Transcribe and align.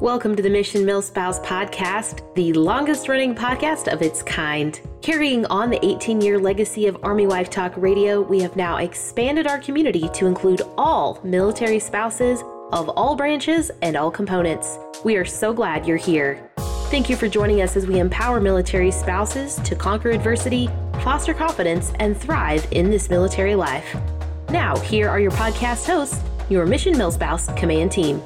Welcome 0.00 0.34
to 0.36 0.42
the 0.42 0.48
Mission 0.48 0.86
Milspouse 0.86 1.44
podcast, 1.44 2.34
the 2.34 2.54
longest 2.54 3.06
running 3.06 3.34
podcast 3.34 3.92
of 3.92 4.00
its 4.00 4.22
kind. 4.22 4.80
Carrying 5.02 5.44
on 5.48 5.68
the 5.68 5.84
18 5.84 6.22
year 6.22 6.38
legacy 6.38 6.86
of 6.86 6.96
Army 7.02 7.26
Wife 7.26 7.50
Talk 7.50 7.74
Radio, 7.76 8.22
we 8.22 8.40
have 8.40 8.56
now 8.56 8.78
expanded 8.78 9.46
our 9.46 9.58
community 9.58 10.08
to 10.14 10.24
include 10.24 10.62
all 10.78 11.20
military 11.22 11.78
spouses 11.78 12.40
of 12.72 12.88
all 12.88 13.14
branches 13.14 13.70
and 13.82 13.94
all 13.94 14.10
components. 14.10 14.78
We 15.04 15.16
are 15.16 15.26
so 15.26 15.52
glad 15.52 15.84
you're 15.84 15.98
here. 15.98 16.50
Thank 16.88 17.10
you 17.10 17.16
for 17.16 17.28
joining 17.28 17.60
us 17.60 17.76
as 17.76 17.86
we 17.86 17.98
empower 17.98 18.40
military 18.40 18.90
spouses 18.90 19.56
to 19.56 19.76
conquer 19.76 20.12
adversity, 20.12 20.70
foster 21.04 21.34
confidence, 21.34 21.92
and 22.00 22.16
thrive 22.16 22.66
in 22.70 22.90
this 22.90 23.10
military 23.10 23.54
life. 23.54 23.94
Now, 24.48 24.78
here 24.78 25.10
are 25.10 25.20
your 25.20 25.32
podcast 25.32 25.86
hosts, 25.86 26.22
your 26.48 26.64
Mission 26.64 26.94
Milspouse 26.94 27.54
Command 27.54 27.92
Team. 27.92 28.22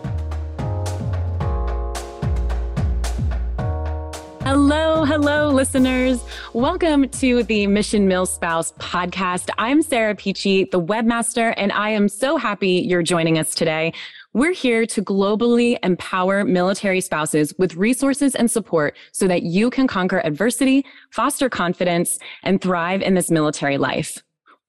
Hello, 4.66 5.04
hello, 5.04 5.50
listeners. 5.50 6.24
Welcome 6.54 7.10
to 7.10 7.42
the 7.42 7.66
Mission 7.66 8.08
Milspouse 8.08 8.72
podcast. 8.76 9.50
I'm 9.58 9.82
Sarah 9.82 10.14
Peachy, 10.14 10.64
the 10.64 10.80
webmaster, 10.80 11.52
and 11.58 11.70
I 11.70 11.90
am 11.90 12.08
so 12.08 12.38
happy 12.38 12.82
you're 12.88 13.02
joining 13.02 13.38
us 13.38 13.54
today. 13.54 13.92
We're 14.32 14.54
here 14.54 14.86
to 14.86 15.02
globally 15.02 15.76
empower 15.82 16.46
military 16.46 17.02
spouses 17.02 17.52
with 17.58 17.76
resources 17.76 18.34
and 18.34 18.50
support 18.50 18.96
so 19.12 19.28
that 19.28 19.42
you 19.42 19.68
can 19.68 19.86
conquer 19.86 20.22
adversity, 20.24 20.86
foster 21.10 21.50
confidence, 21.50 22.18
and 22.42 22.58
thrive 22.58 23.02
in 23.02 23.12
this 23.12 23.30
military 23.30 23.76
life. 23.76 24.22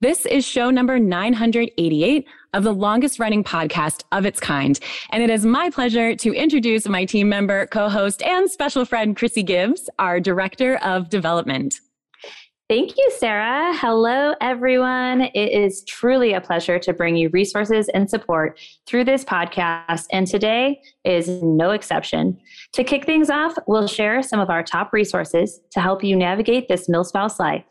This 0.05 0.27
is 0.27 0.45
show 0.45 0.69
number 0.69 0.99
988 0.99 2.27
of 2.53 2.63
the 2.63 2.71
longest 2.71 3.17
running 3.17 3.43
podcast 3.43 4.03
of 4.11 4.23
its 4.23 4.39
kind. 4.39 4.79
And 5.09 5.23
it 5.23 5.31
is 5.31 5.47
my 5.47 5.71
pleasure 5.71 6.15
to 6.17 6.31
introduce 6.31 6.87
my 6.87 7.05
team 7.05 7.27
member, 7.27 7.65
co 7.65 7.89
host, 7.89 8.21
and 8.21 8.47
special 8.47 8.85
friend, 8.85 9.17
Chrissy 9.17 9.41
Gibbs, 9.41 9.89
our 9.97 10.19
Director 10.19 10.75
of 10.83 11.09
Development. 11.09 11.73
Thank 12.69 12.95
you, 12.95 13.11
Sarah. 13.17 13.75
Hello, 13.75 14.35
everyone. 14.41 15.21
It 15.21 15.51
is 15.51 15.83
truly 15.85 16.33
a 16.33 16.39
pleasure 16.39 16.77
to 16.77 16.93
bring 16.93 17.15
you 17.15 17.29
resources 17.29 17.89
and 17.89 18.07
support 18.07 18.59
through 18.85 19.05
this 19.05 19.25
podcast. 19.25 20.05
And 20.11 20.27
today 20.27 20.83
is 21.03 21.41
no 21.41 21.71
exception. 21.71 22.39
To 22.73 22.83
kick 22.83 23.07
things 23.07 23.31
off, 23.31 23.57
we'll 23.65 23.87
share 23.87 24.21
some 24.21 24.39
of 24.39 24.51
our 24.51 24.61
top 24.61 24.93
resources 24.93 25.61
to 25.71 25.81
help 25.81 26.03
you 26.03 26.15
navigate 26.15 26.67
this 26.67 26.87
milspouse 26.87 27.39
life. 27.39 27.63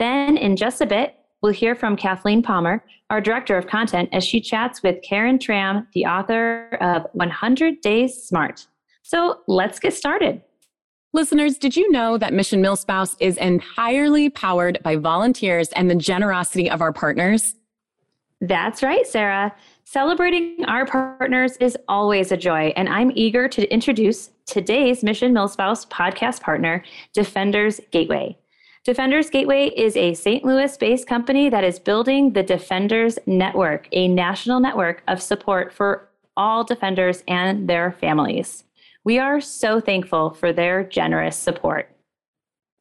Then, 0.00 0.36
in 0.36 0.56
just 0.56 0.80
a 0.80 0.86
bit, 0.86 1.14
We'll 1.46 1.54
hear 1.54 1.76
from 1.76 1.94
Kathleen 1.96 2.42
Palmer, 2.42 2.82
our 3.08 3.20
Director 3.20 3.56
of 3.56 3.68
Content, 3.68 4.08
as 4.10 4.24
she 4.24 4.40
chats 4.40 4.82
with 4.82 5.00
Karin 5.02 5.38
Tramm, 5.38 5.86
the 5.94 6.04
author 6.04 6.76
of 6.80 7.06
100 7.12 7.80
Days 7.82 8.20
Smart. 8.20 8.66
So 9.04 9.42
let's 9.46 9.78
get 9.78 9.94
started. 9.94 10.42
Listeners, 11.12 11.56
did 11.56 11.76
you 11.76 11.88
know 11.92 12.18
that 12.18 12.32
Mission 12.32 12.60
Milspouse 12.60 13.14
is 13.20 13.36
entirely 13.36 14.28
powered 14.28 14.82
by 14.82 14.96
volunteers 14.96 15.68
and 15.74 15.88
the 15.88 15.94
generosity 15.94 16.68
of 16.68 16.80
our 16.80 16.92
partners? 16.92 17.54
That's 18.40 18.82
right, 18.82 19.06
Sarah. 19.06 19.54
Celebrating 19.84 20.64
our 20.64 20.84
partners 20.84 21.56
is 21.58 21.78
always 21.86 22.32
a 22.32 22.36
joy, 22.36 22.72
and 22.74 22.88
I'm 22.88 23.12
eager 23.14 23.46
to 23.50 23.72
introduce 23.72 24.30
today's 24.46 25.04
Mission 25.04 25.32
Milspouse 25.32 25.86
podcast 25.86 26.40
partner, 26.40 26.82
Defenders 27.14 27.80
Gateway. 27.92 28.36
Defenders 28.86 29.30
Gateway 29.30 29.72
is 29.76 29.96
a 29.96 30.14
St. 30.14 30.44
Louis 30.44 30.76
based 30.76 31.08
company 31.08 31.50
that 31.50 31.64
is 31.64 31.80
building 31.80 32.34
the 32.34 32.44
Defenders 32.44 33.18
Network, 33.26 33.88
a 33.90 34.06
national 34.06 34.60
network 34.60 35.02
of 35.08 35.20
support 35.20 35.72
for 35.72 36.08
all 36.36 36.62
defenders 36.62 37.24
and 37.26 37.68
their 37.68 37.90
families. 37.90 38.62
We 39.02 39.18
are 39.18 39.40
so 39.40 39.80
thankful 39.80 40.34
for 40.34 40.52
their 40.52 40.84
generous 40.84 41.36
support. 41.36 41.90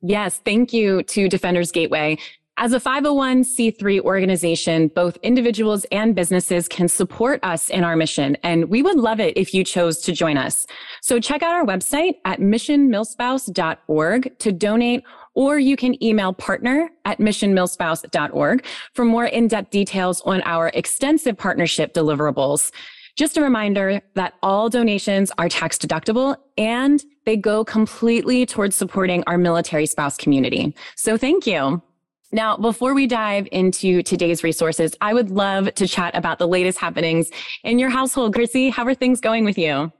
Yes, 0.03 0.39
thank 0.45 0.73
you 0.73 1.01
to 1.01 1.27
Defenders 1.27 1.71
Gateway. 1.71 2.19
As 2.57 2.71
a 2.71 2.79
501c3 2.79 4.01
organization, 4.01 4.89
both 4.89 5.17
individuals 5.23 5.85
and 5.91 6.13
businesses 6.13 6.67
can 6.67 6.87
support 6.87 7.43
us 7.43 7.69
in 7.69 7.83
our 7.83 7.95
mission, 7.95 8.37
and 8.43 8.69
we 8.69 8.83
would 8.83 8.97
love 8.97 9.19
it 9.19 9.35
if 9.35 9.55
you 9.55 9.63
chose 9.63 9.99
to 10.01 10.13
join 10.13 10.37
us. 10.37 10.67
So 11.01 11.19
check 11.19 11.41
out 11.41 11.53
our 11.53 11.65
website 11.65 12.17
at 12.25 12.39
missionmilspouse.org 12.39 14.39
to 14.39 14.51
donate 14.51 15.03
or 15.35 15.59
you 15.59 15.75
can 15.75 16.01
email 16.03 16.33
partner 16.33 16.89
at 17.05 17.19
missionmilspouse.org 17.19 18.65
for 18.93 19.05
more 19.05 19.25
in-depth 19.25 19.69
details 19.69 20.21
on 20.21 20.41
our 20.43 20.69
extensive 20.73 21.37
partnership 21.37 21.93
deliverables. 21.93 22.71
Just 23.15 23.37
a 23.37 23.41
reminder 23.41 24.01
that 24.15 24.33
all 24.43 24.69
donations 24.69 25.31
are 25.37 25.47
tax 25.47 25.77
deductible 25.77 26.35
and 26.57 27.03
they 27.25 27.37
go 27.37 27.63
completely 27.63 28.45
towards 28.45 28.75
supporting 28.75 29.23
our 29.25 29.37
military 29.37 29.85
spouse 29.85 30.17
community. 30.17 30.75
So 30.95 31.17
thank 31.17 31.47
you. 31.47 31.81
Now, 32.31 32.57
before 32.57 32.93
we 32.93 33.07
dive 33.07 33.47
into 33.53 34.03
today's 34.03 34.43
resources, 34.43 34.93
I 34.99 35.13
would 35.13 35.31
love 35.31 35.73
to 35.75 35.87
chat 35.87 36.13
about 36.15 36.39
the 36.39 36.47
latest 36.47 36.77
happenings 36.77 37.29
in 37.63 37.79
your 37.79 37.89
household. 37.89 38.33
Chrissy, 38.33 38.69
how 38.69 38.83
are 38.85 38.93
things 38.93 39.21
going 39.21 39.45
with 39.45 39.57
you? 39.57 39.93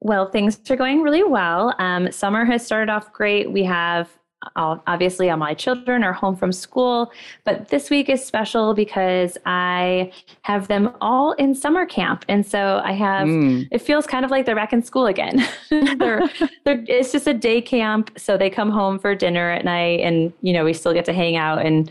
Well, 0.00 0.30
things 0.30 0.58
are 0.70 0.76
going 0.76 1.02
really 1.02 1.24
well. 1.24 1.74
Um, 1.78 2.10
summer 2.12 2.46
has 2.46 2.64
started 2.64 2.90
off 2.90 3.12
great. 3.12 3.52
We 3.52 3.64
have 3.64 4.08
obviously 4.56 5.30
all 5.30 5.36
my 5.36 5.54
children 5.54 6.04
are 6.04 6.12
home 6.12 6.36
from 6.36 6.52
school 6.52 7.10
but 7.44 7.68
this 7.68 7.90
week 7.90 8.08
is 8.08 8.24
special 8.24 8.74
because 8.74 9.36
i 9.46 10.12
have 10.42 10.68
them 10.68 10.94
all 11.00 11.32
in 11.32 11.54
summer 11.54 11.86
camp. 11.86 12.24
And 12.28 12.46
so 12.46 12.80
i 12.84 12.92
have 12.92 13.26
mm. 13.26 13.66
it 13.70 13.78
feels 13.78 14.06
kind 14.06 14.24
of 14.24 14.30
like 14.30 14.46
they're 14.46 14.54
back 14.54 14.72
in 14.72 14.82
school 14.82 15.06
again. 15.06 15.46
They're, 15.70 16.28
they're, 16.64 16.84
it's 16.88 17.12
just 17.12 17.26
a 17.26 17.34
day 17.34 17.60
camp 17.60 18.10
so 18.16 18.36
they 18.36 18.50
come 18.50 18.70
home 18.70 18.98
for 18.98 19.14
dinner 19.14 19.50
at 19.50 19.64
night 19.64 20.00
and 20.00 20.32
you 20.40 20.52
know 20.52 20.64
we 20.64 20.72
still 20.72 20.92
get 20.92 21.04
to 21.06 21.12
hang 21.12 21.36
out 21.36 21.64
and 21.64 21.90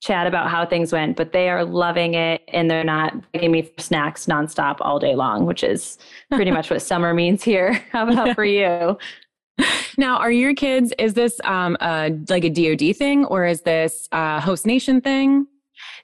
chat 0.00 0.26
about 0.26 0.50
how 0.50 0.66
things 0.66 0.92
went 0.92 1.16
but 1.16 1.32
they 1.32 1.48
are 1.48 1.64
loving 1.64 2.14
it 2.14 2.42
and 2.48 2.70
they're 2.70 2.82
not 2.82 3.14
begging 3.32 3.52
me 3.52 3.62
for 3.62 3.80
snacks 3.80 4.26
nonstop 4.26 4.76
all 4.80 4.98
day 4.98 5.14
long 5.14 5.46
which 5.46 5.62
is 5.62 5.98
pretty 6.30 6.50
much 6.58 6.70
what 6.70 6.82
summer 6.82 7.14
means 7.14 7.42
here. 7.42 7.72
How 7.92 8.08
about 8.08 8.34
for 8.34 8.44
you 8.44 8.98
now, 9.98 10.16
are 10.16 10.30
your 10.30 10.54
kids, 10.54 10.92
is 10.98 11.14
this 11.14 11.40
um, 11.44 11.76
a, 11.80 12.10
like 12.28 12.44
a 12.44 12.50
DoD 12.50 12.96
thing 12.96 13.24
or 13.26 13.46
is 13.46 13.62
this 13.62 14.08
a 14.12 14.40
host 14.40 14.66
nation 14.66 15.00
thing? 15.00 15.46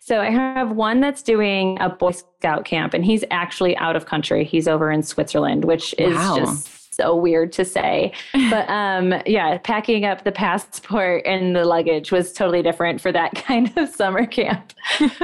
So 0.00 0.20
I 0.20 0.30
have 0.30 0.70
one 0.70 1.00
that's 1.00 1.22
doing 1.22 1.76
a 1.80 1.88
Boy 1.88 2.12
Scout 2.12 2.64
camp 2.64 2.94
and 2.94 3.04
he's 3.04 3.24
actually 3.30 3.76
out 3.76 3.96
of 3.96 4.06
country. 4.06 4.44
He's 4.44 4.66
over 4.66 4.90
in 4.90 5.02
Switzerland, 5.02 5.64
which 5.64 5.94
is 5.98 6.14
wow. 6.14 6.38
just 6.38 6.78
so 6.98 7.14
weird 7.14 7.52
to 7.52 7.64
say. 7.64 8.12
But 8.50 8.68
um, 8.70 9.14
yeah, 9.26 9.58
packing 9.58 10.04
up 10.04 10.24
the 10.24 10.32
passport 10.32 11.26
and 11.26 11.54
the 11.54 11.64
luggage 11.64 12.10
was 12.10 12.32
totally 12.32 12.62
different 12.62 13.00
for 13.00 13.12
that 13.12 13.34
kind 13.46 13.70
of 13.76 13.88
summer 13.88 14.26
camp. 14.26 14.72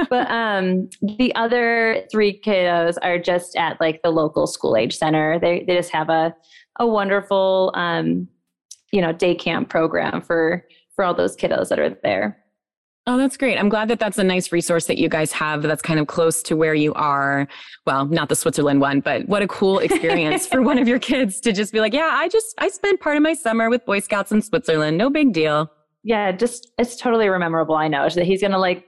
but 0.09 0.29
um, 0.31 0.89
the 1.01 1.33
other 1.35 2.05
three 2.11 2.39
kiddos 2.39 2.97
are 3.01 3.17
just 3.17 3.55
at 3.55 3.79
like 3.81 4.01
the 4.03 4.11
local 4.11 4.47
school 4.47 4.77
age 4.77 4.95
center. 4.95 5.39
They 5.39 5.63
they 5.67 5.75
just 5.75 5.91
have 5.91 6.09
a 6.09 6.35
a 6.77 6.87
wonderful 6.87 7.71
um, 7.75 8.27
you 8.91 9.01
know 9.01 9.11
day 9.11 9.35
camp 9.35 9.69
program 9.69 10.21
for 10.21 10.65
for 10.95 11.03
all 11.03 11.13
those 11.13 11.35
kiddos 11.35 11.69
that 11.69 11.79
are 11.79 11.89
there 12.03 12.45
Oh, 13.07 13.17
that's 13.17 13.37
great. 13.37 13.59
I'm 13.59 13.69
glad 13.69 13.87
that 13.89 13.99
that's 13.99 14.17
a 14.17 14.23
nice 14.23 14.51
resource 14.51 14.87
that 14.87 14.97
you 14.97 15.09
guys 15.09 15.31
have 15.31 15.61
that's 15.61 15.81
kind 15.83 15.99
of 15.99 16.07
close 16.07 16.41
to 16.43 16.55
where 16.55 16.73
you 16.73 16.91
are. 16.95 17.47
Well, 17.85 18.07
not 18.07 18.29
the 18.29 18.35
Switzerland 18.35 18.81
one, 18.81 18.99
but 18.99 19.27
what 19.27 19.43
a 19.43 19.47
cool 19.47 19.77
experience 19.79 20.47
for 20.47 20.63
one 20.63 20.79
of 20.79 20.87
your 20.87 20.97
kids 20.97 21.39
to 21.41 21.53
just 21.53 21.71
be 21.71 21.79
like, 21.79 21.93
yeah, 21.93 22.09
I 22.13 22.27
just, 22.29 22.55
I 22.57 22.69
spent 22.69 23.01
part 23.01 23.15
of 23.15 23.21
my 23.21 23.35
summer 23.35 23.69
with 23.69 23.85
Boy 23.85 23.99
Scouts 23.99 24.31
in 24.31 24.41
Switzerland. 24.41 24.97
No 24.97 25.11
big 25.11 25.33
deal. 25.33 25.71
Yeah, 26.01 26.31
just, 26.31 26.71
it's 26.79 26.95
totally 26.95 27.29
memorable. 27.29 27.75
I 27.75 27.87
know 27.87 28.09
that 28.09 28.25
he's 28.25 28.41
going 28.41 28.53
to 28.53 28.59
like 28.59 28.85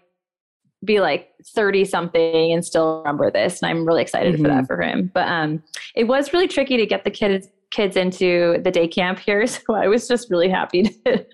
be 0.83 0.99
like 0.99 1.29
30 1.53 1.85
something 1.85 2.51
and 2.51 2.65
still 2.65 2.99
remember 2.99 3.29
this. 3.29 3.61
And 3.61 3.69
I'm 3.69 3.85
really 3.85 4.01
excited 4.01 4.33
mm-hmm. 4.33 4.43
for 4.43 4.47
that 4.49 4.65
for 4.65 4.81
him. 4.81 5.11
But 5.13 5.27
um, 5.27 5.61
it 5.95 6.05
was 6.05 6.33
really 6.33 6.47
tricky 6.47 6.77
to 6.77 6.87
get 6.87 7.03
the 7.03 7.11
kids 7.11 7.49
kids 7.71 7.95
into 7.95 8.59
the 8.63 8.71
day 8.71 8.87
camp 8.87 9.19
here. 9.19 9.45
So 9.67 9.75
I 9.75 9.87
was 9.87 10.07
just 10.07 10.29
really 10.29 10.49
happy 10.49 10.83
to, 10.83 10.93
that 11.05 11.27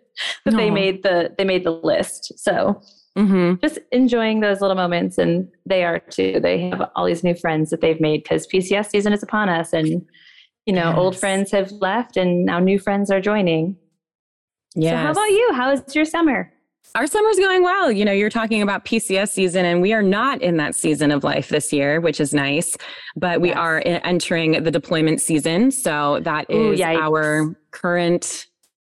Aww. 0.47 0.57
they 0.57 0.69
made 0.69 1.03
the 1.03 1.33
they 1.37 1.43
made 1.43 1.63
the 1.63 1.71
list. 1.71 2.33
So 2.37 2.81
mm-hmm. 3.17 3.55
just 3.61 3.79
enjoying 3.91 4.39
those 4.39 4.61
little 4.61 4.75
moments, 4.75 5.17
and 5.17 5.47
they 5.65 5.83
are 5.83 5.99
too. 5.99 6.39
They 6.41 6.69
have 6.69 6.89
all 6.95 7.05
these 7.05 7.23
new 7.23 7.35
friends 7.35 7.69
that 7.69 7.81
they've 7.81 7.99
made 7.99 8.23
because 8.23 8.47
PCS 8.47 8.89
season 8.89 9.13
is 9.13 9.23
upon 9.23 9.49
us, 9.49 9.73
and 9.73 10.05
you 10.65 10.73
know 10.73 10.89
yes. 10.89 10.97
old 10.97 11.17
friends 11.17 11.51
have 11.51 11.71
left, 11.71 12.17
and 12.17 12.45
now 12.45 12.59
new 12.59 12.79
friends 12.79 13.11
are 13.11 13.21
joining. 13.21 13.75
Yeah. 14.75 14.91
So 14.91 14.97
how 14.97 15.11
about 15.11 15.31
you? 15.31 15.51
How 15.53 15.71
was 15.71 15.95
your 15.95 16.05
summer? 16.05 16.52
Our 16.95 17.07
summer's 17.07 17.37
going 17.37 17.63
well. 17.63 17.91
You 17.91 18.05
know, 18.05 18.11
you're 18.11 18.29
talking 18.29 18.61
about 18.61 18.85
PCS 18.85 19.29
season, 19.29 19.65
and 19.65 19.81
we 19.81 19.93
are 19.93 20.03
not 20.03 20.41
in 20.41 20.57
that 20.57 20.75
season 20.75 21.09
of 21.11 21.23
life 21.23 21.49
this 21.49 21.73
year, 21.73 21.99
which 21.99 22.19
is 22.19 22.33
nice. 22.33 22.77
But 23.15 23.41
we 23.41 23.49
yes. 23.49 23.57
are 23.57 23.81
entering 23.85 24.63
the 24.63 24.69
deployment 24.69 25.19
season. 25.19 25.71
So 25.71 26.19
that 26.21 26.49
is 26.51 26.79
Ooh, 26.79 26.83
our 26.83 27.55
current, 27.71 28.45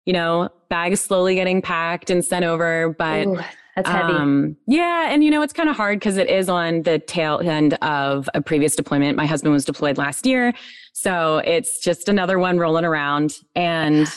you 0.04 0.12
know, 0.12 0.48
bag 0.68 0.96
slowly 0.96 1.36
getting 1.36 1.62
packed 1.62 2.10
and 2.10 2.24
sent 2.24 2.44
over. 2.44 2.94
But 2.98 3.26
Ooh, 3.26 3.40
that's 3.76 3.88
heavy. 3.88 4.12
Um, 4.12 4.56
yeah. 4.66 5.12
And, 5.12 5.22
you 5.22 5.30
know, 5.30 5.42
it's 5.42 5.52
kind 5.52 5.68
of 5.68 5.76
hard 5.76 5.98
because 5.98 6.16
it 6.16 6.28
is 6.28 6.48
on 6.48 6.82
the 6.82 6.98
tail 6.98 7.38
end 7.38 7.74
of 7.82 8.28
a 8.34 8.42
previous 8.42 8.74
deployment. 8.74 9.16
My 9.16 9.26
husband 9.26 9.52
was 9.52 9.64
deployed 9.64 9.96
last 9.96 10.26
year. 10.26 10.52
So 10.92 11.38
it's 11.38 11.78
just 11.78 12.08
another 12.08 12.38
one 12.38 12.58
rolling 12.58 12.84
around. 12.84 13.38
And 13.54 14.08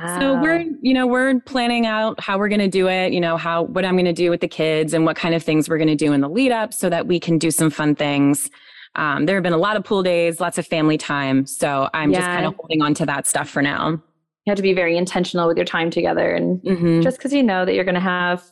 wow. 0.00 0.18
so 0.18 0.40
we're, 0.40 0.64
you 0.80 0.94
know, 0.94 1.06
we're 1.06 1.40
planning 1.40 1.86
out 1.86 2.20
how 2.20 2.38
we're 2.38 2.48
going 2.48 2.60
to 2.60 2.68
do 2.68 2.88
it, 2.88 3.12
you 3.12 3.20
know, 3.20 3.36
how, 3.36 3.62
what 3.62 3.84
I'm 3.84 3.94
going 3.94 4.04
to 4.04 4.12
do 4.12 4.30
with 4.30 4.40
the 4.40 4.48
kids 4.48 4.94
and 4.94 5.04
what 5.04 5.16
kind 5.16 5.34
of 5.34 5.42
things 5.42 5.68
we're 5.68 5.78
going 5.78 5.88
to 5.88 5.96
do 5.96 6.12
in 6.12 6.20
the 6.20 6.28
lead 6.28 6.52
up 6.52 6.72
so 6.72 6.88
that 6.90 7.06
we 7.06 7.20
can 7.20 7.38
do 7.38 7.50
some 7.50 7.70
fun 7.70 7.94
things. 7.94 8.50
Um, 8.96 9.26
there 9.26 9.36
have 9.36 9.42
been 9.42 9.52
a 9.52 9.58
lot 9.58 9.76
of 9.76 9.84
pool 9.84 10.02
days, 10.02 10.40
lots 10.40 10.58
of 10.58 10.66
family 10.66 10.96
time. 10.96 11.46
So 11.46 11.88
I'm 11.94 12.12
yeah. 12.12 12.18
just 12.18 12.28
kind 12.28 12.46
of 12.46 12.54
holding 12.56 12.82
on 12.82 12.94
to 12.94 13.06
that 13.06 13.26
stuff 13.26 13.48
for 13.48 13.62
now. 13.62 13.90
You 13.90 14.50
have 14.50 14.56
to 14.56 14.62
be 14.62 14.74
very 14.74 14.96
intentional 14.96 15.48
with 15.48 15.56
your 15.56 15.66
time 15.66 15.90
together. 15.90 16.32
And 16.34 16.60
mm-hmm. 16.62 17.00
just 17.00 17.16
because 17.18 17.32
you 17.32 17.42
know 17.42 17.64
that 17.64 17.74
you're 17.74 17.84
going 17.84 17.94
to 17.94 18.00
have 18.00 18.44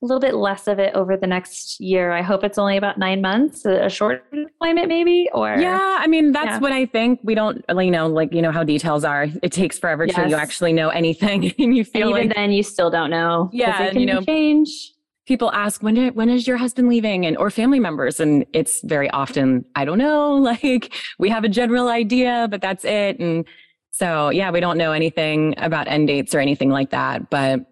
a 0.00 0.06
little 0.06 0.20
bit 0.20 0.34
less 0.34 0.68
of 0.68 0.78
it 0.78 0.94
over 0.94 1.16
the 1.16 1.26
next 1.26 1.80
year. 1.80 2.12
I 2.12 2.22
hope 2.22 2.44
it's 2.44 2.56
only 2.56 2.76
about 2.76 2.98
nine 2.98 3.20
months, 3.20 3.64
a 3.64 3.88
short 3.88 4.24
deployment 4.30 4.86
maybe, 4.86 5.28
or 5.32 5.56
yeah. 5.58 5.96
I 5.98 6.06
mean, 6.06 6.30
that's 6.30 6.46
yeah. 6.46 6.58
what 6.60 6.70
I 6.70 6.86
think. 6.86 7.18
We 7.24 7.34
don't, 7.34 7.64
you 7.68 7.90
know, 7.90 8.06
like 8.06 8.32
you 8.32 8.40
know 8.40 8.52
how 8.52 8.62
details 8.62 9.04
are. 9.04 9.26
It 9.42 9.50
takes 9.50 9.76
forever 9.76 10.06
yes. 10.06 10.14
till 10.14 10.28
you 10.28 10.36
actually 10.36 10.72
know 10.72 10.90
anything, 10.90 11.52
and 11.58 11.76
you 11.76 11.84
feel 11.84 12.08
and 12.08 12.16
even 12.16 12.28
like 12.28 12.36
then 12.36 12.52
you 12.52 12.62
still 12.62 12.90
don't 12.90 13.10
know. 13.10 13.50
Yeah, 13.52 13.84
it 13.84 13.92
can 13.92 14.00
you 14.00 14.06
know, 14.06 14.22
change. 14.22 14.92
People 15.26 15.50
ask 15.52 15.82
when 15.82 15.94
did, 15.94 16.14
when 16.14 16.30
is 16.30 16.46
your 16.46 16.58
husband 16.58 16.88
leaving, 16.88 17.26
and 17.26 17.36
or 17.36 17.50
family 17.50 17.80
members, 17.80 18.20
and 18.20 18.46
it's 18.52 18.80
very 18.82 19.10
often 19.10 19.64
I 19.74 19.84
don't 19.84 19.98
know. 19.98 20.36
Like 20.48 20.94
we 21.18 21.28
have 21.28 21.42
a 21.42 21.48
general 21.48 21.88
idea, 21.88 22.46
but 22.48 22.60
that's 22.60 22.84
it, 22.84 23.18
and 23.18 23.44
so 23.90 24.30
yeah, 24.30 24.52
we 24.52 24.60
don't 24.60 24.78
know 24.78 24.92
anything 24.92 25.54
about 25.58 25.88
end 25.88 26.06
dates 26.06 26.36
or 26.36 26.38
anything 26.38 26.70
like 26.70 26.90
that, 26.90 27.30
but. 27.30 27.66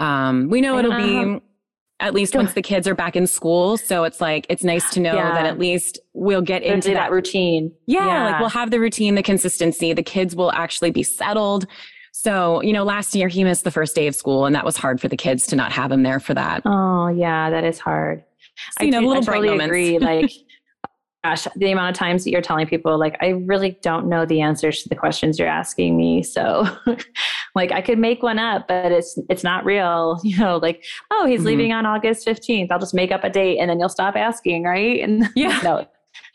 Um, 0.00 0.48
we 0.48 0.60
know 0.60 0.78
it'll 0.78 0.96
be 0.96 1.40
at 2.00 2.14
least 2.14 2.36
once 2.36 2.52
the 2.52 2.62
kids 2.62 2.86
are 2.86 2.94
back 2.94 3.16
in 3.16 3.26
school. 3.26 3.76
So 3.76 4.04
it's 4.04 4.20
like, 4.20 4.46
it's 4.48 4.62
nice 4.62 4.88
to 4.90 5.00
know 5.00 5.14
yeah. 5.14 5.34
that 5.34 5.46
at 5.46 5.58
least 5.58 5.98
we'll 6.12 6.42
get 6.42 6.62
There'll 6.62 6.76
into 6.76 6.90
that, 6.90 6.94
that, 6.94 7.10
routine. 7.10 7.72
Yeah, 7.86 8.06
yeah. 8.06 8.24
Like 8.30 8.40
we'll 8.40 8.50
have 8.50 8.70
the 8.70 8.78
routine, 8.78 9.16
the 9.16 9.22
consistency. 9.22 9.92
The 9.92 10.02
kids 10.02 10.36
will 10.36 10.52
actually 10.52 10.92
be 10.92 11.02
settled. 11.02 11.66
So, 12.12 12.62
you 12.62 12.72
know, 12.72 12.84
last 12.84 13.14
year 13.14 13.28
he 13.28 13.42
missed 13.42 13.64
the 13.64 13.70
first 13.70 13.96
day 13.96 14.06
of 14.06 14.14
school 14.14 14.46
and 14.46 14.54
that 14.54 14.64
was 14.64 14.76
hard 14.76 15.00
for 15.00 15.08
the 15.08 15.16
kids 15.16 15.46
to 15.48 15.56
not 15.56 15.72
have 15.72 15.90
him 15.90 16.02
there 16.04 16.20
for 16.20 16.34
that. 16.34 16.62
Oh 16.64 17.08
yeah, 17.08 17.50
that 17.50 17.64
is 17.64 17.78
hard. 17.78 18.24
So, 18.78 18.84
you 18.84 18.88
I 18.88 18.90
know, 18.90 19.00
do, 19.00 19.08
little 19.08 19.22
I 19.22 19.26
totally 19.26 19.64
agree. 19.64 19.98
Like 19.98 20.30
gosh, 21.28 21.46
the 21.56 21.70
amount 21.70 21.94
of 21.94 21.98
times 21.98 22.24
that 22.24 22.30
you're 22.30 22.42
telling 22.42 22.66
people, 22.66 22.98
like, 22.98 23.16
I 23.20 23.28
really 23.28 23.78
don't 23.82 24.08
know 24.08 24.24
the 24.24 24.40
answers 24.40 24.82
to 24.82 24.88
the 24.88 24.94
questions 24.94 25.38
you're 25.38 25.48
asking 25.48 25.96
me. 25.96 26.22
So, 26.22 26.66
like, 27.54 27.70
I 27.70 27.80
could 27.82 27.98
make 27.98 28.22
one 28.22 28.38
up, 28.38 28.68
but 28.68 28.92
it's 28.92 29.18
it's 29.28 29.44
not 29.44 29.64
real. 29.64 30.20
You 30.28 30.36
know, 30.36 30.58
like, 30.58 30.84
oh, 31.10 31.26
he's 31.26 31.38
mm-hmm. 31.38 31.46
leaving 31.46 31.72
on 31.72 31.86
August 31.86 32.26
15th. 32.26 32.70
I'll 32.70 32.78
just 32.78 32.92
make 32.92 33.10
up 33.10 33.24
a 33.24 33.30
date, 33.30 33.58
and 33.58 33.70
then 33.70 33.80
you'll 33.80 33.88
stop 33.88 34.14
asking, 34.14 34.64
right? 34.64 35.00
And 35.00 35.28
yeah, 35.36 35.58
no. 35.62 35.86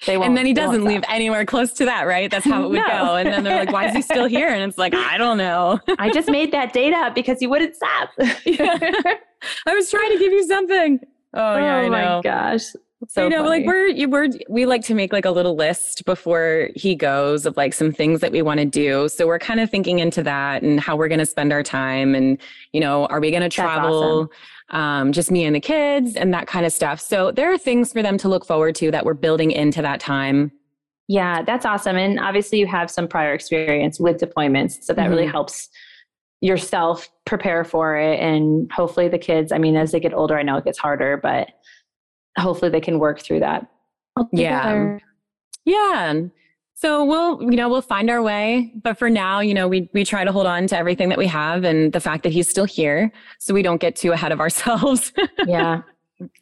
They 0.08 0.18
won't, 0.18 0.30
and 0.30 0.38
then 0.38 0.46
he 0.48 0.54
doesn't 0.54 0.84
leave 0.84 1.04
anywhere 1.08 1.46
close 1.46 1.74
to 1.74 1.86
that, 1.86 2.08
right? 2.08 2.32
That's 2.32 2.46
how 2.46 2.64
it 2.64 2.70
would 2.70 2.80
no. 2.80 2.88
go. 2.88 3.16
And 3.16 3.28
then 3.32 3.44
they're 3.44 3.60
like, 3.60 3.72
why 3.72 3.88
is 3.88 3.94
he 3.94 4.02
still 4.02 4.26
here? 4.26 4.48
And 4.48 4.64
it's 4.68 4.78
like, 4.78 4.96
I 4.96 5.18
don't 5.18 5.38
know. 5.38 5.80
I 6.00 6.10
just 6.12 6.30
made 6.30 6.52
that 6.54 6.74
date 6.74 6.94
up 6.94 7.14
because 7.14 7.40
he 7.40 7.48
wouldn't 7.48 7.76
stop. 7.76 8.10
yeah. 8.46 9.14
I 9.68 9.74
was 9.74 9.92
trying 9.92 10.12
to 10.12 10.18
give 10.18 10.32
you 10.32 10.48
something. 10.48 11.00
Oh, 11.34 11.58
yeah, 11.58 11.82
oh 11.82 11.90
my 11.90 12.22
gosh. 12.24 12.64
So 13.10 13.24
you 13.24 13.30
know, 13.30 13.44
funny. 13.44 13.66
like 13.66 13.66
we're 13.66 14.08
we're 14.08 14.30
we 14.50 14.66
like 14.66 14.84
to 14.84 14.94
make 14.94 15.14
like 15.14 15.26
a 15.26 15.32
little 15.32 15.56
list 15.56 16.06
before 16.06 16.70
he 16.76 16.96
goes 16.96 17.46
of 17.46 17.58
like 17.58 17.74
some 17.74 17.92
things 17.92 18.22
that 18.22 18.32
we 18.32 18.42
want 18.42 18.60
to 18.60 18.66
do. 18.66 19.10
So 19.10 19.28
we're 19.28 19.40
kind 19.40 19.60
of 19.60 19.70
thinking 19.70 20.00
into 20.00 20.24
that 20.24 20.64
and 20.64 20.80
how 20.80 20.96
we're 20.96 21.08
going 21.08 21.20
to 21.20 21.26
spend 21.26 21.52
our 21.52 21.64
time, 21.64 22.16
and 22.16 22.38
you 22.72 22.80
know, 22.80 23.06
are 23.08 23.20
we 23.20 23.32
going 23.32 23.44
to 23.44 23.50
travel? 23.50 24.04
Awesome. 24.04 24.30
Um, 24.70 25.12
just 25.12 25.30
me 25.30 25.46
and 25.46 25.56
the 25.56 25.60
kids 25.60 26.16
and 26.16 26.34
that 26.34 26.48
kind 26.48 26.66
of 26.66 26.72
stuff. 26.72 27.00
So 27.00 27.32
there 27.32 27.52
are 27.52 27.58
things 27.58 27.94
for 27.94 28.02
them 28.02 28.18
to 28.20 28.30
look 28.30 28.44
forward 28.46 28.74
to 28.76 28.90
that 28.92 29.06
we're 29.06 29.14
building 29.14 29.52
into 29.52 29.84
that 29.84 30.00
time. 30.00 30.52
Yeah, 31.08 31.44
that's 31.44 31.66
awesome. 31.66 31.98
And 31.98 32.20
obviously, 32.20 32.60
you 32.60 32.68
have 32.68 32.90
some 32.90 33.08
prior 33.08 33.34
experience 33.34 34.00
with 34.00 34.18
deployments, 34.18 34.84
so 34.84 34.94
that 34.94 35.04
mm-hmm. 35.04 35.12
really 35.12 35.28
helps 35.28 35.70
yourself 36.42 37.10
prepare 37.26 37.64
for 37.64 37.98
it. 37.98 38.20
And 38.20 38.72
hopefully, 38.72 39.10
the 39.10 39.18
kids. 39.18 39.52
I 39.52 39.58
mean, 39.58 39.76
as 39.76 39.92
they 39.92 40.00
get 40.00 40.14
older, 40.14 40.38
I 40.38 40.44
know 40.44 40.58
it 40.58 40.66
gets 40.66 40.80
harder, 40.80 41.18
but 41.22 41.50
hopefully 42.38 42.72
they 42.72 42.82
can 42.82 43.00
work 43.00 43.22
through 43.22 43.40
that. 43.42 43.68
Yeah. 44.32 44.98
Yeah. 45.66 46.22
So 46.76 47.06
we'll, 47.06 47.42
you 47.44 47.56
know, 47.56 47.70
we'll 47.70 47.82
find 47.82 48.10
our 48.10 48.22
way. 48.22 48.74
But 48.84 48.98
for 48.98 49.10
now, 49.10 49.40
you 49.40 49.54
know, 49.54 49.68
we 49.68 49.90
we 49.94 50.04
try 50.04 50.24
to 50.24 50.32
hold 50.32 50.46
on 50.48 50.68
to 50.68 50.78
everything 50.78 51.10
that 51.10 51.18
we 51.18 51.28
have 51.28 51.64
and 51.64 51.94
the 51.94 52.00
fact 52.00 52.24
that 52.24 52.34
he's 52.34 52.50
still 52.50 52.66
here 52.66 53.12
so 53.40 53.54
we 53.54 53.62
don't 53.62 53.80
get 53.80 53.96
too 53.96 54.12
ahead 54.12 54.32
of 54.32 54.40
ourselves. 54.46 55.14
yeah. 55.46 55.82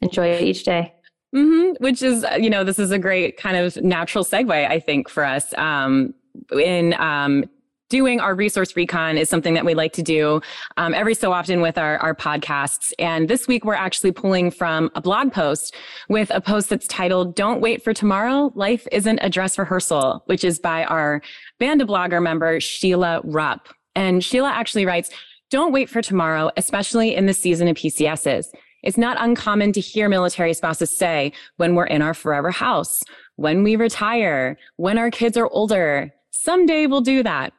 Enjoy 0.00 0.38
each 0.38 0.64
day. 0.64 0.94
Mm-hmm. 1.34 1.82
Which 1.82 2.02
is, 2.02 2.26
you 2.38 2.50
know, 2.50 2.62
this 2.62 2.78
is 2.78 2.90
a 2.90 2.98
great 2.98 3.38
kind 3.38 3.56
of 3.56 3.76
natural 3.82 4.24
segue, 4.24 4.52
I 4.52 4.78
think, 4.80 5.08
for 5.08 5.24
us. 5.24 5.54
Um, 5.56 6.12
in 6.52 6.94
um, 6.94 7.44
doing 7.92 8.20
our 8.20 8.34
resource 8.34 8.74
recon 8.74 9.18
is 9.18 9.28
something 9.28 9.52
that 9.52 9.66
we 9.66 9.74
like 9.74 9.92
to 9.92 10.02
do 10.02 10.40
um, 10.78 10.94
every 10.94 11.14
so 11.14 11.30
often 11.30 11.60
with 11.60 11.76
our, 11.76 11.98
our 11.98 12.14
podcasts. 12.14 12.90
And 12.98 13.28
this 13.28 13.46
week, 13.46 13.66
we're 13.66 13.74
actually 13.74 14.12
pulling 14.12 14.50
from 14.50 14.90
a 14.94 15.02
blog 15.02 15.30
post 15.30 15.74
with 16.08 16.30
a 16.30 16.40
post 16.40 16.70
that's 16.70 16.86
titled, 16.86 17.36
Don't 17.36 17.60
Wait 17.60 17.84
for 17.84 17.92
Tomorrow 17.92 18.50
Life 18.54 18.88
Isn't 18.90 19.18
a 19.20 19.28
Dress 19.28 19.58
Rehearsal, 19.58 20.22
which 20.24 20.42
is 20.42 20.58
by 20.58 20.84
our 20.84 21.20
Banda 21.58 21.84
blogger 21.84 22.22
member, 22.22 22.60
Sheila 22.60 23.20
Rupp. 23.24 23.68
And 23.94 24.24
Sheila 24.24 24.48
actually 24.48 24.86
writes, 24.86 25.10
Don't 25.50 25.70
wait 25.70 25.90
for 25.90 26.00
tomorrow, 26.00 26.50
especially 26.56 27.14
in 27.14 27.26
the 27.26 27.34
season 27.34 27.68
of 27.68 27.76
PCSs. 27.76 28.46
It's 28.82 28.96
not 28.96 29.18
uncommon 29.20 29.72
to 29.74 29.80
hear 29.82 30.08
military 30.08 30.54
spouses 30.54 30.96
say, 30.96 31.34
when 31.58 31.74
we're 31.74 31.84
in 31.84 32.00
our 32.00 32.14
forever 32.14 32.52
house, 32.52 33.02
when 33.36 33.62
we 33.62 33.76
retire, 33.76 34.56
when 34.76 34.96
our 34.96 35.10
kids 35.10 35.36
are 35.36 35.48
older, 35.48 36.10
someday 36.30 36.86
we'll 36.86 37.02
do 37.02 37.22
that. 37.22 37.52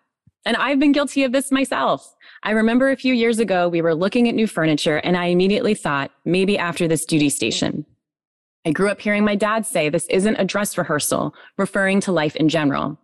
And 0.46 0.58
I've 0.58 0.80
been 0.80 0.92
guilty 0.92 1.24
of 1.24 1.32
this 1.32 1.52
myself. 1.52 2.16
I 2.44 2.52
remember 2.52 2.92
a 2.92 2.98
few 2.98 3.14
years 3.14 3.40
ago, 3.40 3.70
we 3.70 3.82
were 3.82 3.96
looking 3.96 4.28
at 4.28 4.36
new 4.36 4.48
furniture, 4.48 4.98
and 4.98 5.16
I 5.16 5.28
immediately 5.28 5.74
thought, 5.74 6.12
maybe 6.26 6.58
after 6.58 6.88
this 6.88 7.06
duty 7.06 7.30
station. 7.30 7.86
I 8.66 8.72
grew 8.72 8.90
up 8.90 9.02
hearing 9.02 9.26
my 9.26 9.36
dad 9.36 9.66
say 9.66 9.90
this 9.90 10.08
isn't 10.08 10.36
a 10.36 10.46
dress 10.46 10.78
rehearsal, 10.78 11.34
referring 11.58 12.02
to 12.02 12.12
life 12.12 12.36
in 12.36 12.50
general. 12.50 12.98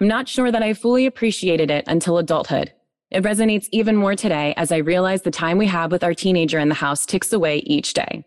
I'm 0.00 0.08
not 0.08 0.28
sure 0.28 0.50
that 0.50 0.62
I 0.62 0.74
fully 0.74 1.06
appreciated 1.06 1.70
it 1.70 1.84
until 1.86 2.18
adulthood. 2.18 2.72
It 3.10 3.22
resonates 3.22 3.68
even 3.72 3.96
more 3.96 4.14
today 4.14 4.52
as 4.56 4.72
I 4.72 4.78
realize 4.78 5.22
the 5.22 5.30
time 5.30 5.58
we 5.58 5.66
have 5.66 5.92
with 5.92 6.02
our 6.02 6.14
teenager 6.14 6.58
in 6.58 6.68
the 6.68 6.74
house 6.74 7.06
ticks 7.06 7.32
away 7.32 7.58
each 7.58 7.94
day. 7.94 8.24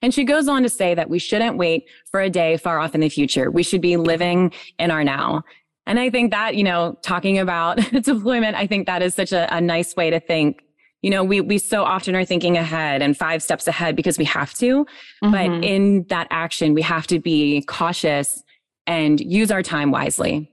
And 0.00 0.12
she 0.12 0.24
goes 0.24 0.48
on 0.48 0.62
to 0.62 0.68
say 0.68 0.94
that 0.94 1.10
we 1.10 1.18
shouldn't 1.18 1.56
wait 1.56 1.86
for 2.10 2.20
a 2.20 2.30
day 2.30 2.56
far 2.56 2.78
off 2.80 2.94
in 2.94 3.00
the 3.00 3.08
future. 3.08 3.50
We 3.50 3.62
should 3.62 3.80
be 3.80 3.96
living 3.96 4.52
in 4.78 4.90
our 4.90 5.04
now. 5.04 5.44
And 5.86 5.98
I 5.98 6.10
think 6.10 6.30
that, 6.30 6.54
you 6.54 6.64
know, 6.64 6.96
talking 7.02 7.38
about 7.38 7.76
deployment, 8.02 8.56
I 8.56 8.66
think 8.66 8.86
that 8.86 9.02
is 9.02 9.14
such 9.14 9.32
a, 9.32 9.54
a 9.54 9.60
nice 9.60 9.96
way 9.96 10.10
to 10.10 10.20
think. 10.20 10.62
You 11.02 11.10
know, 11.10 11.24
we 11.24 11.40
we 11.40 11.58
so 11.58 11.82
often 11.82 12.14
are 12.14 12.24
thinking 12.24 12.56
ahead 12.56 13.02
and 13.02 13.16
five 13.16 13.42
steps 13.42 13.66
ahead 13.66 13.96
because 13.96 14.18
we 14.18 14.24
have 14.24 14.54
to. 14.54 14.86
Mm-hmm. 15.24 15.30
But 15.32 15.64
in 15.64 16.04
that 16.04 16.28
action, 16.30 16.74
we 16.74 16.82
have 16.82 17.08
to 17.08 17.18
be 17.18 17.62
cautious 17.62 18.42
and 18.86 19.20
use 19.20 19.50
our 19.50 19.62
time 19.62 19.90
wisely. 19.90 20.48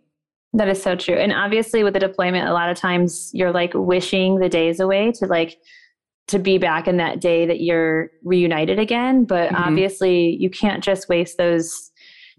That 0.54 0.68
is 0.68 0.82
so 0.82 0.96
true. 0.96 1.16
And 1.16 1.32
obviously 1.32 1.84
with 1.84 1.94
the 1.94 2.00
deployment, 2.00 2.48
a 2.48 2.54
lot 2.54 2.72
of 2.72 2.78
times 2.78 3.30
you're 3.34 3.52
like 3.52 3.74
wishing 3.76 4.40
the 4.40 4.50
days 4.50 4.80
away 4.80 5.12
to 5.14 5.28
like 5.28 5.60
to 6.28 6.40
be 6.40 6.58
back 6.58 6.88
in 6.88 6.98
that 6.98 7.20
day 7.20 7.46
that 7.46 7.62
you're 7.62 8.10
reunited 8.24 8.80
again. 8.80 9.26
But 9.26 9.52
mm-hmm. 9.52 9.64
obviously 9.64 10.36
you 10.40 10.50
can't 10.50 10.84
just 10.84 11.10
waste 11.10 11.38
those 11.38 11.92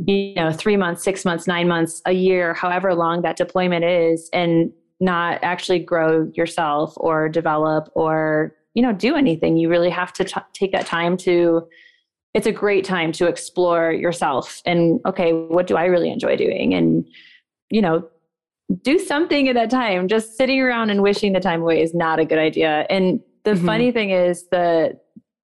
you 0.07 0.35
know, 0.35 0.52
three 0.52 0.76
months, 0.76 1.02
six 1.02 1.25
months, 1.25 1.47
nine 1.47 1.69
months, 1.69 2.00
a 2.07 2.12
year, 2.12 2.54
however 2.54 2.95
long 2.95 3.23
that 3.23 3.37
deployment 3.37 3.85
is, 3.85 4.28
and 4.33 4.73
not 5.00 5.38
actually 5.42 5.78
grow 5.78 6.30
yourself 6.35 6.92
or 6.97 7.28
develop 7.28 7.90
or, 7.95 8.54
you 8.75 8.83
know, 8.83 8.92
do 8.92 9.16
anything. 9.16 9.57
You 9.57 9.69
really 9.69 9.90
have 9.90 10.12
to 10.14 10.25
t- 10.25 10.40
take 10.52 10.73
that 10.73 10.87
time 10.87 11.16
to, 11.19 11.66
it's 12.35 12.47
a 12.47 12.52
great 12.52 12.85
time 12.85 13.12
to 13.12 13.26
explore 13.26 13.92
yourself 13.92 14.62
and, 14.64 15.00
okay, 15.07 15.33
what 15.33 15.66
do 15.66 15.76
I 15.76 15.87
really 15.87 16.11
enjoy 16.11 16.37
doing? 16.37 16.75
And, 16.75 17.07
you 17.71 17.83
know, 17.83 18.09
do 18.83 18.99
something 18.99 19.49
at 19.49 19.54
that 19.54 19.71
time. 19.71 20.07
Just 20.07 20.37
sitting 20.37 20.61
around 20.61 20.90
and 20.90 21.02
wishing 21.02 21.33
the 21.33 21.40
time 21.40 21.62
away 21.62 21.83
is 21.83 21.95
not 21.95 22.21
a 22.21 22.25
good 22.25 22.38
idea. 22.38 22.87
And 22.88 23.21
the 23.45 23.52
mm-hmm. 23.52 23.66
funny 23.66 23.90
thing 23.92 24.11
is 24.11 24.49
the 24.50 24.99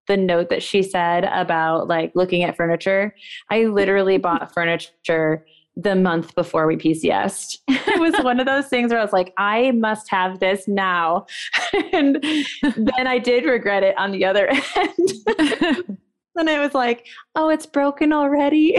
the 0.06 0.16
note 0.16 0.50
that 0.50 0.62
she 0.62 0.82
said 0.82 1.24
about 1.24 1.88
like 1.88 2.12
looking 2.14 2.42
at 2.42 2.56
furniture. 2.56 3.14
I 3.50 3.64
literally 3.64 4.18
bought 4.26 4.52
furniture 4.52 5.44
the 5.78 5.94
month 5.94 6.34
before 6.34 6.66
we 6.66 6.76
PCSed. 6.76 7.58
it 7.68 8.00
was 8.00 8.14
one 8.24 8.40
of 8.40 8.46
those 8.46 8.66
things 8.68 8.90
where 8.90 9.00
I 9.00 9.04
was 9.04 9.12
like, 9.12 9.34
I 9.36 9.72
must 9.72 10.10
have 10.10 10.40
this 10.40 10.66
now. 10.66 11.26
and 11.92 12.24
then 12.62 13.06
I 13.06 13.18
did 13.18 13.44
regret 13.44 13.82
it 13.82 13.96
on 13.98 14.10
the 14.12 14.24
other 14.24 14.48
end. 14.48 15.98
and 16.34 16.48
I 16.48 16.60
was 16.60 16.74
like, 16.74 17.06
oh, 17.34 17.50
it's 17.50 17.66
broken 17.66 18.12
already. 18.12 18.74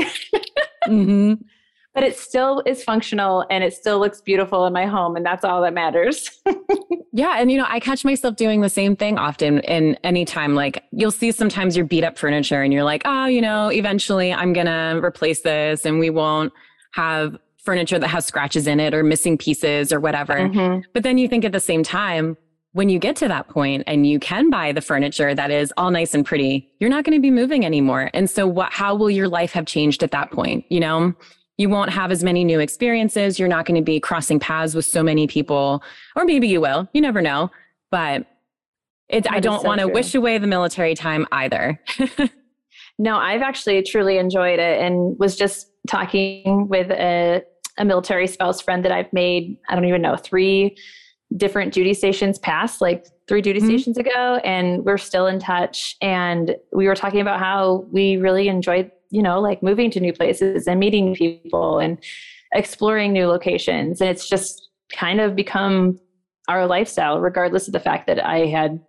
mm-hmm 0.87 1.33
but 1.97 2.03
it 2.03 2.15
still 2.15 2.61
is 2.67 2.83
functional 2.83 3.43
and 3.49 3.63
it 3.63 3.73
still 3.73 3.97
looks 3.97 4.21
beautiful 4.21 4.67
in 4.67 4.73
my 4.73 4.85
home 4.85 5.15
and 5.15 5.25
that's 5.25 5.43
all 5.43 5.63
that 5.63 5.73
matters 5.73 6.29
yeah 7.11 7.39
and 7.39 7.51
you 7.51 7.57
know 7.57 7.65
i 7.67 7.79
catch 7.79 8.05
myself 8.05 8.35
doing 8.35 8.61
the 8.61 8.69
same 8.69 8.95
thing 8.95 9.17
often 9.17 9.61
in 9.61 9.97
any 10.03 10.23
time 10.23 10.53
like 10.53 10.83
you'll 10.91 11.09
see 11.09 11.31
sometimes 11.31 11.75
your 11.75 11.87
beat 11.87 12.03
up 12.03 12.15
furniture 12.15 12.61
and 12.61 12.71
you're 12.71 12.83
like 12.83 13.01
oh 13.05 13.25
you 13.25 13.41
know 13.41 13.69
eventually 13.69 14.31
i'm 14.31 14.53
gonna 14.53 14.99
replace 15.03 15.41
this 15.41 15.85
and 15.85 15.97
we 15.97 16.11
won't 16.11 16.53
have 16.91 17.35
furniture 17.67 17.97
that 17.97 18.07
has 18.07 18.25
scratches 18.25 18.67
in 18.67 18.79
it 18.79 18.93
or 18.93 19.03
missing 19.03 19.37
pieces 19.37 19.91
or 19.91 19.99
whatever. 19.99 20.35
Mm-hmm. 20.35 20.83
But 20.93 21.03
then 21.03 21.17
you 21.17 21.27
think 21.27 21.43
at 21.43 21.51
the 21.51 21.59
same 21.59 21.83
time, 21.83 22.37
when 22.71 22.87
you 22.87 22.97
get 22.97 23.17
to 23.17 23.27
that 23.27 23.49
point 23.49 23.83
and 23.87 24.07
you 24.07 24.19
can 24.19 24.49
buy 24.49 24.71
the 24.71 24.79
furniture 24.79 25.35
that 25.35 25.51
is 25.51 25.73
all 25.75 25.91
nice 25.91 26.13
and 26.13 26.25
pretty, 26.25 26.71
you're 26.79 26.89
not 26.89 27.03
going 27.03 27.17
to 27.17 27.21
be 27.21 27.29
moving 27.29 27.65
anymore. 27.65 28.09
And 28.13 28.29
so 28.29 28.47
what 28.47 28.71
how 28.71 28.95
will 28.95 29.09
your 29.09 29.27
life 29.27 29.51
have 29.51 29.65
changed 29.65 30.01
at 30.01 30.11
that 30.11 30.31
point, 30.31 30.63
you 30.69 30.79
know? 30.79 31.13
You 31.57 31.69
won't 31.69 31.89
have 31.89 32.11
as 32.11 32.23
many 32.23 32.43
new 32.43 32.59
experiences, 32.59 33.39
you're 33.39 33.47
not 33.47 33.65
going 33.65 33.75
to 33.75 33.81
be 33.81 33.99
crossing 33.99 34.39
paths 34.39 34.75
with 34.75 34.85
so 34.85 35.01
many 35.01 35.27
people 35.27 35.83
or 36.15 36.25
maybe 36.25 36.47
you 36.47 36.61
will. 36.61 36.87
You 36.93 37.01
never 37.01 37.21
know. 37.21 37.51
But 37.89 38.27
it, 39.09 39.31
I 39.31 39.39
don't 39.39 39.61
so 39.61 39.67
want 39.67 39.79
to 39.79 39.87
wish 39.87 40.13
away 40.13 40.37
the 40.37 40.47
military 40.47 40.93
time 40.93 41.25
either. 41.31 41.81
no, 42.99 43.17
I've 43.17 43.41
actually 43.41 43.81
truly 43.83 44.17
enjoyed 44.17 44.59
it 44.59 44.81
and 44.81 45.17
was 45.17 45.35
just 45.35 45.67
talking 45.87 46.67
with 46.67 46.91
a, 46.91 47.43
a 47.77 47.85
military 47.85 48.27
spouse 48.27 48.61
friend 48.61 48.83
that 48.83 48.91
I've 48.91 49.11
made, 49.13 49.57
I 49.69 49.75
don't 49.75 49.85
even 49.85 50.01
know, 50.01 50.17
three 50.17 50.75
different 51.35 51.73
duty 51.73 51.93
stations 51.93 52.39
past, 52.39 52.81
like 52.81 53.05
three 53.27 53.41
duty 53.41 53.59
mm-hmm. 53.59 53.69
stations 53.69 53.97
ago, 53.97 54.39
and 54.43 54.83
we're 54.85 54.97
still 54.97 55.27
in 55.27 55.39
touch. 55.39 55.95
And 56.01 56.55
we 56.71 56.87
were 56.87 56.95
talking 56.95 57.19
about 57.19 57.39
how 57.39 57.85
we 57.91 58.17
really 58.17 58.47
enjoyed, 58.47 58.91
you 59.09 59.21
know, 59.21 59.39
like 59.39 59.63
moving 59.63 59.91
to 59.91 59.99
new 59.99 60.13
places 60.13 60.67
and 60.67 60.79
meeting 60.79 61.15
people 61.15 61.79
and 61.79 61.97
exploring 62.53 63.13
new 63.13 63.27
locations. 63.27 64.01
And 64.01 64.09
it's 64.09 64.27
just 64.27 64.69
kind 64.93 65.19
of 65.19 65.35
become 65.35 65.99
our 66.47 66.65
lifestyle, 66.65 67.19
regardless 67.19 67.67
of 67.67 67.73
the 67.73 67.79
fact 67.79 68.07
that 68.07 68.25
I 68.25 68.45
had 68.45 68.79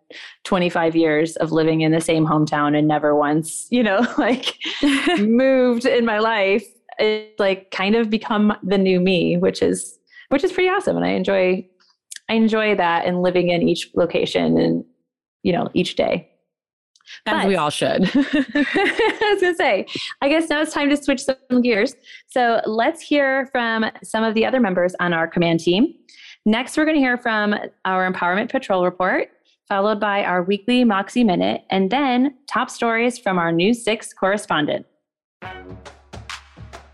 25 0.45 0.95
years 0.95 1.37
of 1.37 1.51
living 1.51 1.81
in 1.81 1.91
the 1.91 2.01
same 2.01 2.25
hometown 2.25 2.79
and 2.79 2.87
never 2.87 3.17
once, 3.17 3.67
you 3.71 3.83
know, 3.83 4.07
like 4.19 4.55
moved 5.19 5.85
in 5.85 6.05
my 6.05 6.19
life. 6.19 6.65
It's 6.99 7.39
like 7.39 7.71
kind 7.71 7.95
of 7.95 8.11
become 8.11 8.57
the 8.63 8.79
new 8.79 9.01
me, 9.01 9.37
which 9.37 9.63
is 9.63 9.99
which 10.31 10.45
is 10.45 10.53
pretty 10.53 10.69
awesome. 10.69 10.97
And 10.97 11.07
I 11.07 11.11
enjoy 11.11 11.67
I 12.29 12.35
enjoy 12.35 12.75
that 12.75 13.07
and 13.07 13.23
living 13.23 13.49
in 13.49 13.67
each 13.67 13.91
location 13.95 14.59
and, 14.59 14.85
you 15.43 15.53
know, 15.53 15.69
each 15.75 15.97
day. 15.97 16.29
As 17.27 17.43
but, 17.43 17.49
we 17.49 17.57
all 17.57 17.71
should. 17.71 18.03
I 18.15 19.31
was 19.33 19.41
going 19.41 19.53
to 19.53 19.55
say, 19.55 19.87
I 20.21 20.29
guess 20.29 20.49
now 20.49 20.61
it's 20.61 20.73
time 20.73 20.91
to 20.91 20.97
switch 20.97 21.25
some 21.25 21.62
gears. 21.62 21.95
So 22.27 22.61
let's 22.67 23.00
hear 23.00 23.47
from 23.53 23.87
some 24.03 24.25
of 24.25 24.35
the 24.35 24.45
other 24.47 24.61
members 24.61 24.95
on 25.00 25.12
our 25.12 25.27
command 25.27 25.61
team. 25.61 25.95
Next, 26.47 26.77
we're 26.77 26.85
going 26.85 26.97
to 26.97 27.00
hear 27.00 27.19
from 27.19 27.55
our 27.85 28.11
Empowerment 28.11 28.50
Patrol 28.50 28.85
report, 28.85 29.29
followed 29.69 30.00
by 30.00 30.25
our 30.25 30.43
weekly 30.43 30.85
Moxie 30.85 31.25
Minute, 31.25 31.62
and 31.71 31.91
then 31.91 32.35
top 32.49 32.71
stories 32.71 33.19
from 33.19 33.38
our 33.38 33.53
News 33.53 33.85
6 33.85 34.15
correspondent. 34.15 34.87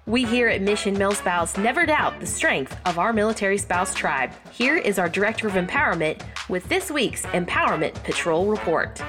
We 0.06 0.24
here 0.24 0.48
at 0.48 0.60
Mission 0.60 0.96
Milspouse 0.96 1.56
never 1.62 1.86
doubt 1.86 2.20
the 2.20 2.26
strength 2.26 2.76
of 2.84 2.98
our 2.98 3.14
military 3.14 3.56
spouse 3.56 3.94
tribe. 3.94 4.32
Here 4.52 4.76
is 4.76 4.98
our 4.98 5.08
Director 5.08 5.46
of 5.46 5.54
Empowerment 5.54 6.20
with 6.50 6.68
this 6.68 6.90
week's 6.90 7.22
Empowerment 7.26 7.94
Patrol 8.04 8.44
Report. 8.44 9.00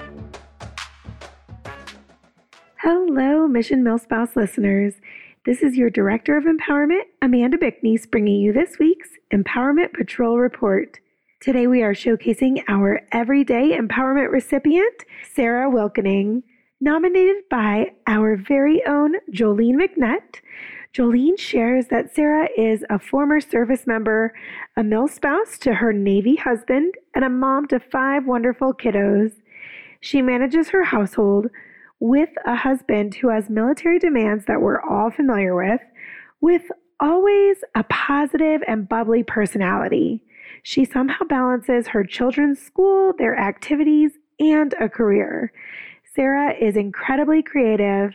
Hello, 2.88 3.48
Mission 3.48 3.84
Milspouse 3.84 4.36
listeners. 4.36 4.94
This 5.44 5.64
is 5.64 5.76
your 5.76 5.90
Director 5.90 6.38
of 6.38 6.44
Empowerment, 6.44 7.06
Amanda 7.20 7.58
Bickney, 7.58 7.98
bringing 8.12 8.40
you 8.40 8.54
this 8.54 8.78
week's 8.78 9.10
Empowerment 9.34 9.92
Patrol 9.92 10.38
Report. 10.38 11.00
Today 11.40 11.66
we 11.66 11.82
are 11.82 11.96
showcasing 11.96 12.64
our 12.68 13.02
Everyday 13.12 13.76
Empowerment 13.76 14.32
recipient, 14.32 15.04
Sarah 15.34 15.68
Wilkening, 15.68 16.44
nominated 16.80 17.38
by 17.50 17.88
our 18.06 18.36
very 18.38 18.86
own 18.86 19.16
Jolene 19.32 19.78
McNutt. 19.82 20.42
Jolene 20.94 21.40
shares 21.40 21.88
that 21.88 22.14
Sarah 22.14 22.50
is 22.56 22.86
a 22.92 23.00
former 23.00 23.42
service 23.42 23.88
member, 23.88 24.32
a 24.78 24.84
mill 24.84 25.08
spouse 25.08 25.58
to 25.58 25.74
her 25.74 25.92
Navy 25.92 26.36
husband, 26.36 26.94
and 27.16 27.26
a 27.26 27.30
mom 27.30 27.66
to 27.70 27.80
five 27.80 28.28
wonderful 28.28 28.76
kiddos. 28.76 29.32
She 30.02 30.22
manages 30.22 30.70
her 30.70 30.84
household 30.84 31.48
with 32.00 32.30
a 32.46 32.56
husband 32.56 33.16
who 33.16 33.30
has 33.30 33.50
military 33.50 34.00
demands 34.00 34.46
that 34.46 34.62
we're 34.62 34.82
all 34.82 35.10
familiar 35.10 35.56
with, 35.56 35.82
with 36.42 36.64
always 37.00 37.58
a 37.76 37.84
positive 37.84 38.62
and 38.68 38.88
bubbly 38.88 39.24
personality. 39.24 40.24
She 40.64 40.86
somehow 40.86 41.26
balances 41.26 41.88
her 41.88 42.04
children's 42.04 42.60
school, 42.60 43.14
their 43.18 43.38
activities, 43.38 44.12
and 44.40 44.74
a 44.80 44.90
career. 44.90 45.52
Sarah 46.16 46.54
is 46.54 46.76
incredibly 46.76 47.44
creative 47.44 48.14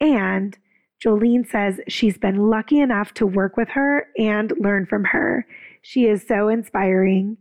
and 0.00 0.56
Jolene 1.04 1.48
says 1.48 1.80
she's 1.88 2.18
been 2.18 2.48
lucky 2.48 2.78
enough 2.78 3.14
to 3.14 3.26
work 3.26 3.56
with 3.56 3.68
her 3.70 4.06
and 4.18 4.52
learn 4.58 4.86
from 4.86 5.04
her. 5.04 5.46
She 5.82 6.06
is 6.06 6.26
so 6.26 6.48
inspiring. 6.48 7.38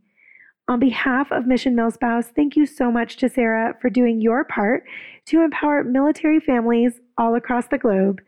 On 0.69 0.79
behalf 0.79 1.31
of 1.31 1.47
Mission 1.47 1.75
MilSpouse, 1.75 2.25
thank 2.25 2.55
you 2.55 2.67
so 2.67 2.91
much 2.91 3.17
to 3.17 3.27
Sarah 3.27 3.75
for 3.81 3.89
doing 3.89 4.21
your 4.21 4.43
part 4.43 4.83
to 5.25 5.41
empower 5.41 5.83
military 5.83 6.39
families 6.39 7.01
all 7.17 7.33
across 7.33 7.65
the 7.65 7.79
globe. 7.79 8.21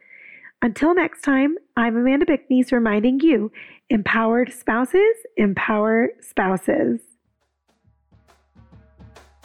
Until 0.64 0.96
next 0.96 1.22
time, 1.22 1.56
I'm 1.78 1.96
Amanda 1.96 2.26
Bickney 2.26 2.66
reminding 2.72 3.20
you 3.20 3.52
empowered 3.92 4.52
spouses 4.52 5.18
empower 5.38 6.10
spouses. 6.20 7.02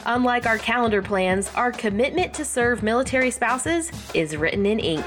Unlike 0.06 0.46
our 0.46 0.56
calendar 0.56 1.02
plans, 1.02 1.52
our 1.54 1.72
commitment 1.72 2.32
to 2.32 2.46
serve 2.46 2.82
military 2.82 3.30
spouses 3.30 3.92
is 4.14 4.38
written 4.38 4.64
in 4.64 4.78
ink. 4.80 5.04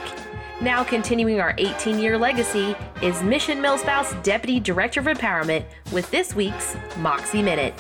Now, 0.61 0.83
continuing 0.83 1.39
our 1.39 1.55
18 1.57 1.99
year 1.99 2.17
legacy 2.17 2.75
is 3.01 3.23
Mission 3.23 3.59
MilSpouse 3.59 4.21
Deputy 4.23 4.59
Director 4.59 4.99
of 4.99 5.05
Empowerment 5.05 5.63
with 5.93 6.11
this 6.11 6.35
week's 6.35 6.75
Moxie 6.97 7.41
Minute. 7.41 7.73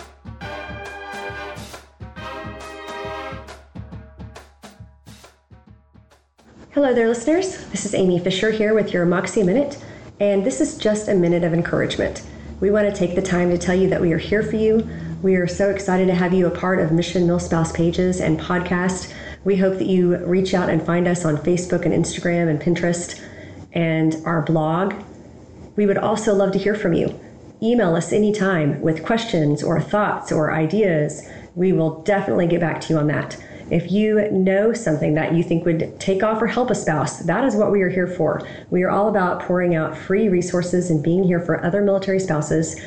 Hello 6.71 6.93
there, 6.93 7.09
listeners. 7.09 7.65
This 7.65 7.85
is 7.85 7.93
Amy 7.93 8.17
Fisher 8.17 8.49
here 8.49 8.73
with 8.73 8.93
your 8.93 9.05
Moxie 9.05 9.43
Minute, 9.43 9.83
and 10.21 10.45
this 10.45 10.61
is 10.61 10.77
just 10.77 11.09
a 11.09 11.13
minute 11.13 11.43
of 11.43 11.53
encouragement. 11.53 12.25
We 12.61 12.71
want 12.71 12.87
to 12.87 12.95
take 12.95 13.13
the 13.13 13.21
time 13.21 13.49
to 13.49 13.57
tell 13.57 13.75
you 13.75 13.89
that 13.89 13.99
we 13.99 14.13
are 14.13 14.17
here 14.17 14.41
for 14.41 14.55
you. 14.55 14.87
We 15.21 15.35
are 15.35 15.47
so 15.47 15.69
excited 15.69 16.07
to 16.07 16.15
have 16.15 16.33
you 16.33 16.47
a 16.47 16.51
part 16.51 16.79
of 16.79 16.93
Mission 16.93 17.27
MilSpouse 17.27 17.73
pages 17.73 18.21
and 18.21 18.39
podcast 18.39 19.13
we 19.43 19.55
hope 19.55 19.77
that 19.77 19.87
you 19.87 20.17
reach 20.25 20.53
out 20.53 20.69
and 20.69 20.81
find 20.85 21.07
us 21.07 21.25
on 21.25 21.37
Facebook 21.37 21.85
and 21.85 21.93
Instagram 21.93 22.49
and 22.49 22.59
Pinterest 22.59 23.21
and 23.73 24.15
our 24.25 24.41
blog. 24.41 24.93
We 25.75 25.85
would 25.85 25.97
also 25.97 26.33
love 26.33 26.51
to 26.53 26.59
hear 26.59 26.75
from 26.75 26.93
you. 26.93 27.19
Email 27.61 27.95
us 27.95 28.11
anytime 28.11 28.81
with 28.81 29.05
questions 29.05 29.63
or 29.63 29.81
thoughts 29.81 30.31
or 30.31 30.53
ideas. 30.53 31.27
We 31.55 31.73
will 31.73 32.01
definitely 32.03 32.47
get 32.47 32.59
back 32.59 32.81
to 32.81 32.93
you 32.93 32.99
on 32.99 33.07
that. 33.07 33.37
If 33.71 33.91
you 33.91 34.29
know 34.31 34.73
something 34.73 35.13
that 35.13 35.33
you 35.33 35.43
think 35.43 35.63
would 35.65 35.99
take 35.99 36.23
off 36.23 36.41
or 36.41 36.47
help 36.47 36.71
a 36.71 36.75
spouse, 36.75 37.19
that 37.19 37.43
is 37.43 37.55
what 37.55 37.71
we 37.71 37.81
are 37.81 37.89
here 37.89 38.07
for. 38.07 38.41
We 38.71 38.83
are 38.83 38.89
all 38.89 39.09
about 39.09 39.43
pouring 39.43 39.75
out 39.75 39.95
free 39.95 40.27
resources 40.27 40.89
and 40.89 41.03
being 41.03 41.23
here 41.23 41.39
for 41.39 41.63
other 41.63 41.81
military 41.81 42.19
spouses. 42.19 42.79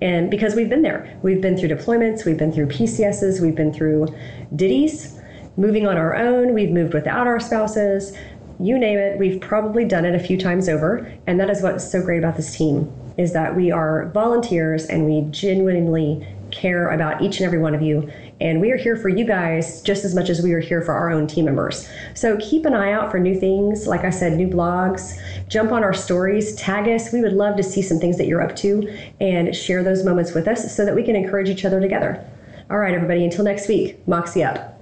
And 0.00 0.30
because 0.30 0.54
we've 0.54 0.68
been 0.68 0.82
there, 0.82 1.18
we've 1.22 1.40
been 1.40 1.56
through 1.56 1.70
deployments, 1.70 2.24
we've 2.24 2.36
been 2.36 2.52
through 2.52 2.66
PCSs, 2.66 3.40
we've 3.40 3.56
been 3.56 3.72
through 3.72 4.06
ditties, 4.54 5.17
moving 5.58 5.86
on 5.86 5.96
our 5.98 6.16
own, 6.16 6.54
we've 6.54 6.70
moved 6.70 6.94
without 6.94 7.26
our 7.26 7.40
spouses, 7.40 8.16
you 8.60 8.78
name 8.78 8.98
it, 8.98 9.18
we've 9.18 9.40
probably 9.40 9.84
done 9.84 10.04
it 10.04 10.14
a 10.14 10.18
few 10.18 10.38
times 10.38 10.68
over. 10.68 11.12
And 11.26 11.38
that 11.40 11.50
is 11.50 11.62
what's 11.62 11.90
so 11.90 12.00
great 12.00 12.18
about 12.18 12.36
this 12.36 12.56
team 12.56 12.90
is 13.18 13.32
that 13.32 13.54
we 13.56 13.72
are 13.72 14.08
volunteers 14.14 14.86
and 14.86 15.04
we 15.04 15.28
genuinely 15.30 16.26
care 16.52 16.90
about 16.90 17.20
each 17.20 17.38
and 17.38 17.46
every 17.46 17.58
one 17.58 17.74
of 17.74 17.82
you. 17.82 18.10
And 18.40 18.60
we 18.60 18.70
are 18.70 18.76
here 18.76 18.96
for 18.96 19.08
you 19.08 19.24
guys 19.24 19.82
just 19.82 20.04
as 20.04 20.14
much 20.14 20.30
as 20.30 20.40
we 20.40 20.52
are 20.52 20.60
here 20.60 20.80
for 20.80 20.94
our 20.94 21.10
own 21.10 21.26
team 21.26 21.44
members. 21.44 21.88
So 22.14 22.36
keep 22.38 22.64
an 22.64 22.74
eye 22.74 22.92
out 22.92 23.10
for 23.10 23.18
new 23.18 23.38
things. 23.38 23.88
Like 23.88 24.04
I 24.04 24.10
said, 24.10 24.34
new 24.34 24.46
blogs. 24.46 25.20
Jump 25.48 25.72
on 25.72 25.82
our 25.82 25.92
stories, 25.92 26.54
tag 26.54 26.86
us. 26.88 27.12
We 27.12 27.20
would 27.20 27.32
love 27.32 27.56
to 27.56 27.64
see 27.64 27.82
some 27.82 27.98
things 27.98 28.16
that 28.18 28.28
you're 28.28 28.42
up 28.42 28.54
to 28.56 28.88
and 29.20 29.54
share 29.54 29.82
those 29.82 30.04
moments 30.04 30.34
with 30.34 30.46
us 30.46 30.74
so 30.74 30.84
that 30.84 30.94
we 30.94 31.02
can 31.02 31.16
encourage 31.16 31.48
each 31.48 31.64
other 31.64 31.80
together. 31.80 32.24
All 32.70 32.78
right, 32.78 32.94
everybody, 32.94 33.24
until 33.24 33.44
next 33.44 33.66
week, 33.66 34.06
Moxie 34.06 34.44
up. 34.44 34.77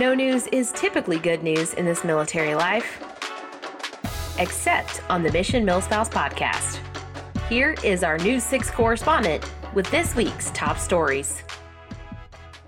No 0.00 0.14
news 0.14 0.46
is 0.46 0.72
typically 0.72 1.18
good 1.18 1.42
news 1.42 1.74
in 1.74 1.84
this 1.84 2.04
military 2.04 2.54
life, 2.54 3.02
except 4.38 5.02
on 5.10 5.22
the 5.22 5.30
Mission 5.30 5.66
MilSpouse 5.66 6.10
podcast. 6.10 6.80
Here 7.50 7.76
is 7.84 8.02
our 8.02 8.16
News 8.16 8.42
6 8.44 8.70
correspondent 8.70 9.44
with 9.74 9.90
this 9.90 10.16
week's 10.16 10.50
top 10.52 10.78
stories. 10.78 11.42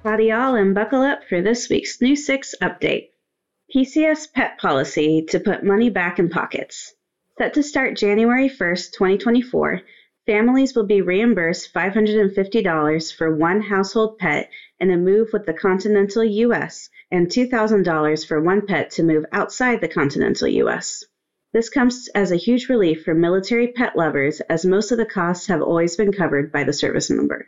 Howdy, 0.04 0.26
y'all, 0.26 0.56
and 0.56 0.74
buckle 0.74 1.00
up 1.00 1.20
for 1.26 1.40
this 1.40 1.70
week's 1.70 2.02
News 2.02 2.26
6 2.26 2.56
update. 2.60 3.08
PCS 3.74 4.30
pet 4.34 4.58
policy 4.58 5.24
to 5.30 5.40
put 5.40 5.64
money 5.64 5.88
back 5.88 6.18
in 6.18 6.28
pockets. 6.28 6.92
Set 7.38 7.54
to 7.54 7.62
start 7.62 7.96
January 7.96 8.50
1st, 8.50 8.92
2024, 8.92 9.80
families 10.26 10.74
will 10.74 10.84
be 10.84 11.00
reimbursed 11.00 11.72
$550 11.72 13.16
for 13.16 13.34
one 13.34 13.62
household 13.62 14.18
pet 14.18 14.50
in 14.78 14.90
a 14.90 14.98
move 14.98 15.28
with 15.32 15.46
the 15.46 15.54
continental 15.54 16.24
U.S 16.24 16.90
and 17.12 17.28
$2,000 17.28 18.26
for 18.26 18.40
one 18.40 18.66
pet 18.66 18.90
to 18.90 19.02
move 19.02 19.26
outside 19.32 19.80
the 19.82 19.86
continental 19.86 20.48
U.S. 20.48 21.04
This 21.52 21.68
comes 21.68 22.08
as 22.14 22.32
a 22.32 22.36
huge 22.36 22.70
relief 22.70 23.04
for 23.04 23.14
military 23.14 23.68
pet 23.68 23.94
lovers 23.94 24.40
as 24.48 24.64
most 24.64 24.90
of 24.90 24.96
the 24.96 25.04
costs 25.04 25.46
have 25.48 25.60
always 25.60 25.94
been 25.94 26.10
covered 26.10 26.50
by 26.50 26.64
the 26.64 26.72
service 26.72 27.10
member. 27.10 27.46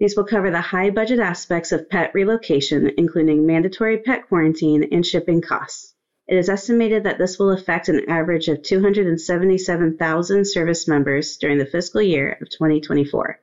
These 0.00 0.16
will 0.16 0.24
cover 0.24 0.50
the 0.50 0.60
high 0.60 0.90
budget 0.90 1.20
aspects 1.20 1.70
of 1.70 1.88
pet 1.88 2.10
relocation, 2.12 2.90
including 2.98 3.46
mandatory 3.46 3.98
pet 3.98 4.26
quarantine 4.26 4.88
and 4.90 5.06
shipping 5.06 5.40
costs. 5.40 5.94
It 6.26 6.36
is 6.36 6.48
estimated 6.48 7.04
that 7.04 7.18
this 7.18 7.38
will 7.38 7.50
affect 7.50 7.88
an 7.88 8.10
average 8.10 8.48
of 8.48 8.62
277,000 8.62 10.44
service 10.44 10.88
members 10.88 11.36
during 11.36 11.58
the 11.58 11.66
fiscal 11.66 12.02
year 12.02 12.36
of 12.40 12.50
2024. 12.50 13.38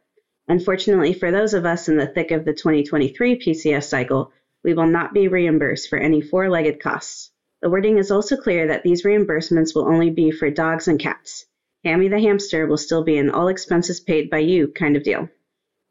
Unfortunately, 0.50 1.14
for 1.14 1.32
those 1.32 1.54
of 1.54 1.66
us 1.66 1.88
in 1.88 1.96
the 1.96 2.08
thick 2.08 2.32
of 2.32 2.44
the 2.44 2.54
2023 2.54 3.40
PCS 3.40 3.84
cycle, 3.84 4.34
we 4.64 4.74
will 4.74 4.88
not 4.88 5.14
be 5.14 5.28
reimbursed 5.28 5.90
for 5.90 5.98
any 5.98 6.22
four 6.22 6.50
legged 6.50 6.80
costs. 6.80 7.32
The 7.62 7.70
wording 7.70 7.98
is 7.98 8.12
also 8.12 8.38
clear 8.38 8.68
that 8.68 8.84
these 8.84 9.04
reimbursements 9.04 9.76
will 9.76 9.88
only 9.88 10.10
be 10.10 10.32
for 10.32 10.50
dogs 10.50 10.88
and 10.88 11.00
cats. 11.00 11.46
Hammy 11.84 12.08
the 12.08 12.20
hamster 12.20 12.68
will 12.68 12.78
still 12.78 13.04
be 13.04 13.18
an 13.18 13.30
all 13.30 13.48
expenses 13.48 14.00
paid 14.00 14.30
by 14.30 14.40
you 14.40 14.68
kind 14.68 14.96
of 14.96 15.04
deal. 15.04 15.30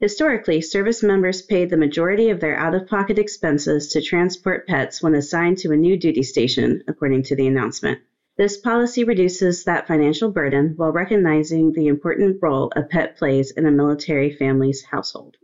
Historically, 0.00 0.60
service 0.60 1.02
members 1.02 1.42
paid 1.42 1.68
the 1.68 1.76
majority 1.76 2.30
of 2.30 2.40
their 2.40 2.56
out 2.56 2.74
of 2.74 2.86
pocket 2.86 3.18
expenses 3.18 3.88
to 3.88 4.00
transport 4.00 4.66
pets 4.66 5.02
when 5.02 5.14
assigned 5.14 5.58
to 5.58 5.72
a 5.72 5.76
new 5.76 5.96
duty 5.96 6.22
station, 6.22 6.82
according 6.88 7.22
to 7.22 7.36
the 7.36 7.46
announcement. 7.46 7.98
This 8.36 8.56
policy 8.56 9.04
reduces 9.04 9.64
that 9.64 9.86
financial 9.86 10.30
burden 10.30 10.72
while 10.76 10.92
recognizing 10.92 11.72
the 11.72 11.88
important 11.88 12.38
role 12.40 12.72
a 12.74 12.82
pet 12.82 13.18
plays 13.18 13.50
in 13.50 13.66
a 13.66 13.70
military 13.70 14.32
family's 14.32 14.82
household. 14.82 15.36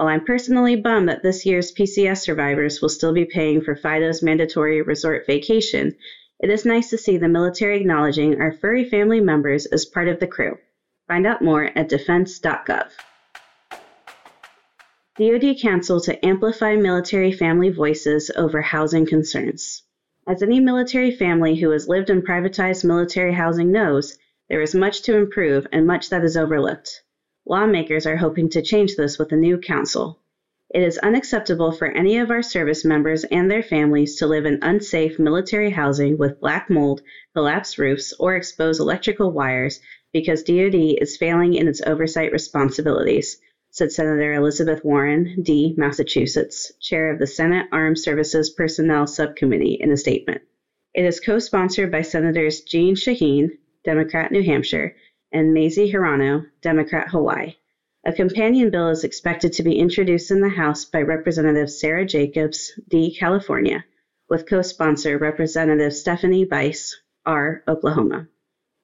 While 0.00 0.08
I'm 0.08 0.24
personally 0.24 0.76
bummed 0.76 1.10
that 1.10 1.22
this 1.22 1.44
year's 1.44 1.74
PCS 1.74 2.22
survivors 2.22 2.80
will 2.80 2.88
still 2.88 3.12
be 3.12 3.26
paying 3.26 3.60
for 3.60 3.76
Fido's 3.76 4.22
mandatory 4.22 4.80
resort 4.80 5.26
vacation, 5.26 5.94
it 6.38 6.48
is 6.48 6.64
nice 6.64 6.88
to 6.88 6.96
see 6.96 7.18
the 7.18 7.28
military 7.28 7.78
acknowledging 7.78 8.40
our 8.40 8.50
furry 8.50 8.88
family 8.88 9.20
members 9.20 9.66
as 9.66 9.84
part 9.84 10.08
of 10.08 10.18
the 10.18 10.26
crew. 10.26 10.56
Find 11.06 11.26
out 11.26 11.42
more 11.42 11.64
at 11.76 11.90
defense.gov. 11.90 12.88
DoD 15.18 15.60
council 15.60 16.00
to 16.00 16.24
amplify 16.24 16.76
military 16.76 17.32
family 17.32 17.68
voices 17.68 18.30
over 18.34 18.62
housing 18.62 19.04
concerns. 19.04 19.82
As 20.26 20.42
any 20.42 20.60
military 20.60 21.10
family 21.10 21.56
who 21.56 21.68
has 21.72 21.88
lived 21.88 22.08
in 22.08 22.22
privatized 22.22 22.84
military 22.84 23.34
housing 23.34 23.70
knows, 23.70 24.16
there 24.48 24.62
is 24.62 24.74
much 24.74 25.02
to 25.02 25.18
improve 25.18 25.66
and 25.72 25.86
much 25.86 26.08
that 26.08 26.24
is 26.24 26.38
overlooked. 26.38 27.02
Lawmakers 27.46 28.06
are 28.06 28.16
hoping 28.16 28.48
to 28.50 28.62
change 28.62 28.96
this 28.96 29.18
with 29.18 29.32
a 29.32 29.36
new 29.36 29.58
council. 29.58 30.20
It 30.72 30.82
is 30.82 30.98
unacceptable 30.98 31.72
for 31.72 31.88
any 31.88 32.18
of 32.18 32.30
our 32.30 32.42
service 32.42 32.84
members 32.84 33.24
and 33.24 33.50
their 33.50 33.62
families 33.62 34.16
to 34.16 34.26
live 34.26 34.46
in 34.46 34.60
unsafe 34.62 35.18
military 35.18 35.70
housing 35.70 36.16
with 36.16 36.38
black 36.38 36.70
mold, 36.70 37.02
collapsed 37.34 37.78
roofs, 37.78 38.12
or 38.20 38.36
exposed 38.36 38.80
electrical 38.80 39.32
wires 39.32 39.80
because 40.12 40.44
DoD 40.44 40.98
is 41.00 41.16
failing 41.16 41.54
in 41.54 41.66
its 41.66 41.82
oversight 41.84 42.30
responsibilities, 42.30 43.40
said 43.70 43.90
Senator 43.90 44.34
Elizabeth 44.34 44.84
Warren, 44.84 45.42
D., 45.42 45.74
Massachusetts, 45.76 46.72
chair 46.80 47.10
of 47.10 47.18
the 47.18 47.26
Senate 47.26 47.66
Armed 47.72 47.98
Services 47.98 48.50
Personnel 48.50 49.06
Subcommittee, 49.06 49.78
in 49.80 49.90
a 49.90 49.96
statement. 49.96 50.42
It 50.94 51.04
is 51.04 51.20
co 51.20 51.38
sponsored 51.38 51.90
by 51.90 52.02
Senators 52.02 52.60
Jeanne 52.60 52.96
Shaheen, 52.96 53.58
Democrat, 53.84 54.30
New 54.30 54.42
Hampshire, 54.42 54.94
and 55.32 55.54
Mazie 55.54 55.92
Hirono, 55.92 56.46
Democrat, 56.62 57.08
Hawaii. 57.08 57.54
A 58.04 58.12
companion 58.12 58.70
bill 58.70 58.88
is 58.88 59.04
expected 59.04 59.52
to 59.52 59.62
be 59.62 59.78
introduced 59.78 60.30
in 60.30 60.40
the 60.40 60.48
House 60.48 60.84
by 60.84 61.02
Representative 61.02 61.70
Sarah 61.70 62.06
Jacobs, 62.06 62.72
D., 62.88 63.14
California, 63.14 63.84
with 64.28 64.48
co 64.48 64.62
sponsor 64.62 65.18
Representative 65.18 65.92
Stephanie 65.92 66.44
Bice, 66.44 66.98
R., 67.26 67.62
Oklahoma. 67.68 68.28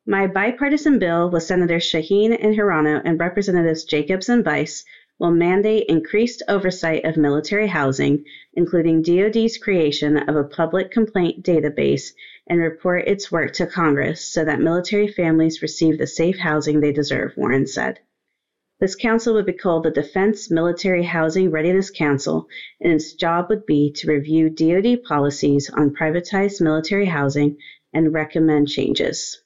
My 0.07 0.27
bipartisan 0.27 0.99
bill 0.99 1.31
with 1.31 1.43
Senators 1.43 1.85
Shaheen 1.85 2.37
and 2.39 2.55
Hirono 2.55 3.01
and 3.05 3.19
Representatives 3.19 3.85
Jacobs 3.85 4.29
and 4.29 4.45
Bice 4.45 4.85
will 5.19 5.31
mandate 5.31 5.87
increased 5.89 6.43
oversight 6.47 7.05
of 7.05 7.17
military 7.17 7.67
housing, 7.67 8.25
including 8.53 9.03
DoD's 9.03 9.57
creation 9.57 10.17
of 10.17 10.37
a 10.37 10.45
public 10.45 10.91
complaint 10.91 11.43
database 11.43 12.13
and 12.47 12.61
report 12.61 13.09
its 13.09 13.31
work 13.33 13.53
to 13.53 13.67
Congress 13.67 14.21
so 14.21 14.45
that 14.45 14.61
military 14.61 15.09
families 15.09 15.63
receive 15.63 15.99
the 15.99 16.07
safe 16.07 16.39
housing 16.39 16.81
they 16.81 16.93
deserve, 16.93 17.37
Warren 17.37 17.67
said. 17.67 17.99
This 18.79 18.95
council 18.95 19.33
would 19.35 19.47
be 19.47 19.55
called 19.55 19.85
the 19.85 19.91
Defense 19.91 20.51
Military 20.51 21.03
Housing 21.03 21.51
Readiness 21.51 21.91
Council, 21.91 22.47
and 22.81 22.93
its 22.93 23.15
job 23.15 23.47
would 23.49 23.65
be 23.65 23.91
to 23.93 24.11
review 24.13 24.51
DoD 24.51 25.03
policies 25.03 25.71
on 25.71 25.95
privatized 25.95 26.61
military 26.61 27.07
housing 27.07 27.57
and 27.95 28.13
recommend 28.13 28.69
changes. 28.69 29.43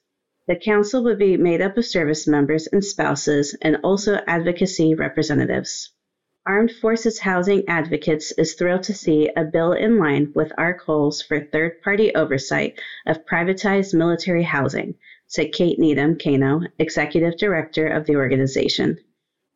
The 0.47 0.57
council 0.57 1.03
would 1.05 1.17
be 1.17 1.37
made 1.37 1.61
up 1.61 1.77
of 1.77 1.85
service 1.85 2.27
members 2.27 2.67
and 2.67 2.83
spouses 2.83 3.55
and 3.61 3.77
also 3.83 4.19
advocacy 4.27 4.95
representatives. 4.95 5.93
Armed 6.47 6.71
Forces 6.71 7.19
Housing 7.19 7.63
Advocates 7.67 8.31
is 8.31 8.55
thrilled 8.55 8.81
to 8.83 8.95
see 8.95 9.29
a 9.37 9.43
bill 9.43 9.73
in 9.73 9.99
line 9.99 10.31
with 10.33 10.51
our 10.57 10.73
calls 10.73 11.21
for 11.21 11.39
third 11.39 11.79
party 11.83 12.15
oversight 12.15 12.79
of 13.05 13.27
privatized 13.27 13.93
military 13.93 14.41
housing, 14.41 14.95
said 15.27 15.53
Kate 15.53 15.77
Needham 15.77 16.17
Kano, 16.17 16.61
Executive 16.79 17.37
Director 17.37 17.85
of 17.85 18.07
the 18.07 18.15
organization. 18.15 18.97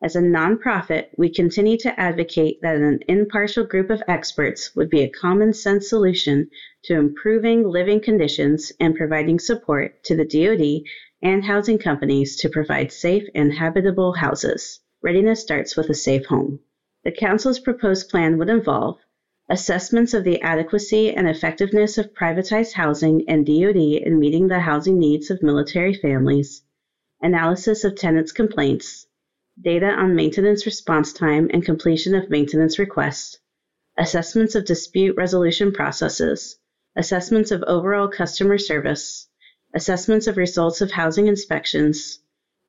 As 0.03 0.15
a 0.15 0.21
nonprofit, 0.21 1.07
we 1.17 1.33
continue 1.33 1.75
to 1.79 1.99
advocate 1.99 2.61
that 2.61 2.75
an 2.75 2.99
impartial 3.07 3.65
group 3.65 3.89
of 3.89 4.03
experts 4.07 4.75
would 4.75 4.91
be 4.91 5.01
a 5.01 5.09
common 5.09 5.53
sense 5.53 5.89
solution 5.89 6.51
to 6.83 6.93
improving 6.93 7.67
living 7.67 7.99
conditions 7.99 8.71
and 8.79 8.95
providing 8.95 9.39
support 9.39 10.03
to 10.03 10.15
the 10.15 10.23
DoD 10.23 10.83
and 11.23 11.43
housing 11.43 11.79
companies 11.79 12.35
to 12.37 12.49
provide 12.49 12.91
safe 12.91 13.27
and 13.33 13.51
habitable 13.51 14.13
houses. 14.13 14.81
Readiness 15.01 15.41
starts 15.41 15.75
with 15.75 15.89
a 15.89 15.95
safe 15.95 16.27
home. 16.27 16.59
The 17.05 17.11
Council's 17.11 17.59
proposed 17.59 18.09
plan 18.09 18.39
would 18.39 18.49
involve 18.49 18.99
assessments 19.47 20.15
of 20.15 20.23
the 20.23 20.41
adequacy 20.41 21.13
and 21.13 21.27
effectiveness 21.27 21.99
of 21.99 22.15
privatized 22.15 22.73
housing 22.73 23.29
and 23.29 23.45
DoD 23.45 23.75
in 23.75 24.17
meeting 24.17 24.47
the 24.47 24.59
housing 24.59 24.97
needs 24.97 25.29
of 25.29 25.43
military 25.43 25.93
families, 25.93 26.63
analysis 27.21 27.83
of 27.83 27.93
tenants' 27.93 28.31
complaints, 28.31 29.05
data 29.61 29.85
on 29.85 30.15
maintenance 30.15 30.65
response 30.65 31.13
time 31.13 31.47
and 31.53 31.63
completion 31.63 32.15
of 32.15 32.31
maintenance 32.31 32.79
requests, 32.79 33.37
assessments 33.99 34.55
of 34.55 34.65
dispute 34.65 35.15
resolution 35.15 35.71
processes, 35.71 36.57
assessments 36.95 37.51
of 37.51 37.63
overall 37.67 38.07
customer 38.07 38.57
service, 38.57 39.27
assessments 39.75 40.25
of 40.25 40.37
results 40.37 40.81
of 40.81 40.89
housing 40.89 41.27
inspections, 41.27 42.17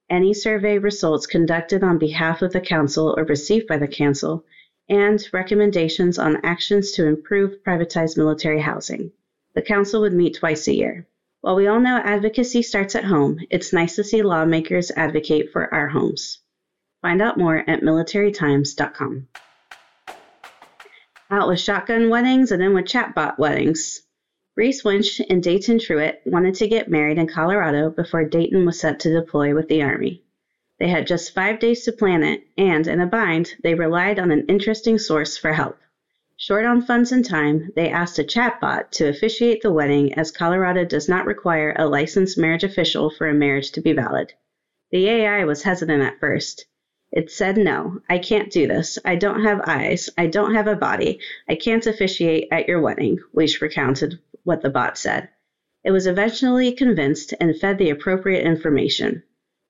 any 0.08 0.32
survey 0.32 0.78
results 0.78 1.26
conducted 1.26 1.82
on 1.82 1.98
behalf 1.98 2.42
of 2.42 2.52
the 2.52 2.60
Council 2.60 3.14
or 3.16 3.24
received 3.24 3.66
by 3.66 3.76
the 3.76 3.88
Council, 3.88 4.44
and 4.88 5.28
recommendations 5.32 6.18
on 6.18 6.44
actions 6.44 6.92
to 6.92 7.06
improve 7.06 7.62
privatized 7.64 8.16
military 8.16 8.60
housing. 8.60 9.10
The 9.54 9.62
Council 9.62 10.02
would 10.02 10.12
meet 10.12 10.36
twice 10.36 10.68
a 10.68 10.74
year. 10.74 11.06
While 11.40 11.56
we 11.56 11.66
all 11.66 11.80
know 11.80 11.96
advocacy 11.96 12.62
starts 12.62 12.94
at 12.94 13.04
home, 13.04 13.40
it's 13.50 13.72
nice 13.72 13.96
to 13.96 14.04
see 14.04 14.22
lawmakers 14.22 14.90
advocate 14.90 15.52
for 15.52 15.72
our 15.72 15.88
homes. 15.88 16.38
Find 17.02 17.22
out 17.22 17.38
more 17.38 17.58
at 17.68 17.82
militarytimes.com. 17.82 19.28
Out 21.30 21.48
with 21.48 21.60
shotgun 21.60 22.08
weddings 22.08 22.52
and 22.52 22.62
in 22.62 22.74
with 22.74 22.86
chatbot 22.86 23.38
weddings. 23.38 24.02
Reese 24.56 24.82
Winch 24.82 25.20
and 25.28 25.42
Dayton 25.42 25.78
Truitt 25.78 26.20
wanted 26.24 26.54
to 26.54 26.66
get 26.66 26.88
married 26.88 27.18
in 27.18 27.26
Colorado 27.26 27.90
before 27.90 28.24
Dayton 28.24 28.64
was 28.64 28.80
set 28.80 28.98
to 29.00 29.12
deploy 29.12 29.54
with 29.54 29.68
the 29.68 29.82
Army. 29.82 30.22
They 30.78 30.88
had 30.88 31.06
just 31.06 31.34
five 31.34 31.58
days 31.58 31.84
to 31.84 31.92
plan 31.92 32.22
it, 32.22 32.42
and 32.56 32.86
in 32.86 32.98
a 32.98 33.06
bind, 33.06 33.54
they 33.62 33.74
relied 33.74 34.18
on 34.18 34.30
an 34.30 34.46
interesting 34.48 34.98
source 34.98 35.36
for 35.36 35.52
help. 35.52 35.76
Short 36.38 36.64
on 36.64 36.80
funds 36.80 37.12
and 37.12 37.22
time, 37.22 37.70
they 37.76 37.90
asked 37.90 38.18
a 38.18 38.24
chatbot 38.24 38.90
to 38.92 39.10
officiate 39.10 39.60
the 39.60 39.70
wedding 39.70 40.14
as 40.14 40.30
Colorado 40.30 40.86
does 40.86 41.06
not 41.06 41.26
require 41.26 41.76
a 41.76 41.86
licensed 41.86 42.38
marriage 42.38 42.64
official 42.64 43.10
for 43.10 43.28
a 43.28 43.34
marriage 43.34 43.72
to 43.72 43.82
be 43.82 43.92
valid. 43.92 44.32
The 44.90 45.06
AI 45.06 45.44
was 45.44 45.64
hesitant 45.64 46.02
at 46.02 46.18
first. 46.18 46.64
It 47.12 47.30
said, 47.30 47.58
No, 47.58 48.00
I 48.08 48.16
can't 48.16 48.50
do 48.50 48.66
this. 48.66 48.98
I 49.04 49.16
don't 49.16 49.44
have 49.44 49.60
eyes. 49.66 50.08
I 50.16 50.28
don't 50.28 50.54
have 50.54 50.66
a 50.66 50.76
body. 50.76 51.20
I 51.46 51.56
can't 51.56 51.86
officiate 51.86 52.48
at 52.50 52.68
your 52.68 52.80
wedding, 52.80 53.18
Leash 53.34 53.60
recounted 53.60 54.18
what 54.46 54.62
the 54.62 54.70
bot 54.70 54.96
said. 54.96 55.28
It 55.85 55.90
was 55.90 56.06
eventually 56.06 56.72
convinced 56.72 57.35
and 57.38 57.54
fed 57.56 57.78
the 57.78 57.90
appropriate 57.90 58.46
information. 58.46 59.22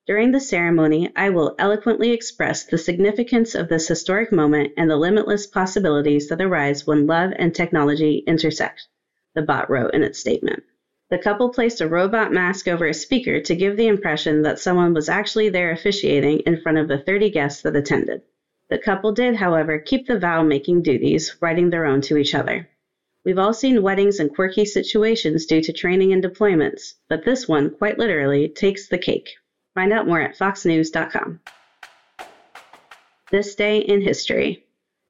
During 0.07 0.31
the 0.31 0.39
ceremony, 0.39 1.11
I 1.15 1.31
will 1.31 1.55
eloquently 1.59 2.11
express 2.11 2.63
the 2.63 2.77
significance 2.77 3.55
of 3.55 3.67
this 3.67 3.89
historic 3.89 4.31
moment 4.31 4.71
and 4.77 4.89
the 4.89 4.95
limitless 4.95 5.47
possibilities 5.47 6.29
that 6.29 6.41
arise 6.41 6.87
when 6.87 7.07
love 7.07 7.33
and 7.37 7.53
technology 7.53 8.23
intersect, 8.25 8.87
the 9.35 9.41
bot 9.41 9.69
wrote 9.69 9.93
in 9.93 10.03
its 10.03 10.19
statement. 10.19 10.63
The 11.09 11.17
couple 11.17 11.49
placed 11.49 11.81
a 11.81 11.87
robot 11.87 12.31
mask 12.31 12.67
over 12.67 12.85
a 12.85 12.93
speaker 12.93 13.41
to 13.41 13.55
give 13.55 13.77
the 13.77 13.87
impression 13.87 14.43
that 14.43 14.59
someone 14.59 14.93
was 14.93 15.09
actually 15.09 15.49
there 15.49 15.71
officiating 15.71 16.39
in 16.41 16.61
front 16.61 16.77
of 16.77 16.87
the 16.87 16.99
30 16.99 17.29
guests 17.31 17.61
that 17.63 17.75
attended. 17.75 18.21
The 18.69 18.77
couple 18.77 19.11
did, 19.11 19.35
however, 19.35 19.79
keep 19.79 20.07
the 20.07 20.19
vow 20.19 20.43
making 20.43 20.83
duties, 20.83 21.35
writing 21.41 21.69
their 21.69 21.85
own 21.85 22.01
to 22.01 22.17
each 22.17 22.35
other. 22.35 22.69
We've 23.27 23.39
all 23.39 23.53
seen 23.53 23.81
weddings 23.81 24.21
and 24.21 24.33
quirky 24.33 24.63
situations 24.63 25.47
due 25.47 25.59
to 25.63 25.73
training 25.73 26.13
and 26.13 26.23
deployments, 26.23 26.93
but 27.09 27.25
this 27.25 27.45
one, 27.45 27.71
quite 27.71 27.99
literally, 27.99 28.47
takes 28.47 28.87
the 28.87 28.97
cake. 28.97 29.35
Find 29.75 29.91
out 29.91 30.07
more 30.07 30.21
at 30.21 30.37
foxnews.com. 30.37 31.41
This 33.29 33.53
day 33.55 33.79
in 33.79 33.99
history. 33.99 34.65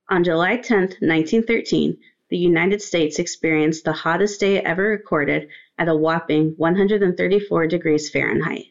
On 0.10 0.24
July 0.24 0.58
10, 0.58 0.80
1913, 0.80 1.96
the 2.32 2.38
United 2.40 2.82
States 2.82 3.20
experienced 3.20 3.86
the 3.86 3.94
hottest 3.94 4.40
day 4.40 4.62
ever 4.62 4.88
recorded 4.88 5.50
at 5.78 5.88
a 5.88 5.96
whopping 5.96 6.56
134 6.58 7.68
degrees 7.68 8.10
Fahrenheit. 8.10 8.66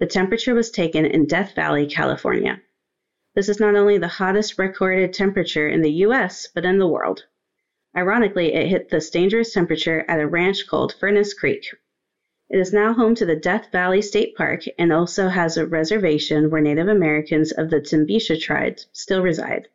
The 0.00 0.06
temperature 0.06 0.56
was 0.56 0.72
taken 0.72 1.06
in 1.06 1.26
Death 1.26 1.54
Valley, 1.54 1.86
California. 1.86 2.60
This 3.36 3.48
is 3.48 3.60
not 3.60 3.76
only 3.76 3.98
the 3.98 4.08
hottest 4.08 4.58
recorded 4.58 5.12
temperature 5.12 5.68
in 5.68 5.82
the 5.82 6.02
US, 6.02 6.48
but 6.52 6.64
in 6.64 6.80
the 6.80 6.88
world. 6.88 7.22
Ironically, 7.98 8.54
it 8.54 8.68
hit 8.68 8.90
this 8.90 9.10
dangerous 9.10 9.52
temperature 9.52 10.04
at 10.06 10.20
a 10.20 10.26
ranch 10.28 10.68
called 10.68 10.94
Furnace 11.00 11.34
Creek. 11.34 11.66
It 12.48 12.60
is 12.60 12.72
now 12.72 12.92
home 12.92 13.16
to 13.16 13.26
the 13.26 13.34
Death 13.34 13.72
Valley 13.72 14.02
State 14.02 14.36
Park 14.36 14.62
and 14.78 14.92
also 14.92 15.26
has 15.26 15.56
a 15.56 15.66
reservation 15.66 16.48
where 16.48 16.60
Native 16.60 16.86
Americans 16.86 17.50
of 17.50 17.70
the 17.70 17.80
Timbisha 17.80 18.40
tribe 18.40 18.78
still 18.92 19.20
reside. 19.20 19.66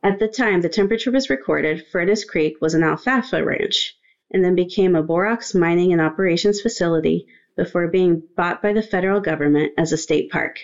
At 0.00 0.20
the 0.20 0.28
time 0.28 0.60
the 0.60 0.68
temperature 0.68 1.10
was 1.10 1.28
recorded, 1.28 1.84
Furnace 1.88 2.24
Creek 2.24 2.60
was 2.60 2.74
an 2.74 2.84
alfalfa 2.84 3.44
ranch 3.44 3.96
and 4.30 4.44
then 4.44 4.54
became 4.54 4.94
a 4.94 5.02
borax 5.02 5.52
mining 5.52 5.92
and 5.92 6.00
operations 6.00 6.60
facility 6.60 7.26
before 7.56 7.88
being 7.88 8.22
bought 8.36 8.62
by 8.62 8.74
the 8.74 8.80
federal 8.80 9.18
government 9.18 9.72
as 9.76 9.90
a 9.90 9.98
state 9.98 10.30
park. 10.30 10.60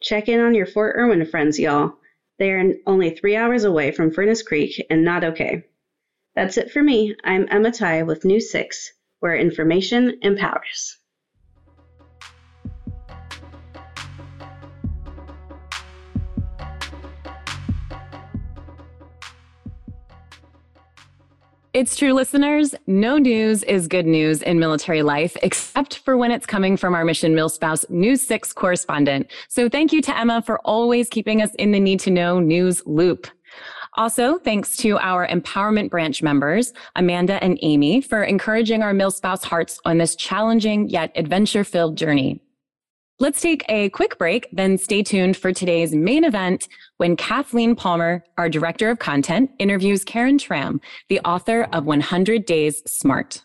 Check 0.00 0.30
in 0.30 0.40
on 0.40 0.54
your 0.54 0.64
Fort 0.64 0.96
Irwin 0.96 1.26
friends, 1.26 1.58
y'all. 1.58 1.98
They 2.38 2.50
are 2.50 2.72
only 2.86 3.10
three 3.10 3.36
hours 3.36 3.64
away 3.64 3.90
from 3.90 4.10
Furnace 4.10 4.42
Creek 4.42 4.86
and 4.88 5.04
not 5.04 5.22
okay. 5.22 5.64
That's 6.36 6.56
it 6.56 6.72
for 6.72 6.82
me. 6.82 7.14
I'm 7.22 7.46
Emma 7.48 7.70
Ty 7.70 8.02
with 8.02 8.24
News 8.24 8.50
6, 8.50 8.92
where 9.20 9.36
information 9.36 10.18
empowers. 10.22 10.98
It's 21.72 21.96
true, 21.96 22.12
listeners. 22.12 22.74
No 22.88 23.18
news 23.18 23.62
is 23.64 23.86
good 23.86 24.06
news 24.06 24.42
in 24.42 24.58
military 24.58 25.02
life, 25.02 25.36
except 25.42 25.98
for 25.98 26.16
when 26.16 26.32
it's 26.32 26.46
coming 26.46 26.76
from 26.76 26.94
our 26.94 27.04
Mission 27.04 27.34
Milspouse 27.34 27.88
News 27.90 28.22
6 28.22 28.52
correspondent. 28.52 29.30
So 29.48 29.68
thank 29.68 29.92
you 29.92 30.00
to 30.02 30.16
Emma 30.16 30.42
for 30.42 30.58
always 30.60 31.08
keeping 31.08 31.42
us 31.42 31.50
in 31.60 31.70
the 31.70 31.80
need 31.80 32.00
to 32.00 32.10
know 32.10 32.40
news 32.40 32.82
loop. 32.86 33.28
Also, 33.96 34.38
thanks 34.38 34.76
to 34.78 34.98
our 34.98 35.26
empowerment 35.28 35.88
branch 35.88 36.20
members, 36.20 36.72
Amanda 36.96 37.42
and 37.44 37.58
Amy, 37.62 38.00
for 38.00 38.24
encouraging 38.24 38.82
our 38.82 38.92
mill 38.92 39.12
spouse 39.12 39.44
hearts 39.44 39.78
on 39.84 39.98
this 39.98 40.16
challenging 40.16 40.88
yet 40.88 41.12
adventure 41.14 41.62
filled 41.62 41.96
journey. 41.96 42.40
Let's 43.20 43.40
take 43.40 43.64
a 43.68 43.90
quick 43.90 44.18
break, 44.18 44.48
then 44.52 44.76
stay 44.78 45.04
tuned 45.04 45.36
for 45.36 45.52
today's 45.52 45.94
main 45.94 46.24
event 46.24 46.66
when 46.96 47.14
Kathleen 47.14 47.76
Palmer, 47.76 48.24
our 48.36 48.48
director 48.48 48.90
of 48.90 48.98
content, 48.98 49.52
interviews 49.60 50.02
Karin 50.02 50.38
Tramm, 50.38 50.80
the 51.08 51.20
author 51.20 51.68
of 51.72 51.84
100 51.84 52.44
Days 52.44 52.82
Smart. 52.86 53.44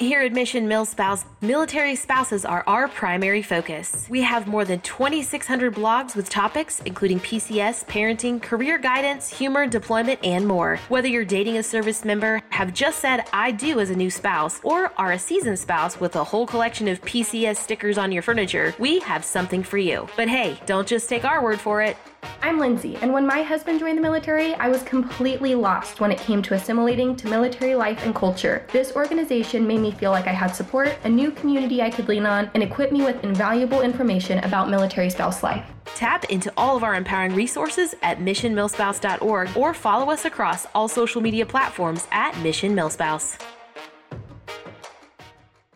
Here 0.00 0.22
at 0.22 0.32
Mission 0.32 0.66
Milspouse, 0.66 1.26
military 1.42 1.94
spouses 1.94 2.46
are 2.46 2.64
our 2.66 2.88
primary 2.88 3.42
focus. 3.42 4.06
We 4.08 4.22
have 4.22 4.46
more 4.46 4.64
than 4.64 4.80
2,600 4.80 5.74
blogs 5.74 6.16
with 6.16 6.30
topics 6.30 6.80
including 6.86 7.20
PCS, 7.20 7.84
parenting, 7.84 8.40
career 8.40 8.78
guidance, 8.78 9.28
humor, 9.28 9.66
deployment, 9.66 10.24
and 10.24 10.48
more. 10.48 10.78
Whether 10.88 11.08
you're 11.08 11.26
dating 11.26 11.58
a 11.58 11.62
service 11.62 12.02
member, 12.02 12.40
have 12.48 12.72
just 12.72 13.00
said 13.00 13.28
I 13.34 13.50
do 13.50 13.78
as 13.78 13.90
a 13.90 13.94
new 13.94 14.08
spouse, 14.08 14.58
or 14.62 14.90
are 14.96 15.12
a 15.12 15.18
seasoned 15.18 15.58
spouse 15.58 16.00
with 16.00 16.16
a 16.16 16.24
whole 16.24 16.46
collection 16.46 16.88
of 16.88 17.02
PCS 17.02 17.58
stickers 17.58 17.98
on 17.98 18.10
your 18.10 18.22
furniture, 18.22 18.74
we 18.78 19.00
have 19.00 19.22
something 19.22 19.62
for 19.62 19.76
you. 19.76 20.08
But 20.16 20.28
hey, 20.28 20.58
don't 20.64 20.88
just 20.88 21.10
take 21.10 21.26
our 21.26 21.44
word 21.44 21.60
for 21.60 21.82
it. 21.82 21.98
I'm 22.42 22.58
Lindsay, 22.58 22.96
and 23.02 23.12
when 23.12 23.26
my 23.26 23.42
husband 23.42 23.80
joined 23.80 23.98
the 23.98 24.02
military, 24.02 24.54
I 24.54 24.68
was 24.68 24.82
completely 24.82 25.54
lost 25.54 26.00
when 26.00 26.10
it 26.10 26.18
came 26.18 26.42
to 26.42 26.54
assimilating 26.54 27.14
to 27.16 27.28
military 27.28 27.74
life 27.74 28.04
and 28.04 28.14
culture. 28.14 28.66
This 28.72 28.92
organization 28.96 29.66
made 29.66 29.80
me 29.80 29.92
feel 29.92 30.10
like 30.10 30.26
I 30.26 30.32
had 30.32 30.54
support, 30.56 30.96
a 31.04 31.08
new 31.08 31.30
community 31.30 31.82
I 31.82 31.90
could 31.90 32.08
lean 32.08 32.26
on, 32.26 32.50
and 32.54 32.62
equipped 32.62 32.92
me 32.92 33.02
with 33.02 33.22
invaluable 33.22 33.82
information 33.82 34.38
about 34.40 34.70
military 34.70 35.10
spouse 35.10 35.42
life. 35.42 35.64
Tap 35.94 36.24
into 36.24 36.52
all 36.56 36.76
of 36.76 36.82
our 36.82 36.94
empowering 36.94 37.34
resources 37.34 37.94
at 38.02 38.18
missionmilspouse.org 38.18 39.56
or 39.56 39.74
follow 39.74 40.10
us 40.10 40.24
across 40.24 40.66
all 40.74 40.88
social 40.88 41.20
media 41.20 41.46
platforms 41.46 42.08
at 42.10 42.36
Mission 42.38 42.74
Milspouse. 42.74 43.38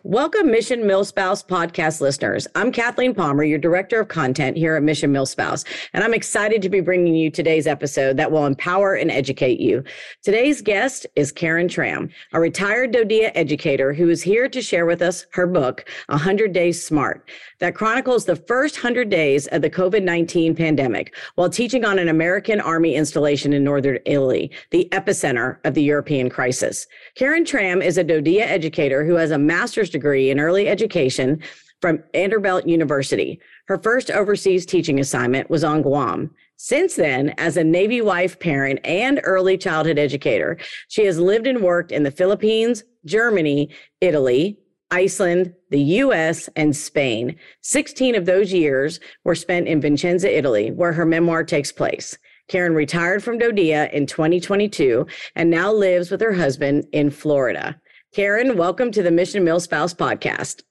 Welcome, 0.07 0.51
Mission 0.51 0.83
Milspouse 0.83 1.43
podcast 1.47 2.03
listeners. 2.03 2.47
I'm 2.55 2.71
Kathleen 2.71 3.14
Palmer, 3.14 3.43
your 3.43 3.59
director 3.59 4.01
of 4.01 4.09
content 4.09 4.55
here 4.55 4.77
at 4.77 4.83
Mission 4.83 5.11
Milspouse, 5.11 5.64
and 5.95 6.05
I'm 6.05 6.12
excited 6.12 6.61
to 6.61 6.69
be 6.69 6.83
bringing 6.83 7.14
you 7.14 7.31
today's 7.31 7.67
episode 7.67 8.19
that 8.19 8.31
will 8.31 8.45
empower 8.45 8.97
and 8.97 9.11
educate 9.11 9.61
you. 9.61 9.83
Today's 10.23 10.61
guest 10.61 11.07
is 11.17 11.33
Karin 11.33 11.69
Tramm, 11.69 12.11
a 12.35 12.38
retired 12.38 12.93
DoDEA 12.93 13.33
educator 13.35 13.95
who 13.95 14.11
is 14.11 14.21
here 14.21 14.47
to 14.47 14.61
share 14.61 14.85
with 14.85 15.01
us 15.01 15.25
her 15.31 15.47
book, 15.47 15.88
100 16.09 16.53
Days 16.53 16.87
Smart, 16.87 17.27
that 17.64 17.74
chronicles 17.74 18.27
the 18.27 18.37
first 18.37 18.77
100 18.77 19.09
days 19.09 19.46
of 19.46 19.62
the 19.62 19.70
COVID 19.70 20.03
19 20.03 20.55
pandemic 20.55 21.16
while 21.37 21.48
teaching 21.48 21.83
on 21.83 21.98
an 21.98 22.11
American 22.11 22.61
Army 22.61 22.94
installation 22.94 23.55
in 23.55 23.64
northern 23.64 23.98
Italy, 24.05 24.50
the 24.70 24.87
epicenter 24.92 25.57
of 25.64 25.72
the 25.72 25.83
European 25.83 26.29
crisis. 26.29 26.87
Karin 27.14 27.42
Tramm 27.42 27.81
is 27.81 27.96
a 27.96 28.05
DoDEA 28.05 28.42
educator 28.42 29.03
who 29.03 29.14
has 29.14 29.31
a 29.31 29.38
master's 29.38 29.88
degree 29.88 30.29
in 30.29 30.38
early 30.38 30.68
education 30.68 31.42
from 31.81 32.03
Vanderbilt 32.12 32.68
University. 32.68 33.40
Her 33.66 33.79
first 33.79 34.11
overseas 34.11 34.66
teaching 34.66 35.00
assignment 35.00 35.48
was 35.48 35.64
on 35.64 35.81
Guam. 35.81 36.33
Since 36.57 36.96
then, 36.96 37.31
as 37.38 37.57
a 37.57 37.64
Navy 37.64 38.03
wife, 38.03 38.38
parent, 38.40 38.79
and 38.85 39.22
early 39.24 39.57
childhood 39.57 39.98
educator, 39.98 40.59
she 40.88 41.07
has 41.07 41.18
lived 41.18 41.46
and 41.46 41.62
worked 41.62 41.92
in 41.92 42.03
the 42.03 42.11
Philippines, 42.11 42.85
Germany, 43.07 43.70
Italy, 44.03 44.59
Iceland, 44.90 45.55
the 45.70 45.81
US, 45.81 46.49
and 46.57 46.75
Spain. 46.75 47.37
16 47.62 48.14
of 48.14 48.27
those 48.27 48.53
years 48.53 49.01
were 49.25 49.35
spent 49.35 49.68
in 49.68 49.81
Vicenza, 49.81 50.29
Italy, 50.29 50.70
where 50.70 50.92
her 50.92 51.07
memoir 51.07 51.44
takes 51.44 51.73
place. 51.73 52.16
Karin 52.49 52.75
retired 52.75 53.25
from 53.25 53.38
DoDEA 53.38 53.90
in 53.92 54.07
2022 54.07 55.07
and 55.35 55.51
now 55.51 55.73
lives 55.73 56.11
with 56.11 56.20
her 56.20 56.33
husband 56.33 56.85
in 56.92 57.11
Florida. 57.11 57.81
Karin, 58.14 58.57
welcome 58.57 58.90
to 58.92 59.03
the 59.03 59.11
Mission 59.11 59.44
Milspouse 59.44 59.97
podcast. 59.97 60.62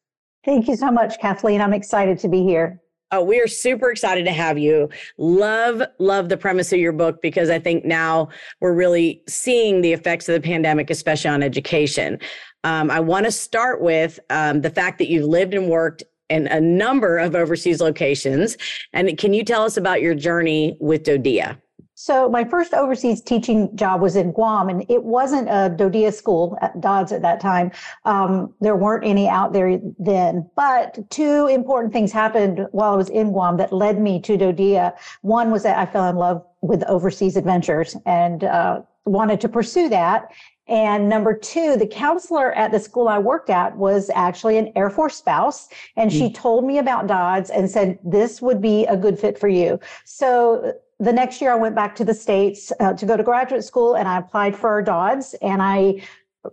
Thank 0.45 0.67
you 0.67 0.76
so 0.76 0.91
much, 0.91 1.19
Kathleen. 1.19 1.62
I'm 1.62 1.73
excited 1.73 2.19
to 2.19 2.30
be 2.30 2.43
here. 2.43 2.80
Oh, 3.12 3.23
we 3.23 3.39
are 3.39 3.47
super 3.47 3.91
excited 3.91 4.26
to 4.26 4.32
have 4.32 4.58
you. 4.58 4.89
Love, 5.17 5.84
love 5.99 6.30
the 6.30 6.38
premise 6.38 6.73
of 6.73 6.80
your 6.80 6.91
book 6.91 7.21
because 7.21 7.49
I 7.49 7.60
think 7.60 7.86
now 7.86 8.30
we're 8.60 8.73
really 8.73 9.21
seeing 9.28 9.82
the 9.82 9.93
effects 9.93 10.28
of 10.28 10.34
the 10.34 10.41
pandemic, 10.41 10.89
especially 10.89 11.30
on 11.30 11.43
education. 11.43 12.17
Um, 12.63 12.89
I 12.89 12.99
want 12.99 13.26
to 13.26 13.32
start 13.32 13.82
with 13.82 14.19
um, 14.30 14.62
the 14.62 14.69
fact 14.69 14.97
that 14.99 15.10
you've 15.10 15.28
lived 15.28 15.54
and 15.54 15.69
worked 15.69 16.04
in 16.30 16.47
a 16.47 16.60
number 16.60 17.17
of 17.17 17.36
overseas 17.36 17.82
locations. 17.82 18.58
And 18.93 19.17
can 19.17 19.34
you 19.34 19.43
tell 19.43 19.63
us 19.63 19.78
about 19.78 20.02
your 20.02 20.15
journey 20.15 20.78
with 20.80 21.04
DoDEA? 21.04 21.58
So 21.95 22.28
my 22.28 22.43
first 22.43 22.73
overseas 22.73 23.21
teaching 23.21 23.73
job 23.78 24.02
was 24.02 24.15
in 24.15 24.32
Guam, 24.32 24.67
and 24.67 24.84
it 24.89 25.04
wasn't 25.04 25.47
a 25.47 25.73
DoDEA 25.78 26.12
school 26.12 26.58
at 26.62 26.76
DoDDS 26.82 27.12
at 27.12 27.21
that 27.21 27.39
time. 27.39 27.71
Um, 28.06 28.54
there 28.62 28.76
weren't 28.76 29.06
any 29.06 29.30
out 29.30 29.54
there 29.54 29.80
then. 29.99 30.49
But 30.56 31.10
two 31.12 31.47
important 31.47 31.93
things 31.93 32.12
happened 32.12 32.67
while 32.71 32.93
I 32.93 32.97
was 32.97 33.10
in 33.10 33.32
Guam 33.32 33.58
that 33.58 33.71
led 33.71 34.02
me 34.02 34.19
to 34.21 34.38
DoDEA. 34.38 34.97
One 35.21 35.52
was 35.52 35.63
that 35.63 35.78
I 35.78 35.89
fell 35.89 36.10
in 36.10 36.15
love 36.15 36.43
with 36.62 36.84
overseas 36.86 37.38
adventures 37.38 37.95
and 38.08 38.43
uh, 38.43 38.82
wanted 39.06 39.39
to 39.41 39.49
pursue 39.49 39.88
that. 39.89 40.32
And 40.67 41.10
number 41.10 41.38
two, 41.38 41.76
the 41.76 41.88
counselor 41.88 42.54
at 42.54 42.71
the 42.71 42.80
school 42.80 43.10
I 43.10 43.19
worked 43.19 43.49
at 43.49 43.76
was 43.76 44.10
actually 44.13 44.58
an 44.58 44.71
Air 44.76 44.89
Force 44.89 45.17
spouse. 45.17 45.67
And 45.97 46.12
she 46.12 46.30
mm. 46.30 46.34
told 46.34 46.63
me 46.63 46.78
about 46.78 47.08
DoDDS 47.08 47.49
and 47.54 47.69
said, 47.69 47.99
this 48.04 48.41
would 48.41 48.62
be 48.62 48.86
a 48.86 48.95
good 48.95 49.19
fit 49.19 49.38
for 49.38 49.49
you. 49.49 49.80
So 50.06 50.73
the 50.99 51.12
next 51.12 51.41
year 51.41 51.52
I 51.52 51.56
went 51.56 51.76
back 51.76 51.95
to 51.95 52.06
the 52.06 52.13
States 52.13 52.71
uh, 52.80 52.93
to 52.93 53.06
go 53.06 53.17
to 53.17 53.23
graduate 53.23 53.63
school 53.65 53.95
and 53.95 54.08
I 54.08 54.19
applied 54.19 54.56
for 54.56 54.82
DoDDS 54.82 55.36
and 55.41 55.62
I 55.62 56.02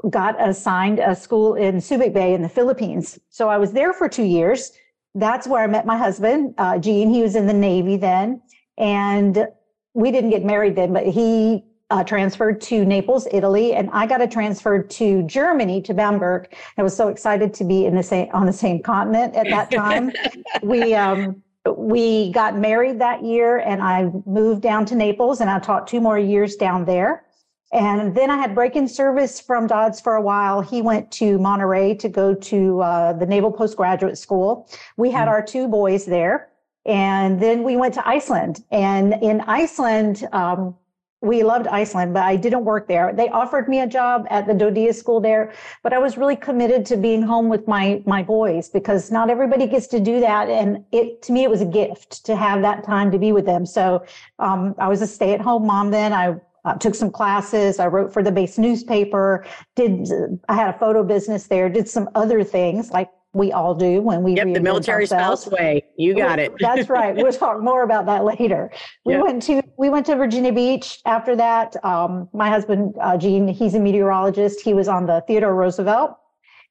got 0.09 0.41
assigned 0.41 0.99
a 0.99 1.15
school 1.15 1.55
in 1.55 1.77
Subic 1.77 2.13
Bay 2.13 2.35
in 2.35 2.43
the 2.43 2.49
Philippines. 2.49 3.19
So 3.29 3.49
I 3.49 3.59
was 3.59 3.73
there 3.73 3.93
for 3.93 4.09
two 4.09 4.25
years. 4.25 4.73
That's 5.15 5.47
where 5.47 5.63
I 5.63 5.67
met 5.67 5.87
my 5.87 5.97
husband, 5.97 6.55
uh, 6.59 6.79
Gene. 6.79 7.11
He 7.11 7.23
was 7.23 7.37
in 7.37 7.47
the 7.47 7.53
Navy 7.53 7.97
then. 7.97 8.43
And 8.79 9.47
we 9.95 10.11
didn't 10.11 10.31
get 10.31 10.45
married 10.45 10.77
then, 10.77 10.93
but 10.93 11.07
he 11.07 11.65
uh, 11.91 12.05
transferred 12.05 12.61
to 12.63 12.85
Naples, 12.85 13.27
Italy, 13.33 13.75
and 13.75 13.91
I 13.93 14.07
got 14.07 14.21
a 14.21 14.27
transfer 14.27 14.83
to 14.83 15.23
Germany 15.25 15.83
to 15.83 15.95
Bamberg. 15.95 16.55
I 16.79 16.83
was 16.83 16.97
so 16.97 17.09
excited 17.09 17.53
to 17.55 17.65
be 17.65 17.87
in 17.87 17.95
the 17.95 18.03
same 18.03 18.29
on 18.33 18.47
the 18.47 18.53
same 18.53 18.83
continent 18.83 19.35
at 19.35 19.47
that 19.51 19.71
time. 19.71 20.13
we 20.63 20.95
um, 20.95 21.43
we 21.77 22.33
got 22.33 22.57
married 22.57 22.99
that 23.01 23.23
year 23.23 23.59
and 23.59 23.83
I 23.83 24.11
moved 24.25 24.63
down 24.63 24.87
to 24.87 24.95
Naples 24.95 25.41
and 25.41 25.51
I 25.51 25.59
taught 25.59 25.87
two 25.87 26.01
more 26.01 26.19
years 26.19 26.57
down 26.57 26.85
there. 26.85 27.25
And 27.73 28.15
then 28.17 28.31
I 28.31 28.37
had 28.37 28.55
break 28.55 28.75
in 28.75 28.89
service 28.89 29.41
from 29.41 29.69
DoDDS 29.69 30.03
for 30.03 30.17
a 30.17 30.23
while. 30.23 30.61
He 30.61 30.83
went 30.83 31.11
to 31.13 31.39
Monterey 31.39 31.95
to 31.97 32.09
go 32.09 32.35
to 32.35 32.81
uh, 32.81 33.13
the 33.13 33.27
Naval 33.27 33.53
Postgraduate 33.53 34.19
School. 34.19 34.69
We 34.97 35.11
had 35.11 35.23
mm-hmm. 35.23 35.29
our 35.29 35.43
two 35.43 35.69
boys 35.69 36.05
there. 36.05 36.49
And 36.87 37.41
then 37.41 37.63
we 37.63 37.77
went 37.77 37.95
to 37.95 38.09
Iceland. 38.09 38.65
And 38.73 39.15
in 39.23 39.43
Iceland, 39.43 40.27
um, 40.33 40.75
we 41.23 41.43
loved 41.43 41.67
Iceland, 41.67 42.15
but 42.15 42.23
I 42.23 42.37
didn't 42.37 42.65
work 42.65 42.89
there. 42.89 43.13
They 43.13 43.29
offered 43.29 43.69
me 43.69 43.81
a 43.81 43.87
job 43.87 44.27
at 44.31 44.47
the 44.47 44.55
DoDEA 44.55 44.95
school 44.95 45.21
there, 45.21 45.53
but 45.83 45.93
I 45.93 45.99
was 45.99 46.17
really 46.17 46.37
committed 46.37 46.87
to 46.87 46.97
being 46.97 47.23
home 47.23 47.49
with 47.49 47.69
my 47.69 48.03
my 48.07 48.23
boys 48.23 48.69
because 48.69 49.11
not 49.11 49.29
everybody 49.29 49.67
gets 49.67 49.87
to 49.89 50.01
do 50.01 50.21
that, 50.21 50.49
and 50.49 50.85
it 50.93 51.21
to 51.23 51.33
me 51.33 51.45
it 51.45 51.51
was 51.51 51.61
a 51.61 51.67
gift 51.67 52.25
to 52.27 52.37
have 52.37 52.63
that 52.63 52.85
time 52.85 53.11
to 53.11 53.19
be 53.19 53.33
with 53.33 53.45
them. 53.45 53.67
So 53.67 54.05
um, 54.39 54.75
I 54.79 54.89
was 54.89 55.03
a 55.03 55.07
stay 55.07 55.35
at 55.35 55.41
home 55.41 55.67
mom 55.67 55.91
then. 55.91 56.13
I 56.13 56.37
uh, 56.65 56.75
took 56.75 56.95
some 56.95 57.11
classes. 57.11 57.79
I 57.79 57.87
wrote 57.87 58.13
for 58.13 58.23
the 58.23 58.33
base 58.33 58.59
newspaper. 58.59 59.47
Did 59.77 60.09
I 60.49 60.55
had 60.55 60.75
a 60.75 60.79
photo 60.79 61.03
business 61.03 61.47
there? 61.47 61.69
Did 61.69 61.89
some 61.89 62.09
other 62.15 62.45
things 62.45 62.91
like 62.91 63.11
we 63.33 63.53
all 63.53 63.75
do 63.75 64.01
when 64.03 64.23
we 64.23 64.35
yep 64.35 64.53
the 64.53 64.61
military 64.61 65.03
ourselves. 65.05 65.43
spouse 65.43 65.53
way. 65.53 65.85
You 65.97 66.15
got 66.15 66.39
it. 66.39 66.53
That's 66.61 66.89
right. 66.89 67.15
We'll 67.15 67.33
talk 67.33 67.63
more 67.63 67.83
about 67.85 68.07
that 68.07 68.25
later. 68.25 68.73
We 69.05 69.15
yep. 69.15 69.23
went 69.23 69.43
to 69.45 69.63
we 69.77 69.89
went 69.89 70.07
to 70.07 70.17
virginia 70.17 70.53
beach 70.53 71.01
after 71.07 71.37
that. 71.37 71.83
Um, 71.85 72.29
my 72.33 72.49
husband 72.49 72.95
uh, 73.01 73.17
gene 73.17 73.47
he's 73.49 73.75
a 73.75 73.81
meteorologist. 73.81 74.61
He 74.61 74.75
was 74.75 74.89
on 74.89 75.07
the 75.07 75.23
theodore 75.27 75.55
roosevelt. 75.55 76.17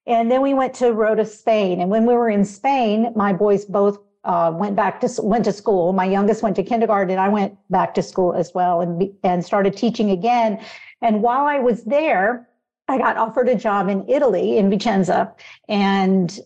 And 0.05 0.29
then 0.31 0.41
we 0.41 0.53
went 0.53 0.73
to 0.75 0.91
rota 0.91 1.25
spain. 1.25 1.81
And 1.81 1.89
when 1.89 2.05
we 2.05 2.13
were 2.13 2.29
in 2.29 2.43
spain 2.43 3.13
my 3.15 3.31
boys 3.31 3.63
both 3.63 3.99
uh, 4.25 4.51
went 4.53 4.75
back 4.75 4.99
to 4.99 5.09
went 5.21 5.45
to 5.45 5.53
school. 5.53 5.93
My 5.93 6.05
youngest 6.05 6.43
went 6.43 6.57
to 6.57 6.63
kindergarten 6.63 7.11
and 7.11 7.21
i 7.21 7.29
went 7.29 7.57
back 7.69 7.93
to 7.93 8.03
school 8.03 8.33
as 8.33 8.51
well 8.53 8.81
and 8.81 9.09
and 9.23 9.45
started 9.45 9.77
teaching 9.77 10.11
again. 10.11 10.59
And 11.01 11.21
while 11.21 11.45
i 11.45 11.59
was 11.59 11.85
there 11.85 12.49
I 12.89 12.97
got 12.97 13.17
offered 13.17 13.47
a 13.47 13.55
job 13.55 13.87
in 13.87 14.03
Italy 14.09 14.57
in 14.57 14.71
Vicenza, 14.71 15.31
and 15.69 16.39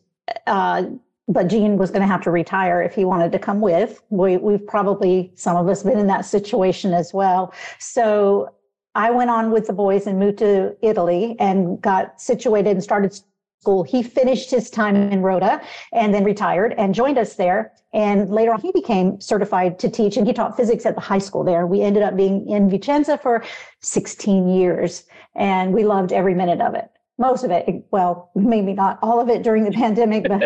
uh, 0.48 0.84
but 1.28 1.48
Gene 1.48 1.78
was 1.78 1.90
going 1.90 2.02
to 2.02 2.08
have 2.08 2.22
to 2.24 2.32
retire 2.32 2.82
if 2.82 2.94
he 2.96 3.06
wanted 3.06 3.32
to 3.32 3.40
come 3.40 3.62
with. 3.62 4.02
We, 4.10 4.38
we've 4.38 4.66
probably, 4.66 5.32
some 5.36 5.56
of 5.56 5.68
us, 5.70 5.84
been 5.84 5.98
in 5.98 6.08
that 6.08 6.26
situation 6.26 6.94
as 6.94 7.14
well. 7.14 7.54
So 7.80 8.54
I 8.96 9.10
went 9.10 9.30
on 9.30 9.52
with 9.52 9.68
the 9.68 9.74
boys 9.74 10.06
and 10.06 10.20
moved 10.20 10.40
to 10.40 10.76
Italy 10.82 11.36
and 11.40 11.82
got 11.82 12.20
situated 12.20 12.72
and 12.72 12.84
started 12.84 13.18
school. 13.62 13.84
He 13.84 14.04
finished 14.04 14.52
his 14.52 14.70
time 14.70 14.96
in 14.98 15.22
Rota 15.22 15.62
and 15.94 16.14
then 16.14 16.26
retired 16.26 16.76
and 16.78 16.94
joined 16.94 17.18
us 17.18 17.36
there. 17.36 17.72
And 17.94 18.30
later 18.30 18.54
on, 18.54 18.60
he 18.60 18.72
became 18.74 19.22
certified 19.22 19.80
to 19.80 19.90
teach 19.90 20.18
and 20.18 20.28
he 20.28 20.34
taught 20.34 20.58
physics 20.58 20.86
at 20.86 20.96
the 20.96 21.02
high 21.02 21.20
school 21.20 21.46
there. 21.46 21.66
We 21.66 21.82
ended 21.82 22.04
up 22.04 22.18
being 22.18 22.50
in 22.50 22.70
Vicenza 22.70 23.18
for 23.22 23.46
16 23.80 24.50
years 24.50 25.06
and 25.36 25.74
we 25.74 25.86
loved 25.86 26.12
every 26.12 26.36
minute 26.36 26.60
of 26.60 26.76
it 26.76 26.90
most 27.28 27.44
of 27.44 27.52
it 27.52 27.66
well 27.92 28.30
maybe 28.36 28.74
not 28.74 29.00
all 29.02 29.20
of 29.20 29.28
it 29.30 29.44
during 29.44 29.64
the 29.64 29.76
pandemic 29.84 30.28
but 30.28 30.42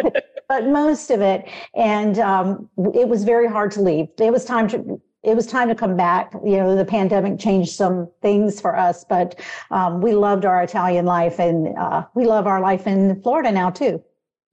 but 0.48 0.68
most 0.68 1.12
of 1.12 1.22
it. 1.22 1.48
And 1.76 2.20
um, 2.20 2.70
it 2.94 3.08
was 3.08 3.24
very 3.24 3.48
hard 3.48 3.72
to 3.72 3.82
leave. 3.82 4.08
It 4.20 4.32
was 4.32 4.46
time 4.46 4.68
to 4.70 5.02
it 5.24 5.36
was 5.36 5.46
time 5.46 5.68
to 5.68 5.76
come 5.76 5.98
back. 5.98 6.34
You 6.46 6.58
know 6.58 6.76
the 6.76 6.86
pandemic 6.86 7.40
changed 7.40 7.72
some 7.72 8.10
things 8.22 8.62
for 8.62 8.78
us 8.78 9.04
but 9.04 9.40
um, 9.72 10.02
we 10.02 10.14
loved 10.14 10.46
our 10.46 10.64
italian 10.64 11.06
life 11.06 11.40
and 11.40 11.78
uh, 11.78 12.06
we 12.16 12.26
love 12.26 12.48
our 12.48 12.62
life 12.62 12.88
in 12.88 13.22
florida 13.22 13.52
now 13.52 13.70
too 13.70 14.02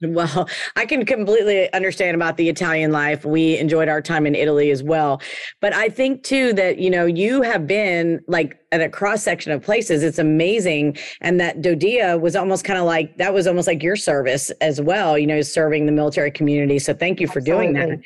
well, 0.02 0.48
I 0.76 0.86
can 0.86 1.04
completely 1.04 1.72
understand 1.72 2.14
about 2.14 2.36
the 2.36 2.48
Italian 2.48 2.92
life. 2.92 3.24
We 3.24 3.58
enjoyed 3.58 3.88
our 3.88 4.00
time 4.00 4.26
in 4.26 4.34
Italy 4.34 4.70
as 4.70 4.82
well. 4.82 5.20
But 5.60 5.74
I 5.74 5.88
think 5.88 6.22
too 6.22 6.52
that, 6.54 6.78
you 6.78 6.90
know, 6.90 7.06
you 7.06 7.42
have 7.42 7.66
been 7.66 8.20
like 8.26 8.58
at 8.72 8.80
a 8.80 8.88
cross 8.88 9.22
section 9.22 9.52
of 9.52 9.62
places. 9.62 10.02
It's 10.02 10.18
amazing. 10.18 10.96
And 11.20 11.40
that 11.40 11.62
DoDEA 11.62 12.20
was 12.20 12.36
almost 12.36 12.64
kind 12.64 12.78
of 12.78 12.84
like 12.84 13.16
that 13.18 13.32
was 13.32 13.46
almost 13.46 13.66
like 13.66 13.82
your 13.82 13.96
service 13.96 14.50
as 14.60 14.80
well, 14.80 15.18
you 15.18 15.26
know, 15.26 15.40
serving 15.42 15.86
the 15.86 15.92
military 15.92 16.30
community. 16.30 16.78
So 16.78 16.92
thank 16.92 17.20
you 17.20 17.26
for 17.26 17.38
Absolutely. 17.38 17.72
doing 17.72 17.88
that. 17.90 17.98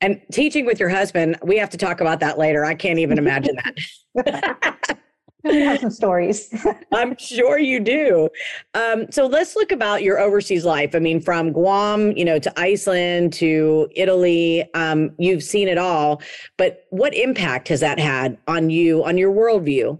And 0.00 0.20
teaching 0.32 0.64
with 0.64 0.78
your 0.78 0.88
husband, 0.88 1.36
we 1.42 1.56
have 1.58 1.70
to 1.70 1.76
talk 1.76 2.00
about 2.00 2.20
that 2.20 2.38
later. 2.38 2.64
I 2.64 2.74
can't 2.74 2.98
even 2.98 3.18
imagine 3.18 3.56
that. 4.14 4.98
We 5.44 5.60
have 5.60 5.80
some 5.80 5.90
stories. 5.90 6.52
I'm 6.92 7.16
sure 7.16 7.58
you 7.58 7.80
do. 7.80 8.28
Um, 8.74 9.10
so 9.10 9.26
let's 9.26 9.54
look 9.54 9.70
about 9.70 10.02
your 10.02 10.18
overseas 10.18 10.64
life. 10.64 10.94
I 10.94 10.98
mean, 10.98 11.20
from 11.20 11.52
Guam, 11.52 12.16
you 12.16 12.24
know, 12.24 12.38
to 12.38 12.60
Iceland 12.60 13.32
to 13.34 13.88
Italy, 13.94 14.68
um, 14.74 15.12
you've 15.18 15.44
seen 15.44 15.68
it 15.68 15.78
all. 15.78 16.20
But 16.56 16.86
what 16.90 17.14
impact 17.14 17.68
has 17.68 17.80
that 17.80 18.00
had 18.00 18.36
on 18.48 18.70
you, 18.70 19.04
on 19.04 19.16
your 19.16 19.32
worldview, 19.32 19.98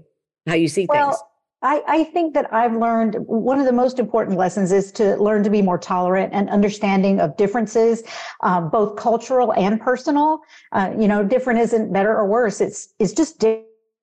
how 0.49 0.55
you 0.55 0.69
see 0.69 0.87
well, 0.89 1.11
things? 1.11 1.23
I, 1.63 1.83
I, 1.89 2.05
think 2.05 2.35
that 2.35 2.53
I've 2.53 2.75
learned 2.75 3.17
one 3.27 3.59
of 3.59 3.67
the 3.67 3.73
most 3.73 3.99
important 3.99 4.39
lessons 4.39 4.71
is 4.71 4.93
to 4.93 5.17
learn 5.17 5.43
to 5.43 5.51
be 5.51 5.61
more 5.61 5.79
tolerant 5.79 6.33
and 6.33 6.49
understanding 6.51 7.21
of 7.21 7.37
differences, 7.37 8.05
um, 8.43 8.71
both 8.71 8.97
cultural 8.97 9.53
and 9.55 9.81
personal. 9.81 10.41
Uh, 10.71 10.93
you 10.97 11.09
know, 11.09 11.25
different 11.25 11.59
isn't 11.59 11.93
better 11.93 12.17
or 12.17 12.27
worse. 12.27 12.61
It's 12.61 12.95
it's 13.01 13.13
just 13.13 13.45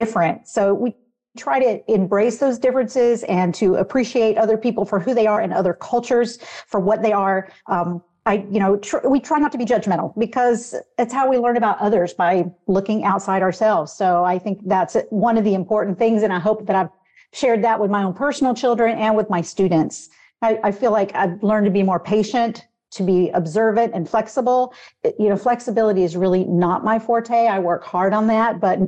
different. 0.01 0.47
So 0.49 0.73
we 0.73 0.95
try 1.35 1.59
to 1.59 1.91
embrace 1.91 2.37
those 2.37 2.57
differences 2.57 3.23
and 3.23 3.53
to 3.55 3.75
appreciate 3.75 4.37
other 4.37 4.57
people 4.57 4.85
for 4.85 4.99
who 4.99 5.13
they 5.13 5.27
are 5.27 5.41
and 5.41 5.53
other 5.53 5.73
cultures 5.73 6.39
for 6.67 6.79
what 6.79 7.01
they 7.01 7.11
are. 7.11 7.49
Um, 7.67 8.03
I, 8.25 8.45
you 8.49 8.59
know, 8.59 8.77
tr- 8.77 9.07
we 9.07 9.19
try 9.19 9.37
not 9.37 9.51
to 9.51 9.57
be 9.57 9.65
judgmental 9.65 10.17
because 10.17 10.73
it's 10.97 11.13
how 11.13 11.29
we 11.29 11.37
learn 11.37 11.57
about 11.57 11.77
others 11.79 12.13
by 12.13 12.45
looking 12.67 13.03
outside 13.03 13.43
ourselves. 13.43 13.91
So 13.93 14.23
I 14.23 14.39
think 14.39 14.61
that's 14.65 14.97
one 15.09 15.37
of 15.37 15.43
the 15.43 15.53
important 15.53 15.99
things. 15.99 16.23
And 16.23 16.33
I 16.33 16.39
hope 16.39 16.65
that 16.65 16.75
I've 16.75 16.89
shared 17.33 17.63
that 17.63 17.79
with 17.79 17.91
my 17.91 18.03
own 18.03 18.13
personal 18.13 18.55
children 18.55 18.97
and 18.97 19.15
with 19.15 19.29
my 19.29 19.41
students. 19.41 20.09
I, 20.41 20.59
I 20.63 20.71
feel 20.71 20.91
like 20.91 21.13
I've 21.15 21.41
learned 21.43 21.65
to 21.65 21.71
be 21.71 21.83
more 21.83 21.99
patient, 21.99 22.65
to 22.91 23.03
be 23.03 23.29
observant 23.31 23.93
and 23.93 24.09
flexible. 24.09 24.73
You 25.03 25.29
know, 25.29 25.37
flexibility 25.37 26.03
is 26.03 26.15
really 26.15 26.45
not 26.45 26.83
my 26.83 26.97
forte. 26.97 27.47
I 27.47 27.59
work 27.59 27.83
hard 27.83 28.13
on 28.13 28.27
that, 28.27 28.59
but 28.59 28.79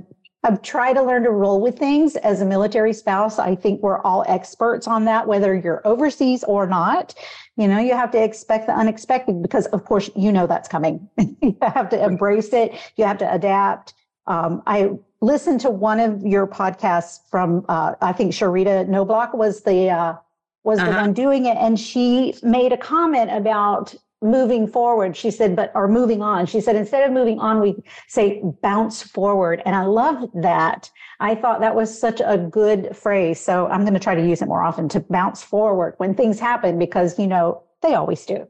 I've 0.43 0.61
tried 0.61 0.93
to 0.93 1.03
learn 1.03 1.23
to 1.23 1.31
roll 1.31 1.59
with 1.61 1.77
things 1.77 2.15
as 2.17 2.41
a 2.41 2.45
military 2.45 2.93
spouse. 2.93 3.39
I 3.39 3.55
think 3.55 3.81
we're 3.81 4.01
all 4.01 4.23
experts 4.27 4.87
on 4.87 5.05
that, 5.05 5.27
whether 5.27 5.55
you're 5.55 5.85
overseas 5.85 6.43
or 6.43 6.67
not. 6.67 7.15
You 7.57 7.67
know, 7.67 7.79
you 7.79 7.95
have 7.95 8.11
to 8.11 8.23
expect 8.23 8.67
the 8.67 8.73
unexpected 8.73 9.41
because, 9.41 9.65
of 9.67 9.83
course, 9.83 10.09
you 10.15 10.31
know 10.31 10.47
that's 10.47 10.67
coming. 10.67 11.09
you 11.41 11.57
have 11.61 11.89
to 11.89 12.03
embrace 12.03 12.53
it. 12.53 12.73
You 12.95 13.05
have 13.05 13.17
to 13.17 13.33
adapt. 13.33 13.93
Um, 14.27 14.61
I 14.67 14.91
listened 15.21 15.61
to 15.61 15.69
one 15.69 15.99
of 15.99 16.23
your 16.23 16.45
podcasts 16.45 17.19
from, 17.29 17.65
uh, 17.67 17.95
I 18.01 18.13
think 18.13 18.33
Sharita 18.33 18.87
Noblock 18.87 19.33
was 19.33 19.63
the 19.63 19.89
uh, 19.89 20.15
was 20.63 20.79
uh-huh. 20.79 20.91
the 20.91 20.97
one 20.97 21.13
doing 21.13 21.45
it, 21.45 21.57
and 21.57 21.79
she 21.79 22.35
made 22.43 22.73
a 22.73 22.77
comment 22.77 23.31
about 23.31 23.95
moving 24.21 24.67
forward 24.67 25.15
she 25.15 25.29
said 25.29 25.55
but 25.55 25.71
or 25.75 25.87
moving 25.87 26.23
on 26.23 26.45
she 26.45 26.59
said 26.59 26.75
instead 26.75 27.07
of 27.07 27.11
moving 27.11 27.39
on 27.39 27.61
we 27.61 27.75
say 28.07 28.41
bounce 28.63 29.03
forward 29.03 29.61
and 29.65 29.75
i 29.75 29.83
love 29.83 30.27
that 30.33 30.89
i 31.19 31.35
thought 31.35 31.59
that 31.59 31.75
was 31.75 31.99
such 31.99 32.19
a 32.25 32.37
good 32.37 32.95
phrase 32.95 33.39
so 33.39 33.67
i'm 33.67 33.81
going 33.81 33.93
to 33.93 33.99
try 33.99 34.15
to 34.15 34.27
use 34.27 34.41
it 34.41 34.47
more 34.47 34.63
often 34.63 34.89
to 34.89 34.99
bounce 35.01 35.43
forward 35.43 35.93
when 35.97 36.15
things 36.15 36.39
happen 36.39 36.79
because 36.79 37.19
you 37.19 37.27
know 37.27 37.61
they 37.83 37.93
always 37.93 38.25
do 38.25 38.47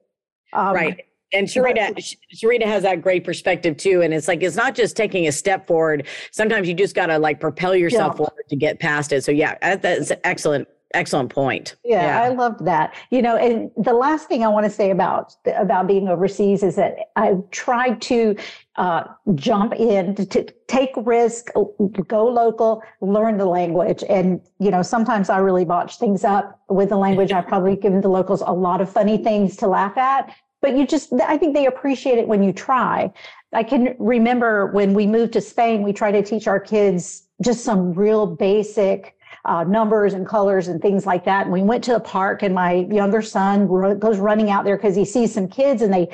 um, 0.53 0.73
right 0.73 1.01
and 1.33 1.45
Sharita, 1.45 1.93
Sharita 2.33 2.63
has 2.65 2.83
that 2.83 3.01
great 3.01 3.25
perspective 3.25 3.75
too. 3.75 4.01
And 4.01 4.13
it's 4.13 4.29
like, 4.29 4.43
it's 4.43 4.55
not 4.55 4.75
just 4.75 4.95
taking 4.95 5.27
a 5.27 5.31
step 5.33 5.67
forward. 5.67 6.07
Sometimes 6.31 6.69
you 6.69 6.73
just 6.73 6.95
got 6.95 7.07
to 7.07 7.19
like 7.19 7.41
propel 7.41 7.75
yourself 7.75 8.13
yeah. 8.13 8.17
forward 8.17 8.45
to 8.47 8.55
get 8.55 8.79
past 8.79 9.11
it. 9.11 9.25
So 9.25 9.33
yeah, 9.33 9.57
that's 9.75 10.13
excellent 10.23 10.69
excellent 10.93 11.29
point. 11.29 11.75
Yeah, 11.83 12.01
yeah, 12.01 12.21
i 12.23 12.29
loved 12.29 12.65
that. 12.65 12.93
You 13.11 13.21
know 13.21 13.35
and 13.35 13.71
the 13.77 13.93
last 13.93 14.27
thing 14.27 14.43
i 14.43 14.47
want 14.47 14.65
to 14.65 14.69
say 14.69 14.91
about 14.91 15.35
about 15.55 15.87
being 15.87 16.07
overseas 16.07 16.63
is 16.63 16.75
that 16.75 16.97
i've 17.15 17.49
tried 17.51 18.01
to 18.03 18.35
uh, 18.75 19.03
jump 19.33 19.73
in 19.73 20.13
to, 20.15 20.25
to 20.25 20.45
take 20.67 20.91
risk 20.97 21.49
go 22.07 22.25
local 22.27 22.83
learn 23.01 23.37
the 23.37 23.45
language. 23.45 24.03
And 24.09 24.41
you 24.59 24.71
know 24.71 24.81
sometimes 24.81 25.29
i 25.29 25.37
really 25.37 25.65
botch 25.65 25.97
things 25.97 26.23
up 26.23 26.59
with 26.69 26.89
the 26.89 26.97
language. 26.97 27.31
I've 27.31 27.47
probably 27.47 27.75
given 27.75 28.01
the 28.01 28.09
locals 28.09 28.41
a 28.45 28.53
lot 28.53 28.81
of 28.81 28.91
funny 28.91 29.17
things 29.17 29.55
to 29.57 29.67
laugh 29.67 29.97
at 29.97 30.33
but 30.61 30.75
you 30.75 30.87
just 30.87 31.13
i 31.25 31.37
think 31.37 31.53
they 31.53 31.65
appreciate 31.65 32.17
it 32.17 32.27
when 32.27 32.43
you 32.43 32.53
try. 32.53 33.11
I 33.53 33.63
can 33.63 33.95
remember 33.97 34.67
when 34.67 34.93
we 34.93 35.07
moved 35.07 35.33
to 35.33 35.41
spain 35.41 35.83
we 35.83 35.93
tried 35.93 36.13
to 36.13 36.23
teach 36.23 36.47
our 36.47 36.59
kids 36.59 37.27
just 37.41 37.63
some 37.63 37.93
real 37.93 38.25
basic 38.25 39.16
uh, 39.47 39.63
numbers 39.63 40.13
and 40.13 40.27
colors 40.27 40.67
and 40.67 40.81
things 40.81 41.05
like 41.05 41.25
that. 41.25 41.45
And 41.45 41.53
we 41.53 41.63
went 41.63 41.83
to 41.85 41.93
the 41.93 41.99
park, 41.99 42.43
and 42.43 42.53
my 42.53 42.87
younger 42.91 43.21
son 43.21 43.67
goes 43.99 44.19
running 44.19 44.49
out 44.51 44.65
there 44.65 44.77
because 44.77 44.95
he 44.95 45.05
sees 45.05 45.33
some 45.33 45.47
kids, 45.47 45.81
and 45.81 45.93
they 45.93 46.09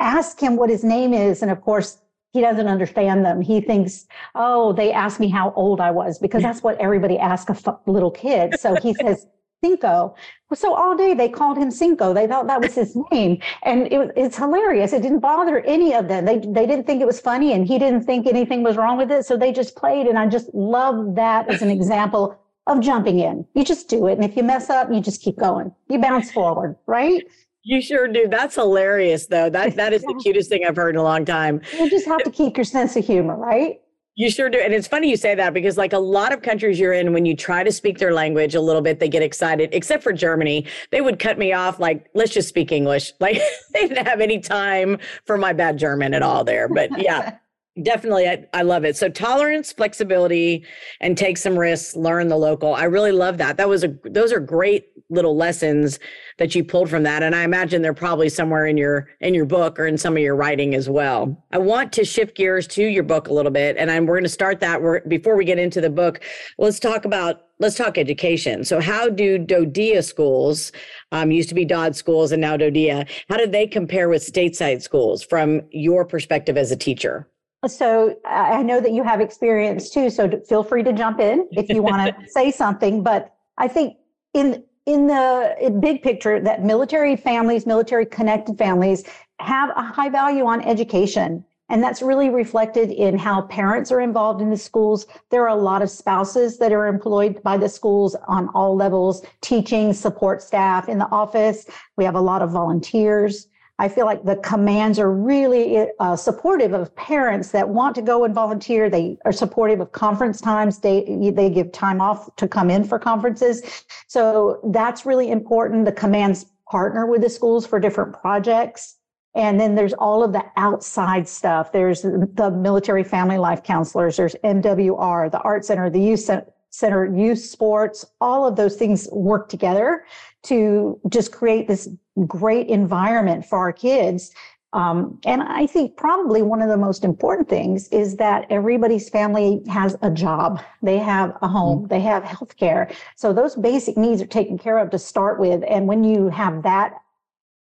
ask 0.00 0.40
him 0.40 0.56
what 0.56 0.70
his 0.70 0.82
name 0.82 1.12
is, 1.12 1.42
and 1.42 1.50
of 1.50 1.60
course. 1.60 1.98
He 2.34 2.42
doesn't 2.42 2.68
understand 2.68 3.24
them. 3.24 3.40
He 3.40 3.62
thinks, 3.62 4.06
oh, 4.34 4.74
they 4.74 4.92
asked 4.92 5.18
me 5.18 5.28
how 5.28 5.50
old 5.56 5.80
I 5.80 5.90
was 5.90 6.18
because 6.18 6.42
that's 6.42 6.62
what 6.62 6.78
everybody 6.78 7.18
asks 7.18 7.66
a 7.66 7.76
little 7.86 8.10
kid. 8.10 8.60
So 8.60 8.76
he 8.76 8.92
says, 9.02 9.26
Cinco. 9.64 10.14
So 10.54 10.74
all 10.74 10.96
day 10.96 11.14
they 11.14 11.28
called 11.28 11.58
him 11.58 11.70
Cinco. 11.70 12.14
They 12.14 12.26
thought 12.26 12.46
that 12.46 12.60
was 12.60 12.74
his 12.74 12.96
name, 13.10 13.40
and 13.64 13.92
it, 13.92 14.12
it's 14.16 14.36
hilarious. 14.36 14.92
It 14.92 15.02
didn't 15.02 15.18
bother 15.18 15.60
any 15.60 15.94
of 15.94 16.06
them. 16.06 16.24
They 16.24 16.38
they 16.38 16.66
didn't 16.66 16.84
think 16.84 17.02
it 17.02 17.06
was 17.06 17.20
funny, 17.20 17.52
and 17.54 17.66
he 17.66 17.78
didn't 17.78 18.04
think 18.04 18.26
anything 18.26 18.62
was 18.62 18.76
wrong 18.76 18.96
with 18.96 19.10
it. 19.10 19.26
So 19.26 19.36
they 19.36 19.52
just 19.52 19.74
played, 19.74 20.06
and 20.06 20.18
I 20.18 20.26
just 20.26 20.54
love 20.54 21.16
that 21.16 21.48
as 21.48 21.60
an 21.60 21.70
example 21.70 22.38
of 22.68 22.80
jumping 22.80 23.18
in. 23.18 23.46
You 23.54 23.64
just 23.64 23.88
do 23.88 24.06
it. 24.06 24.12
And 24.12 24.24
if 24.24 24.36
you 24.36 24.42
mess 24.42 24.70
up, 24.70 24.92
you 24.92 25.00
just 25.00 25.22
keep 25.22 25.38
going. 25.38 25.74
You 25.88 25.98
bounce 25.98 26.30
forward, 26.30 26.76
right? 26.86 27.24
You 27.64 27.82
sure 27.82 28.08
do. 28.08 28.28
That's 28.28 28.54
hilarious, 28.54 29.26
though. 29.26 29.50
That 29.50 29.76
that 29.76 29.92
is 29.92 30.02
the 30.02 30.18
cutest 30.22 30.48
thing 30.48 30.64
I've 30.66 30.76
heard 30.76 30.94
in 30.94 31.00
a 31.00 31.02
long 31.02 31.24
time. 31.24 31.60
You 31.78 31.90
just 31.90 32.06
have 32.06 32.22
to 32.22 32.30
keep 32.30 32.56
your 32.56 32.64
sense 32.64 32.96
of 32.96 33.04
humor, 33.04 33.36
right? 33.36 33.80
You 34.14 34.30
sure 34.30 34.50
do. 34.50 34.58
And 34.58 34.74
it's 34.74 34.88
funny 34.88 35.08
you 35.08 35.16
say 35.16 35.34
that 35.34 35.54
because, 35.54 35.76
like 35.76 35.92
a 35.92 35.98
lot 35.98 36.32
of 36.32 36.42
countries 36.42 36.80
you're 36.80 36.92
in, 36.92 37.12
when 37.12 37.24
you 37.24 37.36
try 37.36 37.62
to 37.62 37.70
speak 37.70 37.98
their 37.98 38.12
language 38.12 38.54
a 38.54 38.60
little 38.60 38.82
bit, 38.82 39.00
they 39.00 39.08
get 39.08 39.22
excited, 39.22 39.68
except 39.72 40.02
for 40.02 40.12
Germany. 40.12 40.66
They 40.90 41.00
would 41.00 41.18
cut 41.18 41.38
me 41.38 41.52
off 41.52 41.78
like, 41.78 42.08
let's 42.14 42.32
just 42.32 42.48
speak 42.48 42.72
English. 42.72 43.12
Like 43.20 43.40
they 43.74 43.86
didn't 43.86 44.06
have 44.06 44.20
any 44.20 44.40
time 44.40 44.98
for 45.24 45.36
my 45.36 45.52
bad 45.52 45.78
German 45.78 46.14
at 46.14 46.22
all 46.22 46.44
there. 46.44 46.68
But 46.68 47.02
yeah. 47.02 47.36
Definitely, 47.82 48.28
I, 48.28 48.44
I 48.52 48.62
love 48.62 48.84
it. 48.84 48.96
So 48.96 49.08
tolerance, 49.08 49.72
flexibility, 49.72 50.64
and 51.00 51.16
take 51.16 51.36
some 51.36 51.58
risks. 51.58 51.94
Learn 51.94 52.28
the 52.28 52.36
local. 52.36 52.74
I 52.74 52.84
really 52.84 53.12
love 53.12 53.38
that. 53.38 53.56
That 53.56 53.68
was 53.68 53.84
a 53.84 53.94
those 54.04 54.32
are 54.32 54.40
great 54.40 54.88
little 55.10 55.36
lessons 55.36 55.98
that 56.38 56.54
you 56.54 56.64
pulled 56.64 56.90
from 56.90 57.02
that, 57.04 57.22
and 57.22 57.34
I 57.34 57.42
imagine 57.42 57.82
they're 57.82 57.94
probably 57.94 58.28
somewhere 58.28 58.66
in 58.66 58.76
your 58.76 59.08
in 59.20 59.34
your 59.34 59.44
book 59.44 59.78
or 59.78 59.86
in 59.86 59.96
some 59.98 60.16
of 60.16 60.22
your 60.22 60.34
writing 60.34 60.74
as 60.74 60.88
well. 60.88 61.44
I 61.52 61.58
want 61.58 61.92
to 61.94 62.04
shift 62.04 62.36
gears 62.36 62.66
to 62.68 62.84
your 62.84 63.04
book 63.04 63.28
a 63.28 63.32
little 63.32 63.52
bit, 63.52 63.76
and 63.76 63.90
I'm, 63.90 64.06
we're 64.06 64.16
going 64.16 64.24
to 64.24 64.28
start 64.28 64.60
that. 64.60 64.82
We're, 64.82 65.00
before 65.00 65.36
we 65.36 65.44
get 65.44 65.58
into 65.58 65.80
the 65.80 65.90
book, 65.90 66.20
let's 66.58 66.80
talk 66.80 67.04
about 67.04 67.42
let's 67.58 67.76
talk 67.76 67.98
education. 67.98 68.64
So, 68.64 68.80
how 68.80 69.08
do 69.08 69.38
DoDEA 69.38 70.02
schools, 70.02 70.72
um, 71.12 71.30
used 71.30 71.48
to 71.48 71.54
be 71.54 71.66
DoDDS 71.66 71.96
schools 71.96 72.32
and 72.32 72.40
now 72.40 72.56
DoDEA, 72.56 73.08
how 73.28 73.36
do 73.36 73.46
they 73.46 73.66
compare 73.66 74.08
with 74.08 74.22
stateside 74.22 74.82
schools 74.82 75.22
from 75.22 75.62
your 75.70 76.04
perspective 76.04 76.56
as 76.56 76.70
a 76.70 76.76
teacher? 76.76 77.28
So 77.66 78.16
I 78.24 78.62
know 78.62 78.80
that 78.80 78.92
you 78.92 79.02
have 79.02 79.20
experience 79.20 79.90
too. 79.90 80.10
So 80.10 80.40
feel 80.48 80.62
free 80.62 80.84
to 80.84 80.92
jump 80.92 81.18
in 81.18 81.48
if 81.52 81.68
you 81.68 81.82
want 81.82 82.16
to 82.16 82.28
say 82.30 82.52
something. 82.52 83.02
But 83.02 83.34
I 83.56 83.66
think 83.66 83.96
in 84.34 84.64
in 84.86 85.06
the 85.06 85.76
big 85.80 86.02
picture, 86.02 86.40
that 86.40 86.64
military 86.64 87.14
families, 87.14 87.66
military 87.66 88.06
connected 88.06 88.56
families, 88.56 89.04
have 89.38 89.70
a 89.76 89.82
high 89.82 90.08
value 90.08 90.46
on 90.46 90.62
education. 90.62 91.44
And 91.68 91.82
that's 91.82 92.00
really 92.00 92.30
reflected 92.30 92.90
in 92.90 93.18
how 93.18 93.42
parents 93.42 93.92
are 93.92 94.00
involved 94.00 94.40
in 94.40 94.48
the 94.48 94.56
schools. 94.56 95.06
There 95.30 95.42
are 95.42 95.48
a 95.54 95.60
lot 95.60 95.82
of 95.82 95.90
spouses 95.90 96.56
that 96.58 96.72
are 96.72 96.86
employed 96.86 97.42
by 97.42 97.58
the 97.58 97.68
schools 97.68 98.16
on 98.26 98.48
all 98.54 98.74
levels, 98.74 99.22
teaching, 99.42 99.92
support 99.92 100.40
staff 100.40 100.88
in 100.88 100.98
the 100.98 101.08
office. 101.10 101.66
We 101.96 102.06
have 102.06 102.14
a 102.14 102.20
lot 102.20 102.40
of 102.40 102.50
volunteers. 102.50 103.48
I 103.80 103.88
feel 103.88 104.06
like 104.06 104.24
the 104.24 104.36
commands 104.36 104.98
are 104.98 105.12
really 105.12 105.86
uh, 106.00 106.16
supportive 106.16 106.72
of 106.72 106.94
parents 106.96 107.52
that 107.52 107.68
want 107.68 107.94
to 107.94 108.02
go 108.02 108.24
and 108.24 108.34
volunteer. 108.34 108.90
They 108.90 109.18
are 109.24 109.32
supportive 109.32 109.80
of 109.80 109.92
conference 109.92 110.40
times. 110.40 110.78
They 110.78 111.30
they 111.32 111.48
give 111.48 111.70
time 111.70 112.00
off 112.00 112.34
to 112.36 112.48
come 112.48 112.70
in 112.70 112.82
for 112.82 112.98
conferences. 112.98 113.84
So 114.08 114.60
that's 114.72 115.06
really 115.06 115.30
important. 115.30 115.84
The 115.84 115.92
commands 115.92 116.46
partner 116.68 117.06
with 117.06 117.22
the 117.22 117.30
schools 117.30 117.66
for 117.66 117.78
different 117.78 118.20
projects. 118.20 118.96
And 119.34 119.60
then 119.60 119.76
there's 119.76 119.92
all 119.92 120.24
of 120.24 120.32
the 120.32 120.44
outside 120.56 121.28
stuff. 121.28 121.70
There's 121.70 122.02
the 122.02 122.50
military 122.50 123.04
family 123.04 123.38
life 123.38 123.62
counselors. 123.62 124.16
There's 124.16 124.34
MWR, 124.42 125.30
the 125.30 125.40
art 125.40 125.64
center, 125.64 125.88
the 125.88 126.00
youth 126.00 126.28
center, 126.70 127.04
youth 127.16 127.38
sports. 127.38 128.04
All 128.20 128.46
of 128.46 128.56
those 128.56 128.74
things 128.76 129.08
work 129.12 129.48
together 129.48 130.04
to 130.44 131.00
just 131.08 131.32
create 131.32 131.68
this 131.68 131.88
great 132.26 132.68
environment 132.68 133.44
for 133.44 133.58
our 133.58 133.72
kids. 133.72 134.32
Um, 134.72 135.18
and 135.24 135.42
I 135.42 135.66
think 135.66 135.96
probably 135.96 136.42
one 136.42 136.60
of 136.60 136.68
the 136.68 136.76
most 136.76 137.04
important 137.04 137.48
things 137.48 137.88
is 137.88 138.16
that 138.16 138.46
everybody's 138.50 139.08
family 139.08 139.62
has 139.68 139.96
a 140.02 140.10
job, 140.10 140.60
they 140.82 140.98
have 140.98 141.36
a 141.40 141.48
home, 141.48 141.80
mm-hmm. 141.80 141.88
they 141.88 142.00
have 142.00 142.22
health 142.22 142.56
care. 142.56 142.90
So 143.16 143.32
those 143.32 143.56
basic 143.56 143.96
needs 143.96 144.20
are 144.20 144.26
taken 144.26 144.58
care 144.58 144.78
of 144.78 144.90
to 144.90 144.98
start 144.98 145.40
with. 145.40 145.64
And 145.66 145.86
when 145.86 146.04
you 146.04 146.28
have 146.28 146.62
that 146.64 146.94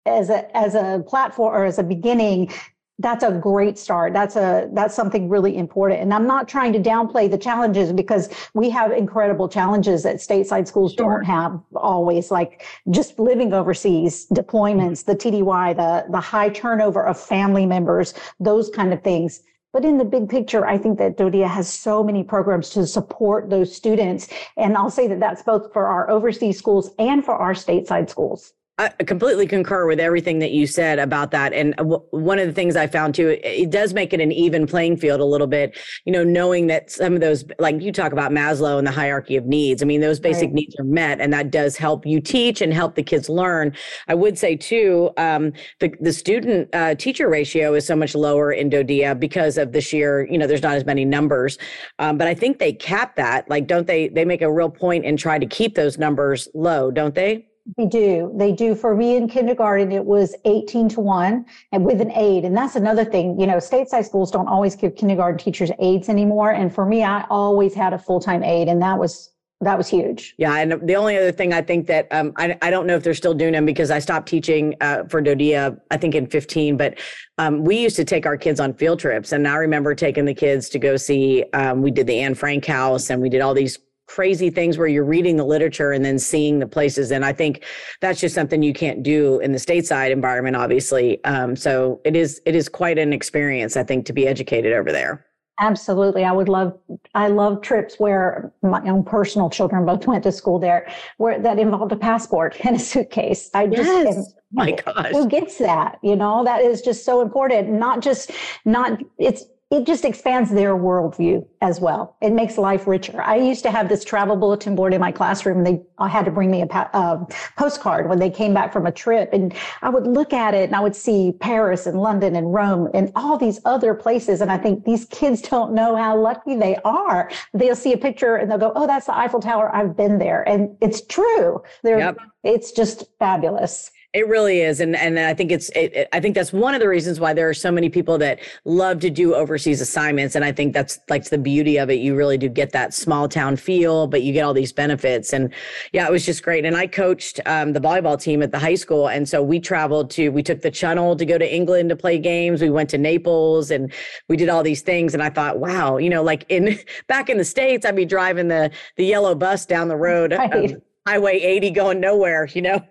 as 0.05 0.29
a 0.29 0.55
as 0.55 0.73
a 0.73 1.03
platform 1.07 1.53
or 1.53 1.65
as 1.65 1.79
a 1.79 1.83
beginning 1.83 2.51
that's 2.99 3.23
a 3.23 3.31
great 3.31 3.77
start 3.77 4.13
that's 4.13 4.35
a 4.35 4.69
that's 4.73 4.95
something 4.95 5.29
really 5.29 5.55
important 5.55 6.01
and 6.01 6.13
i'm 6.13 6.25
not 6.25 6.47
trying 6.47 6.73
to 6.73 6.79
downplay 6.79 7.29
the 7.29 7.37
challenges 7.37 7.93
because 7.93 8.29
we 8.53 8.69
have 8.69 8.91
incredible 8.91 9.47
challenges 9.47 10.03
that 10.03 10.15
stateside 10.15 10.67
schools 10.67 10.93
sure. 10.93 11.05
don't 11.05 11.23
have 11.23 11.59
always 11.75 12.31
like 12.31 12.65
just 12.89 13.19
living 13.19 13.53
overseas 13.53 14.27
deployments 14.33 15.05
the 15.05 15.15
tdy 15.15 15.75
the 15.75 16.11
the 16.11 16.19
high 16.19 16.49
turnover 16.49 17.05
of 17.05 17.19
family 17.19 17.65
members 17.65 18.13
those 18.39 18.69
kind 18.69 18.93
of 18.93 19.01
things 19.03 19.43
but 19.73 19.85
in 19.85 19.99
the 19.99 20.05
big 20.05 20.27
picture, 20.27 20.65
I 20.65 20.77
think 20.77 20.97
that 20.97 21.17
DoDEA 21.17 21.47
has 21.47 21.71
so 21.71 22.03
many 22.03 22.23
programs 22.23 22.71
to 22.71 22.87
support 22.87 23.51
those 23.51 23.75
students. 23.75 24.27
And 24.55 24.75
I'll 24.75 24.89
say 24.89 25.07
that 25.07 25.19
that's 25.19 25.43
both 25.43 25.71
for 25.71 25.85
our 25.85 26.09
overseas 26.09 26.57
schools 26.57 26.89
and 26.97 27.23
for 27.23 27.35
our 27.35 27.53
stateside 27.53 28.09
schools. 28.09 28.53
I 28.79 28.89
completely 28.89 29.47
concur 29.47 29.87
with 29.87 29.99
everything 29.99 30.37
that 30.37 30.51
you 30.51 30.67
said 30.67 30.99
about 30.99 31.31
that. 31.31 31.51
And 31.51 31.75
w- 31.77 32.03
one 32.11 32.37
of 32.37 32.45
the 32.45 32.53
things 32.53 32.75
I 32.75 32.85
found 32.85 33.15
too, 33.15 33.29
it, 33.29 33.41
it, 33.43 33.69
does 33.71 33.91
make 33.91 34.13
it 34.13 34.21
an 34.21 34.31
even 34.31 34.67
playing 34.67 34.97
field 34.97 35.19
a 35.19 35.25
little 35.25 35.47
bit, 35.47 35.75
you 36.05 36.13
know, 36.13 36.23
knowing 36.23 36.67
that 36.67 36.91
some 36.91 37.15
of 37.15 37.19
those, 37.19 37.43
like 37.57 37.81
you 37.81 37.91
talk 37.91 38.11
about 38.11 38.31
Maslow 38.31 38.77
and 38.77 38.85
the 38.85 38.91
hierarchy 38.91 39.35
of 39.35 39.45
needs. 39.47 39.81
I 39.81 39.87
mean, 39.87 39.99
those 39.99 40.19
basic 40.19 40.49
right. 40.49 40.53
needs 40.53 40.75
are 40.79 40.83
met 40.83 41.19
and 41.19 41.33
that 41.33 41.49
does 41.49 41.75
help 41.75 42.05
you 42.05 42.21
teach 42.21 42.61
and 42.61 42.71
help 42.71 42.93
the 42.93 43.01
kids 43.01 43.29
learn. 43.29 43.75
I 44.07 44.13
would 44.13 44.37
say 44.37 44.55
too, 44.55 45.09
um, 45.17 45.53
the, 45.79 45.91
the 45.99 46.13
student 46.13 46.69
uh, 46.73 46.93
teacher 46.93 47.27
ratio 47.29 47.73
is 47.73 47.87
so 47.87 47.95
much 47.95 48.13
lower 48.13 48.51
in 48.51 48.69
DoDEA 48.69 49.19
because 49.19 49.57
of 49.57 49.71
the 49.71 49.81
sheer, 49.81 50.27
you 50.29 50.37
know, 50.37 50.45
there's 50.45 50.61
not 50.61 50.75
as 50.75 50.85
many 50.85 51.03
numbers. 51.03 51.57
Um, 51.97 52.19
but 52.19 52.27
I 52.27 52.35
think 52.35 52.59
they 52.59 52.73
cap 52.73 53.15
that. 53.15 53.49
Like, 53.49 53.65
don't 53.65 53.87
they, 53.87 54.09
they 54.09 54.23
make 54.23 54.43
a 54.43 54.51
real 54.51 54.69
point 54.69 55.03
and 55.03 55.17
try 55.17 55.39
to 55.39 55.47
keep 55.47 55.73
those 55.73 55.97
numbers 55.97 56.47
low, 56.53 56.91
don't 56.91 57.15
they? 57.15 57.47
They 57.75 57.85
do. 57.85 58.31
They 58.35 58.53
do. 58.53 58.75
For 58.75 58.95
me 58.95 59.17
in 59.17 59.27
kindergarten, 59.27 59.91
it 59.91 60.05
was 60.05 60.35
18 60.45 60.87
to 60.89 61.01
1 61.01 61.45
and 61.73 61.85
with 61.85 61.99
an 61.99 62.11
aide. 62.11 62.45
And 62.45 62.55
that's 62.55 62.75
another 62.75 63.03
thing. 63.03 63.37
You 63.39 63.45
know, 63.45 63.57
stateside 63.57 64.05
schools 64.05 64.31
don't 64.31 64.47
always 64.47 64.75
give 64.75 64.95
kindergarten 64.95 65.37
teachers 65.37 65.71
aides 65.79 66.07
anymore. 66.07 66.51
And 66.51 66.73
for 66.73 66.85
me, 66.85 67.03
I 67.03 67.25
always 67.29 67.73
had 67.73 67.93
a 67.93 67.99
full 67.99 68.21
time 68.21 68.43
aide, 68.43 68.69
and 68.69 68.81
that 68.81 68.97
was 68.97 69.33
that 69.61 69.75
was 69.75 69.87
huge. 69.87 70.35
Yeah, 70.37 70.55
and 70.55 70.87
the 70.87 70.95
only 70.95 71.17
other 71.17 71.31
thing 71.31 71.51
I 71.51 71.63
think 71.63 71.87
that 71.87 72.07
um, 72.11 72.31
I 72.37 72.57
I 72.61 72.69
don't 72.69 72.85
know 72.85 72.95
if 72.95 73.03
they're 73.03 73.15
still 73.15 73.33
doing 73.33 73.53
them 73.53 73.65
because 73.65 73.89
I 73.89 73.99
stopped 73.99 74.29
teaching 74.29 74.75
uh, 74.81 75.05
for 75.09 75.21
DoDEA 75.21 75.79
I 75.89 75.97
think 75.97 76.13
in 76.13 76.27
15, 76.27 76.77
but 76.77 76.99
um, 77.39 77.63
we 77.63 77.79
used 77.79 77.95
to 77.95 78.05
take 78.05 78.27
our 78.27 78.37
kids 78.37 78.59
on 78.59 78.75
field 78.75 78.99
trips, 78.99 79.31
and 79.31 79.47
I 79.47 79.55
remember 79.55 79.95
taking 79.95 80.25
the 80.25 80.33
kids 80.33 80.69
to 80.69 80.79
go 80.79 80.95
see. 80.95 81.43
Um, 81.53 81.81
we 81.81 81.91
did 81.91 82.07
the 82.07 82.19
Anne 82.19 82.35
Frank 82.35 82.65
House, 82.65 83.09
and 83.09 83.19
we 83.21 83.29
did 83.29 83.41
all 83.41 83.55
these 83.55 83.79
crazy 84.07 84.49
things 84.49 84.77
where 84.77 84.87
you're 84.87 85.05
reading 85.05 85.37
the 85.37 85.43
literature 85.43 85.91
and 85.91 86.03
then 86.03 86.17
seeing 86.17 86.59
the 86.59 86.67
places. 86.67 87.11
And 87.11 87.23
I 87.23 87.33
think 87.33 87.63
that's 88.01 88.19
just 88.19 88.33
something 88.33 88.63
you 88.63 88.73
can't 88.73 89.03
do 89.03 89.39
in 89.39 89.51
the 89.51 89.59
stateside 89.59 90.11
environment, 90.11 90.55
obviously. 90.55 91.23
Um, 91.25 91.55
so 91.55 92.01
it 92.05 92.15
is 92.15 92.41
it 92.45 92.55
is 92.55 92.69
quite 92.69 92.97
an 92.97 93.13
experience, 93.13 93.77
I 93.77 93.83
think, 93.83 94.05
to 94.07 94.13
be 94.13 94.27
educated 94.27 94.73
over 94.73 94.91
there. 94.91 95.27
Absolutely. 95.59 96.23
I 96.23 96.31
would 96.31 96.49
love, 96.49 96.77
I 97.15 97.29
love 97.29 97.61
trips 97.61 97.95
where 97.97 98.53
my 98.61 98.79
own 98.87 99.03
personal 99.03 99.49
children 99.49 99.85
both 99.85 100.05
went 100.05 100.23
to 100.23 100.31
school 100.31 100.59
there, 100.59 100.87
where 101.17 101.39
that 101.39 101.57
involved 101.57 101.91
a 101.91 101.95
passport 101.95 102.55
and 102.63 102.75
a 102.75 102.79
suitcase. 102.79 103.49
I 103.55 103.65
just, 103.65 103.89
yes. 103.89 104.33
my 104.51 104.71
gosh. 104.71 105.11
Who 105.11 105.27
gets 105.27 105.57
that? 105.57 105.97
You 106.03 106.15
know, 106.15 106.43
that 106.43 106.61
is 106.61 106.81
just 106.81 107.05
so 107.05 107.21
important. 107.21 107.69
Not 107.69 108.01
just, 108.01 108.31
not, 108.65 108.99
it's, 109.17 109.45
it 109.69 109.85
just 109.85 110.05
expands 110.05 110.49
their 110.49 110.75
worldview 110.75 111.45
as 111.61 111.81
well. 111.81 112.15
It 112.21 112.31
makes 112.31 112.57
life 112.57 112.87
richer. 112.87 113.21
I 113.21 113.35
used 113.35 113.63
to 113.63 113.71
have 113.71 113.89
this 113.89 114.05
travel 114.05 114.37
bulletin 114.37 114.75
board 114.75 114.93
in 114.93 115.01
my 115.01 115.11
classroom. 115.11 115.57
And 115.57 115.67
they 115.67 115.81
I 115.97 116.07
had 116.07 116.23
to 116.25 116.31
bring 116.31 116.49
me 116.49 116.61
a 116.61 116.67
uh, 116.67 117.25
postcard 117.57 118.07
when 118.07 118.19
they 118.19 118.29
came 118.29 118.53
back 118.53 118.71
from 118.71 118.85
a 118.85 118.91
trip, 118.93 119.29
and 119.33 119.53
I 119.81 119.89
would 119.89 120.07
look 120.07 120.31
at 120.31 120.53
it 120.53 120.67
and 120.67 120.75
I 120.75 120.79
would 120.79 120.95
see 120.95 121.33
Paris 121.41 121.85
and 121.85 121.99
London 121.99 122.35
and 122.35 122.53
Rome 122.53 122.89
and 122.93 123.11
all 123.15 123.37
these 123.37 123.59
other 123.65 123.93
places. 123.93 124.39
And 124.39 124.51
I 124.51 124.57
think 124.57 124.85
these 124.85 125.05
kids 125.05 125.41
don't 125.41 125.73
know 125.73 125.97
how 125.97 126.17
lucky 126.17 126.55
they 126.55 126.77
are. 126.85 127.29
They'll 127.53 127.75
see 127.75 127.91
a 127.91 127.97
picture 127.97 128.37
and 128.37 128.49
they'll 128.49 128.57
go, 128.57 128.71
"Oh, 128.73 128.87
that's 128.87 129.07
the 129.07 129.17
Eiffel 129.17 129.41
Tower. 129.41 129.75
I've 129.75 129.97
been 129.97 130.17
there," 130.17 130.47
and 130.47 130.77
it's 130.79 131.01
true. 131.01 131.61
They're, 131.83 131.99
yep. 131.99 132.17
It's 132.43 132.71
just 132.71 133.03
fabulous. 133.19 133.91
It 134.17 134.27
really 134.27 134.61
is, 134.61 134.79
and 134.79 134.95
and 134.95 135.19
I 135.19 135.35
think 135.35 135.51
it's 135.51 135.69
it, 135.75 135.93
it, 135.93 136.09
I 136.11 136.19
think 136.19 136.33
that's 136.33 136.51
one 136.51 136.73
of 136.73 136.79
the 136.79 136.87
reasons 136.87 137.19
why 137.19 137.35
there 137.35 137.47
are 137.47 137.53
so 137.53 137.71
many 137.71 137.87
people 137.87 138.17
that 138.17 138.39
love 138.65 138.99
to 139.01 139.11
do 139.11 139.35
overseas 139.35 139.79
assignments, 139.79 140.33
and 140.33 140.43
I 140.43 140.51
think 140.51 140.73
that's 140.73 140.97
like 141.07 141.25
the 141.25 141.37
beauty 141.37 141.77
of 141.77 141.91
it. 141.91 141.99
You 141.99 142.15
really 142.15 142.39
do 142.39 142.49
get 142.49 142.71
that 142.71 142.95
small 142.95 143.29
town 143.29 143.57
feel, 143.57 144.07
but 144.07 144.23
you 144.23 144.33
get 144.33 144.41
all 144.41 144.55
these 144.55 144.73
benefits, 144.73 145.33
and 145.33 145.53
yeah, 145.93 146.07
it 146.07 146.11
was 146.11 146.25
just 146.25 146.41
great. 146.41 146.65
And 146.65 146.75
I 146.75 146.87
coached 146.87 147.39
um, 147.45 147.73
the 147.73 147.79
volleyball 147.79 148.19
team 148.19 148.41
at 148.41 148.51
the 148.51 148.57
high 148.57 148.73
school, 148.73 149.07
and 149.07 149.29
so 149.29 149.43
we 149.43 149.59
traveled 149.59 150.09
to 150.11 150.29
we 150.29 150.41
took 150.41 150.63
the 150.63 150.71
Channel 150.71 151.15
to 151.15 151.23
go 151.23 151.37
to 151.37 151.55
England 151.55 151.89
to 151.89 151.95
play 151.95 152.17
games. 152.17 152.59
We 152.59 152.71
went 152.71 152.89
to 152.89 152.97
Naples, 152.97 153.69
and 153.69 153.93
we 154.29 154.35
did 154.35 154.49
all 154.49 154.63
these 154.63 154.81
things. 154.81 155.13
And 155.13 155.21
I 155.21 155.29
thought, 155.29 155.59
wow, 155.59 155.97
you 155.97 156.09
know, 156.09 156.23
like 156.23 156.43
in 156.49 156.79
back 157.07 157.29
in 157.29 157.37
the 157.37 157.45
states, 157.45 157.85
I'd 157.85 157.95
be 157.95 158.03
driving 158.03 158.47
the 158.47 158.71
the 158.95 159.05
yellow 159.05 159.35
bus 159.35 159.67
down 159.67 159.89
the 159.89 159.95
road, 159.95 160.31
right. 160.31 160.73
um, 160.73 160.81
Highway 161.05 161.39
80, 161.39 161.69
going 161.69 161.99
nowhere, 161.99 162.47
you 162.47 162.63
know. 162.63 162.81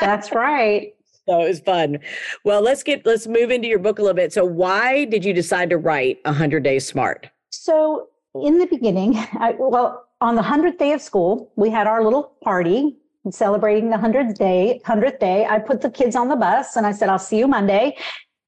That's 0.00 0.32
right. 0.32 0.94
So 1.26 1.42
it 1.42 1.48
was 1.48 1.60
fun. 1.60 1.98
Well, 2.44 2.62
let's 2.62 2.82
get 2.82 3.06
let's 3.06 3.26
move 3.26 3.50
into 3.50 3.68
your 3.68 3.78
book 3.78 3.98
a 3.98 4.02
little 4.02 4.14
bit. 4.14 4.32
So 4.32 4.44
why 4.44 5.04
did 5.04 5.24
you 5.24 5.32
decide 5.32 5.70
to 5.70 5.78
write 5.78 6.18
100 6.24 6.62
Days 6.62 6.86
Smart? 6.86 7.28
So 7.50 8.08
in 8.34 8.58
the 8.58 8.66
beginning, 8.66 9.16
I, 9.16 9.54
well, 9.58 10.08
on 10.20 10.34
the 10.36 10.42
100th 10.42 10.78
day 10.78 10.92
of 10.92 11.00
school, 11.00 11.52
we 11.56 11.70
had 11.70 11.86
our 11.86 12.02
little 12.02 12.34
party 12.42 12.96
celebrating 13.30 13.90
the 13.90 13.96
100th 13.96 14.34
day. 14.34 14.80
100th 14.84 15.20
day, 15.20 15.46
I 15.46 15.58
put 15.58 15.80
the 15.80 15.90
kids 15.90 16.16
on 16.16 16.28
the 16.28 16.36
bus 16.36 16.76
and 16.76 16.86
I 16.86 16.92
said, 16.92 17.08
I'll 17.08 17.18
see 17.18 17.38
you 17.38 17.46
Monday. 17.46 17.96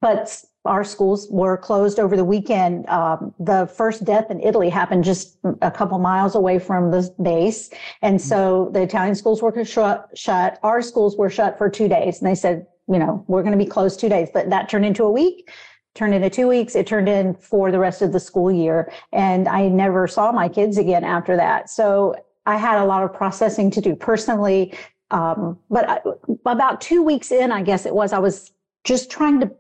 But 0.01 0.43
our 0.65 0.85
schools 0.85 1.29
were 1.31 1.57
closed 1.57 1.99
over 1.99 2.17
the 2.17 2.25
weekend. 2.25 2.89
Um, 2.89 3.35
the 3.39 3.67
first 3.67 4.05
death 4.05 4.31
in 4.31 4.41
Italy 4.41 4.71
happened 4.71 5.05
just 5.05 5.39
a 5.61 5.71
couple 5.71 5.99
miles 5.99 6.35
away 6.35 6.59
from 6.59 6.91
the 6.91 7.13
base. 7.23 7.71
And 8.01 8.21
so 8.21 8.71
the 8.73 8.83
Italian 8.83 9.15
schools 9.15 9.43
were 9.43 9.65
shut, 9.65 10.09
shut. 10.15 10.59
Our 10.63 10.81
schools 10.81 11.17
were 11.17 11.29
shut 11.29 11.59
for 11.59 11.69
two 11.69 11.89
days. 11.89 12.21
And 12.21 12.31
they 12.31 12.35
said, 12.35 12.67
you 12.89 12.99
know, 12.99 13.25
we're 13.29 13.43
going 13.43 13.59
to 13.59 13.63
be 13.63 13.69
closed 13.69 14.01
two 14.01 14.09
days, 14.09 14.29
but 14.33 14.51
that 14.51 14.69
turned 14.69 14.87
into 14.87 15.05
a 15.05 15.11
week 15.11 15.51
turned 15.95 16.15
into 16.15 16.29
two 16.29 16.49
weeks. 16.49 16.75
It 16.75 16.87
turned 16.87 17.09
in 17.09 17.35
for 17.35 17.71
the 17.71 17.79
rest 17.79 18.03
of 18.03 18.13
the 18.13 18.21
school 18.21 18.51
year. 18.51 18.93
And 19.13 19.49
I 19.49 19.69
never 19.69 20.09
saw 20.09 20.33
my 20.33 20.49
kids 20.49 20.77
again 20.77 21.05
after 21.05 21.37
that. 21.37 21.71
So 21.71 22.17
I 22.47 22.57
had 22.57 22.83
a 22.83 22.85
lot 22.85 23.05
of 23.05 23.15
processing 23.15 23.71
to 23.71 23.81
do 23.81 23.95
personally. 23.95 24.75
Um, 25.11 25.59
but 25.71 25.89
I, 25.89 26.01
about 26.47 26.81
two 26.81 27.03
weeks 27.03 27.31
in, 27.31 27.53
I 27.53 27.63
guess 27.63 27.87
it 27.87 27.95
was, 27.95 28.13
I 28.13 28.19
was 28.19 28.53
just 28.83 29.11
trying 29.11 29.41
to 29.41 29.51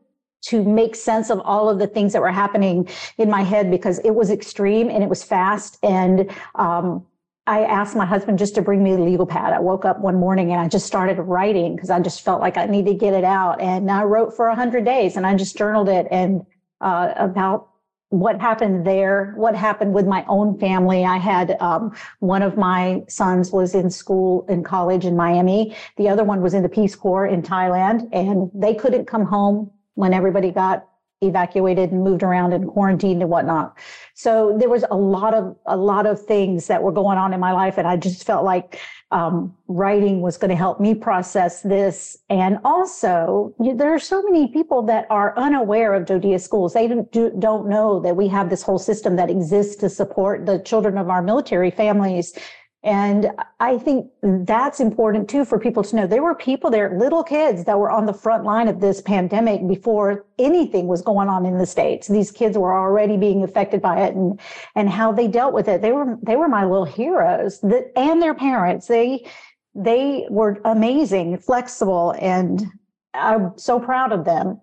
to 0.46 0.62
make 0.64 0.94
sense 0.94 1.30
of 1.30 1.40
all 1.40 1.68
of 1.68 1.78
the 1.78 1.86
things 1.86 2.12
that 2.12 2.22
were 2.22 2.30
happening 2.30 2.88
in 3.18 3.30
my 3.30 3.42
head 3.42 3.70
because 3.70 3.98
it 4.00 4.14
was 4.14 4.30
extreme 4.30 4.90
and 4.90 5.02
it 5.02 5.08
was 5.08 5.22
fast. 5.22 5.78
And 5.82 6.30
um, 6.54 7.06
I 7.46 7.64
asked 7.64 7.94
my 7.94 8.06
husband 8.06 8.38
just 8.38 8.54
to 8.54 8.62
bring 8.62 8.82
me 8.82 8.96
the 8.96 9.02
legal 9.02 9.26
pad. 9.26 9.52
I 9.52 9.60
woke 9.60 9.84
up 9.84 10.00
one 10.00 10.16
morning 10.16 10.52
and 10.52 10.60
I 10.60 10.68
just 10.68 10.86
started 10.86 11.18
writing 11.18 11.76
because 11.76 11.90
I 11.90 12.00
just 12.00 12.22
felt 12.22 12.40
like 12.40 12.56
I 12.56 12.66
needed 12.66 12.92
to 12.92 12.96
get 12.96 13.14
it 13.14 13.24
out. 13.24 13.60
And 13.60 13.90
I 13.90 14.02
wrote 14.02 14.34
for 14.34 14.48
100 14.48 14.84
days 14.84 15.16
and 15.16 15.26
I 15.26 15.34
just 15.34 15.56
journaled 15.56 15.88
it 15.88 16.06
and 16.10 16.44
uh, 16.80 17.12
about 17.16 17.68
what 18.10 18.40
happened 18.40 18.86
there, 18.86 19.34
what 19.36 19.56
happened 19.56 19.92
with 19.92 20.06
my 20.06 20.24
own 20.28 20.58
family. 20.58 21.04
I 21.04 21.16
had 21.16 21.56
um, 21.60 21.92
one 22.20 22.42
of 22.42 22.56
my 22.56 23.02
sons 23.08 23.50
was 23.50 23.74
in 23.74 23.90
school 23.90 24.46
in 24.48 24.62
college 24.62 25.04
in 25.04 25.16
Miami. 25.16 25.74
The 25.96 26.08
other 26.08 26.22
one 26.22 26.40
was 26.40 26.54
in 26.54 26.62
the 26.62 26.68
Peace 26.68 26.94
Corps 26.94 27.26
in 27.26 27.42
Thailand, 27.42 28.08
and 28.12 28.50
they 28.54 28.74
couldn't 28.74 29.06
come 29.06 29.24
home 29.24 29.70
when 29.94 30.12
everybody 30.12 30.50
got 30.50 30.86
evacuated 31.22 31.90
and 31.90 32.02
moved 32.02 32.22
around 32.22 32.52
and 32.52 32.68
quarantined 32.68 33.22
and 33.22 33.30
whatnot. 33.30 33.78
So 34.14 34.56
there 34.58 34.68
was 34.68 34.84
a 34.90 34.96
lot 34.96 35.34
of 35.34 35.56
a 35.66 35.76
lot 35.76 36.06
of 36.06 36.24
things 36.24 36.66
that 36.66 36.82
were 36.82 36.92
going 36.92 37.18
on 37.18 37.32
in 37.32 37.40
my 37.40 37.52
life, 37.52 37.78
and 37.78 37.86
I 37.86 37.96
just 37.96 38.24
felt 38.24 38.44
like 38.44 38.80
um, 39.10 39.56
writing 39.68 40.22
was 40.22 40.36
going 40.36 40.48
to 40.50 40.56
help 40.56 40.80
me 40.80 40.94
process 40.94 41.62
this. 41.62 42.18
And 42.30 42.58
also, 42.64 43.54
there 43.58 43.94
are 43.94 43.98
so 43.98 44.22
many 44.22 44.48
people 44.48 44.82
that 44.82 45.06
are 45.08 45.38
unaware 45.38 45.94
of 45.94 46.04
DoDEA 46.04 46.40
schools. 46.40 46.74
They 46.74 46.88
don't, 46.88 47.10
do, 47.12 47.32
don't 47.38 47.68
know 47.68 48.00
that 48.00 48.16
we 48.16 48.26
have 48.28 48.50
this 48.50 48.62
whole 48.62 48.78
system 48.78 49.14
that 49.16 49.30
exists 49.30 49.76
to 49.76 49.88
support 49.88 50.46
the 50.46 50.58
children 50.58 50.98
of 50.98 51.10
our 51.10 51.22
military 51.22 51.70
families 51.70 52.36
and 52.84 53.30
I 53.60 53.78
think 53.78 54.10
that's 54.22 54.78
important 54.78 55.28
too 55.28 55.46
for 55.46 55.58
people 55.58 55.82
to 55.82 55.96
know. 55.96 56.06
There 56.06 56.22
were 56.22 56.34
people 56.34 56.70
there, 56.70 56.98
little 56.98 57.24
kids 57.24 57.64
that 57.64 57.78
were 57.78 57.90
on 57.90 58.04
the 58.04 58.12
front 58.12 58.44
line 58.44 58.68
of 58.68 58.80
this 58.80 59.00
pandemic 59.00 59.66
before 59.66 60.26
anything 60.38 60.86
was 60.86 61.00
going 61.00 61.30
on 61.30 61.46
in 61.46 61.56
the 61.56 61.64
States. 61.64 62.08
These 62.08 62.30
kids 62.30 62.58
were 62.58 62.76
already 62.76 63.16
being 63.16 63.42
affected 63.42 63.80
by 63.80 64.02
it 64.02 64.14
and, 64.14 64.38
and 64.74 64.90
how 64.90 65.12
they 65.12 65.28
dealt 65.28 65.54
with 65.54 65.66
it. 65.66 65.80
They 65.80 65.92
were, 65.92 66.18
they 66.22 66.36
were 66.36 66.46
my 66.46 66.66
little 66.66 66.84
heroes 66.84 67.58
that, 67.60 67.90
and 67.96 68.20
their 68.20 68.34
parents. 68.34 68.86
They, 68.86 69.26
they 69.74 70.26
were 70.28 70.60
amazing, 70.66 71.38
flexible, 71.38 72.14
and 72.20 72.66
I'm 73.14 73.56
so 73.56 73.80
proud 73.80 74.12
of 74.12 74.26
them. 74.26 74.60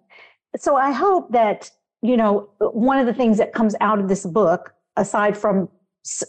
So 0.57 0.75
I 0.75 0.91
hope 0.91 1.31
that, 1.31 1.71
you 2.03 2.17
know, 2.17 2.49
one 2.59 2.99
of 2.99 3.07
the 3.07 3.15
things 3.15 3.39
that 3.39 3.51
comes 3.51 3.75
out 3.81 3.97
of 3.97 4.07
this 4.07 4.27
book, 4.27 4.75
aside 4.95 5.35
from 5.35 5.69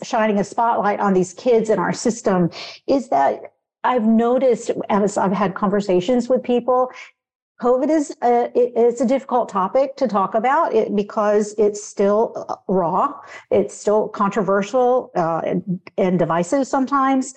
shining 0.02 0.38
a 0.38 0.44
spotlight 0.44 1.00
on 1.00 1.14
these 1.14 1.32
kids 1.34 1.70
in 1.70 1.78
our 1.78 1.92
system 1.92 2.50
is 2.86 3.08
that 3.08 3.40
I've 3.84 4.06
noticed 4.06 4.70
as 4.88 5.16
I've 5.16 5.32
had 5.32 5.54
conversations 5.54 6.28
with 6.28 6.42
people, 6.42 6.90
COVID 7.60 7.90
is 7.90 8.16
a, 8.22 8.44
it, 8.58 8.72
it's 8.74 9.00
a 9.00 9.06
difficult 9.06 9.48
topic 9.48 9.96
to 9.96 10.08
talk 10.08 10.34
about 10.34 10.74
it 10.74 10.94
because 10.94 11.54
it's 11.58 11.82
still 11.82 12.32
uh, 12.48 12.56
raw, 12.68 13.12
it's 13.50 13.74
still 13.74 14.08
controversial 14.08 15.10
uh, 15.14 15.42
and, 15.44 15.80
and 15.96 16.18
divisive 16.18 16.66
sometimes. 16.66 17.34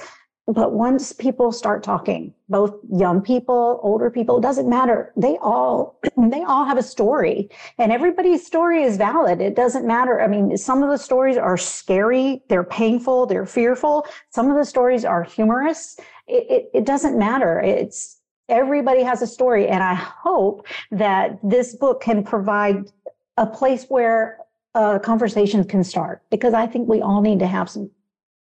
But 0.47 0.73
once 0.73 1.11
people 1.11 1.51
start 1.51 1.81
talking, 1.81 2.31
both 2.49 2.75
young 2.91 3.21
people, 3.21 3.79
older 3.81 4.11
people, 4.11 4.37
it 4.37 4.41
doesn't 4.41 4.69
matter. 4.69 5.11
They 5.17 5.37
all, 5.41 5.99
they 6.17 6.43
all 6.43 6.65
have 6.65 6.77
a 6.77 6.83
story 6.83 7.49
and 7.79 7.91
everybody's 7.91 8.45
story 8.45 8.83
is 8.83 8.95
valid. 8.95 9.41
It 9.41 9.55
doesn't 9.55 9.87
matter. 9.87 10.21
I 10.21 10.27
mean, 10.27 10.55
some 10.55 10.83
of 10.83 10.91
the 10.91 10.99
stories 10.99 11.37
are 11.37 11.57
scary. 11.57 12.43
They're 12.47 12.63
painful. 12.63 13.25
They're 13.25 13.47
fearful. 13.47 14.05
Some 14.29 14.51
of 14.51 14.57
the 14.57 14.65
stories 14.65 15.03
are 15.03 15.23
humorous. 15.23 15.97
It, 16.27 16.45
it, 16.49 16.69
it 16.75 16.85
doesn't 16.85 17.17
matter. 17.17 17.59
It's 17.59 18.19
everybody 18.47 19.01
has 19.01 19.23
a 19.23 19.27
story. 19.27 19.67
And 19.67 19.83
I 19.83 19.95
hope 19.95 20.67
that 20.91 21.39
this 21.41 21.75
book 21.75 22.01
can 22.01 22.23
provide 22.23 22.91
a 23.37 23.47
place 23.47 23.85
where 23.85 24.39
uh, 24.75 24.99
conversations 24.99 25.65
can 25.65 25.83
start 25.83 26.21
because 26.29 26.53
I 26.53 26.67
think 26.67 26.87
we 26.87 27.01
all 27.01 27.21
need 27.21 27.39
to 27.39 27.47
have 27.47 27.69
some 27.69 27.89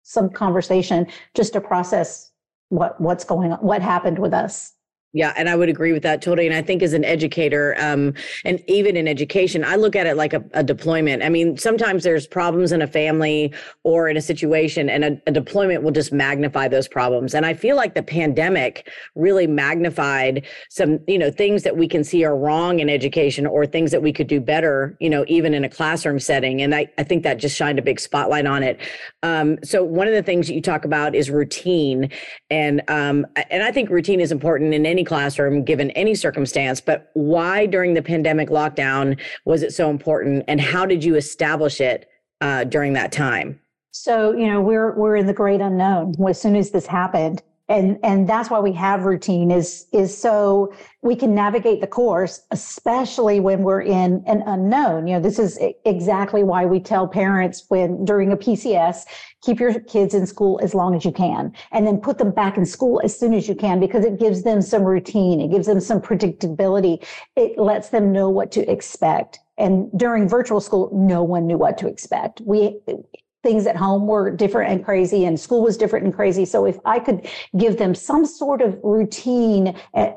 some 0.03 0.29
conversation 0.29 1.07
just 1.33 1.53
to 1.53 1.61
process 1.61 2.31
what 2.69 2.99
what's 2.99 3.23
going 3.23 3.51
on, 3.51 3.59
what 3.59 3.81
happened 3.81 4.19
with 4.19 4.33
us. 4.33 4.73
Yeah, 5.15 5.31
and 5.37 5.47
I 5.47 5.55
would 5.55 5.69
agree 5.69 5.93
with 5.93 6.01
that 6.03 6.23
totally. 6.23 6.47
And 6.47 6.55
I 6.55 6.63
think 6.63 6.81
as 6.81 6.93
an 6.93 7.05
educator, 7.05 7.75
um, 7.79 8.15
and 8.45 8.63
even 8.67 8.97
in 8.97 9.07
education, 9.07 9.63
I 9.63 9.75
look 9.75 9.95
at 9.95 10.07
it 10.07 10.17
like 10.17 10.33
a, 10.33 10.43
a, 10.53 10.63
deployment. 10.63 11.21
I 11.21 11.29
mean, 11.29 11.55
sometimes 11.55 12.03
there's 12.03 12.25
problems 12.25 12.71
in 12.71 12.81
a 12.81 12.87
family 12.87 13.53
or 13.83 14.09
in 14.09 14.17
a 14.17 14.21
situation, 14.21 14.89
and 14.89 15.05
a, 15.05 15.21
a, 15.27 15.31
deployment 15.31 15.83
will 15.83 15.91
just 15.91 16.11
magnify 16.11 16.67
those 16.67 16.87
problems. 16.87 17.35
And 17.35 17.45
I 17.45 17.53
feel 17.53 17.75
like 17.75 17.93
the 17.93 18.01
pandemic 18.01 18.89
really 19.13 19.45
magnified 19.45 20.47
some, 20.71 20.97
you 21.07 21.19
know, 21.19 21.29
things 21.29 21.61
that 21.61 21.77
we 21.77 21.87
can 21.87 22.03
see 22.03 22.23
are 22.23 22.35
wrong 22.35 22.79
in 22.79 22.89
education 22.89 23.45
or 23.45 23.67
things 23.67 23.91
that 23.91 24.01
we 24.01 24.11
could 24.11 24.27
do 24.27 24.41
better, 24.41 24.97
you 24.99 25.11
know, 25.11 25.25
even 25.27 25.53
in 25.53 25.63
a 25.63 25.69
classroom 25.69 26.19
setting. 26.19 26.59
And 26.63 26.73
I, 26.73 26.87
I 26.97 27.03
think 27.03 27.21
that 27.21 27.37
just 27.37 27.55
shined 27.55 27.77
a 27.77 27.83
big 27.83 27.99
spotlight 27.99 28.47
on 28.47 28.63
it. 28.63 28.79
Um, 29.21 29.59
so 29.63 29.83
one 29.83 30.07
of 30.07 30.13
the 30.15 30.23
things 30.23 30.47
that 30.47 30.55
you 30.55 30.61
talk 30.61 30.85
about 30.85 31.13
is 31.13 31.29
routine, 31.29 32.09
and 32.49 32.81
um, 32.87 33.27
and 33.51 33.61
I 33.61 33.71
think 33.71 33.91
routine 33.91 34.19
is 34.19 34.31
important 34.31 34.73
in 34.73 34.87
any 34.87 35.02
classroom 35.05 35.63
given 35.63 35.91
any 35.91 36.15
circumstance, 36.15 36.81
but 36.81 37.09
why 37.13 37.65
during 37.65 37.93
the 37.93 38.01
pandemic 38.01 38.49
lockdown 38.49 39.19
was 39.45 39.63
it 39.63 39.73
so 39.73 39.89
important 39.89 40.43
and 40.47 40.59
how 40.59 40.85
did 40.85 41.03
you 41.03 41.15
establish 41.15 41.81
it 41.81 42.09
uh, 42.41 42.63
during 42.63 42.93
that 42.93 43.11
time? 43.11 43.59
So, 43.91 44.31
you 44.31 44.47
know, 44.47 44.59
we're 44.59 44.95
we're 44.95 45.15
in 45.15 45.27
the 45.27 45.33
great 45.33 45.61
unknown. 45.61 46.15
As 46.27 46.41
soon 46.41 46.55
as 46.55 46.71
this 46.71 46.87
happened, 46.87 47.43
and 47.69 47.97
and 48.03 48.27
that's 48.27 48.49
why 48.49 48.59
we 48.59 48.73
have 48.73 49.05
routine 49.05 49.49
is 49.49 49.87
is 49.93 50.15
so 50.15 50.73
we 51.01 51.15
can 51.15 51.33
navigate 51.33 51.79
the 51.79 51.87
course 51.87 52.41
especially 52.51 53.39
when 53.39 53.63
we're 53.63 53.81
in 53.81 54.21
an 54.27 54.43
unknown 54.47 55.07
you 55.07 55.13
know 55.13 55.21
this 55.21 55.39
is 55.39 55.57
exactly 55.85 56.43
why 56.43 56.65
we 56.65 56.79
tell 56.79 57.07
parents 57.07 57.63
when 57.69 58.03
during 58.03 58.33
a 58.33 58.37
pcs 58.37 59.05
keep 59.43 59.59
your 59.59 59.79
kids 59.81 60.13
in 60.13 60.25
school 60.25 60.59
as 60.63 60.73
long 60.73 60.95
as 60.95 61.03
you 61.05 61.11
can 61.11 61.51
and 61.71 61.85
then 61.85 61.97
put 61.97 62.17
them 62.17 62.31
back 62.31 62.57
in 62.57 62.65
school 62.65 63.01
as 63.03 63.17
soon 63.17 63.33
as 63.33 63.47
you 63.47 63.55
can 63.55 63.79
because 63.79 64.05
it 64.05 64.19
gives 64.19 64.43
them 64.43 64.61
some 64.61 64.83
routine 64.83 65.41
it 65.41 65.51
gives 65.51 65.67
them 65.67 65.79
some 65.79 66.01
predictability 66.01 67.05
it 67.35 67.57
lets 67.57 67.89
them 67.89 68.11
know 68.11 68.29
what 68.29 68.51
to 68.51 68.69
expect 68.71 69.39
and 69.57 69.89
during 69.97 70.27
virtual 70.27 70.59
school 70.59 70.89
no 70.93 71.21
one 71.23 71.45
knew 71.45 71.57
what 71.57 71.77
to 71.77 71.87
expect 71.87 72.41
we 72.45 72.79
things 73.43 73.67
at 73.67 73.75
home 73.75 74.07
were 74.07 74.31
different 74.31 74.71
and 74.71 74.83
crazy 74.83 75.25
and 75.25 75.39
school 75.39 75.61
was 75.61 75.77
different 75.77 76.05
and 76.05 76.15
crazy. 76.15 76.45
So 76.45 76.65
if 76.65 76.79
I 76.85 76.97
could 76.97 77.29
give 77.57 77.77
them 77.77 77.93
some 77.93 78.25
sort 78.25 78.61
of 78.61 78.79
routine, 78.81 79.75
uh, 79.93 80.11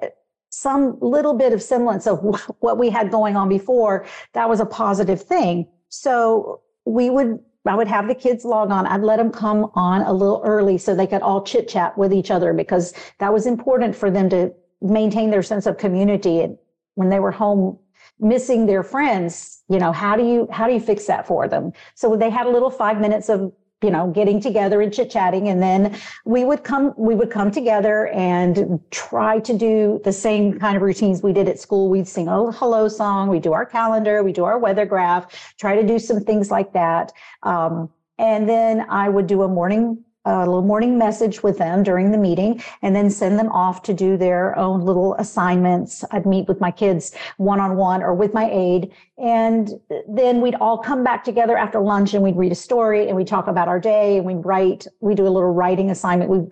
some 0.51 0.97
little 1.01 1.35
bit 1.35 1.53
of 1.53 1.61
semblance 1.61 2.07
of 2.07 2.21
what 2.61 2.79
we 2.79 2.89
had 2.89 3.11
going 3.11 3.37
on 3.37 3.49
before, 3.49 4.07
that 4.33 4.49
was 4.49 4.61
a 4.61 4.67
positive 4.67 5.21
thing. 5.21 5.67
So 5.89 6.63
we 6.87 7.11
would 7.11 7.41
I 7.69 7.75
would 7.75 7.89
have 7.89 8.09
the 8.09 8.15
kids 8.15 8.45
log 8.45 8.71
on. 8.71 8.87
I'd 8.87 9.03
let 9.03 9.17
them 9.17 9.31
come 9.31 9.71
on 9.75 10.03
a 10.03 10.13
little 10.13 10.43
early 10.45 10.79
so 10.79 10.95
they 10.95 11.07
could 11.07 11.23
all 11.23 11.43
chit 11.43 11.69
chat 11.69 11.97
with 11.97 12.13
each 12.13 12.31
other 12.31 12.53
because 12.53 12.95
that 13.19 13.33
was 13.33 13.47
important 13.47 13.95
for 13.95 14.11
them 14.11 14.29
to 14.31 14.53
maintain 14.81 15.31
their 15.31 15.43
sense 15.43 15.67
of 15.67 15.79
community. 15.79 16.41
And 16.41 16.59
when 16.95 17.09
they 17.09 17.21
were 17.21 17.33
home 17.33 17.79
missing 18.19 18.67
their 18.67 18.83
friends 18.83 19.63
you 19.69 19.79
know 19.79 19.93
how 19.93 20.17
do 20.17 20.25
you 20.25 20.49
how 20.51 20.67
do 20.67 20.73
you 20.73 20.81
fix 20.81 21.07
that 21.07 21.27
for 21.27 21.47
them 21.47 21.73
so 21.95 22.17
they 22.17 22.31
had 22.31 22.47
a 22.47 22.51
little 22.51 22.71
five 22.71 22.99
minutes 22.99 23.29
of 23.29 23.53
you 23.83 23.91
know 23.91 24.11
getting 24.11 24.41
together 24.41 24.81
and 24.81 24.93
chit 24.93 25.11
chatting 25.11 25.49
and 25.49 25.63
then 25.63 25.97
we 26.25 26.45
would 26.45 26.65
come 26.65 26.95
we 26.97 27.15
would 27.15 27.31
come 27.31 27.51
together 27.51 28.07
and 28.09 28.81
try 28.91 29.39
to 29.39 29.57
do 29.57 30.01
the 30.03 30.13
same 30.13 30.59
kind 30.59 30.77
of 30.77 30.83
routines 30.83 31.23
we 31.23 31.33
did 31.33 31.47
at 31.47 31.59
school. 31.61 31.91
We'd 31.91 32.09
sing 32.09 32.27
a 32.29 32.51
hello 32.53 32.89
song 32.89 33.29
we 33.29 33.39
do 33.39 33.53
our 33.53 33.67
calendar 33.67 34.23
we 34.23 34.33
do 34.33 34.45
our 34.45 34.59
weather 34.59 34.87
graph 34.87 35.55
try 35.59 35.77
to 35.77 35.87
do 35.87 35.99
some 35.99 36.21
things 36.21 36.51
like 36.51 36.73
that. 36.73 37.13
Um, 37.43 37.91
and 38.19 38.49
then 38.49 38.87
i 38.89 39.11
would 39.11 39.27
do 39.27 39.43
a 39.43 39.49
morning 39.49 40.03
a 40.27 40.39
little 40.41 40.63
morning 40.63 40.99
message 40.99 41.43
with 41.43 41.59
them 41.59 41.83
during 41.83 42.11
the 42.11 42.19
meeting 42.19 42.63
and 42.83 42.95
then 42.95 43.09
send 43.09 43.39
them 43.39 43.49
off 43.49 43.83
to 43.83 43.95
do 43.95 44.17
their 44.17 44.59
own 44.59 44.81
little 44.81 45.15
assignments. 45.15 46.05
I'd 46.11 46.27
meet 46.27 46.49
with 46.49 46.61
my 46.61 46.71
kids 46.71 47.15
one 47.37 47.61
on 47.61 47.77
one 47.77 48.03
or 48.03 48.13
with 48.15 48.35
my 48.35 48.51
aide. 48.51 48.93
And 49.19 49.71
then 50.09 50.41
we'd 50.41 50.57
all 50.57 50.79
come 50.79 51.05
back 51.05 51.23
together 51.23 51.57
after 51.57 51.81
lunch 51.81 52.13
and 52.13 52.23
we'd 52.23 52.37
read 52.37 52.53
a 52.53 52.57
story 52.57 53.07
and 53.07 53.17
we'd 53.17 53.29
talk 53.29 53.47
about 53.47 53.69
our 53.69 53.79
day 53.79 54.17
and 54.17 54.27
we'd 54.27 54.45
write, 54.45 54.87
we 55.01 55.15
do 55.15 55.27
a 55.27 55.31
little 55.31 55.53
writing 55.53 55.91
assignment. 55.91 56.31
We 56.31 56.49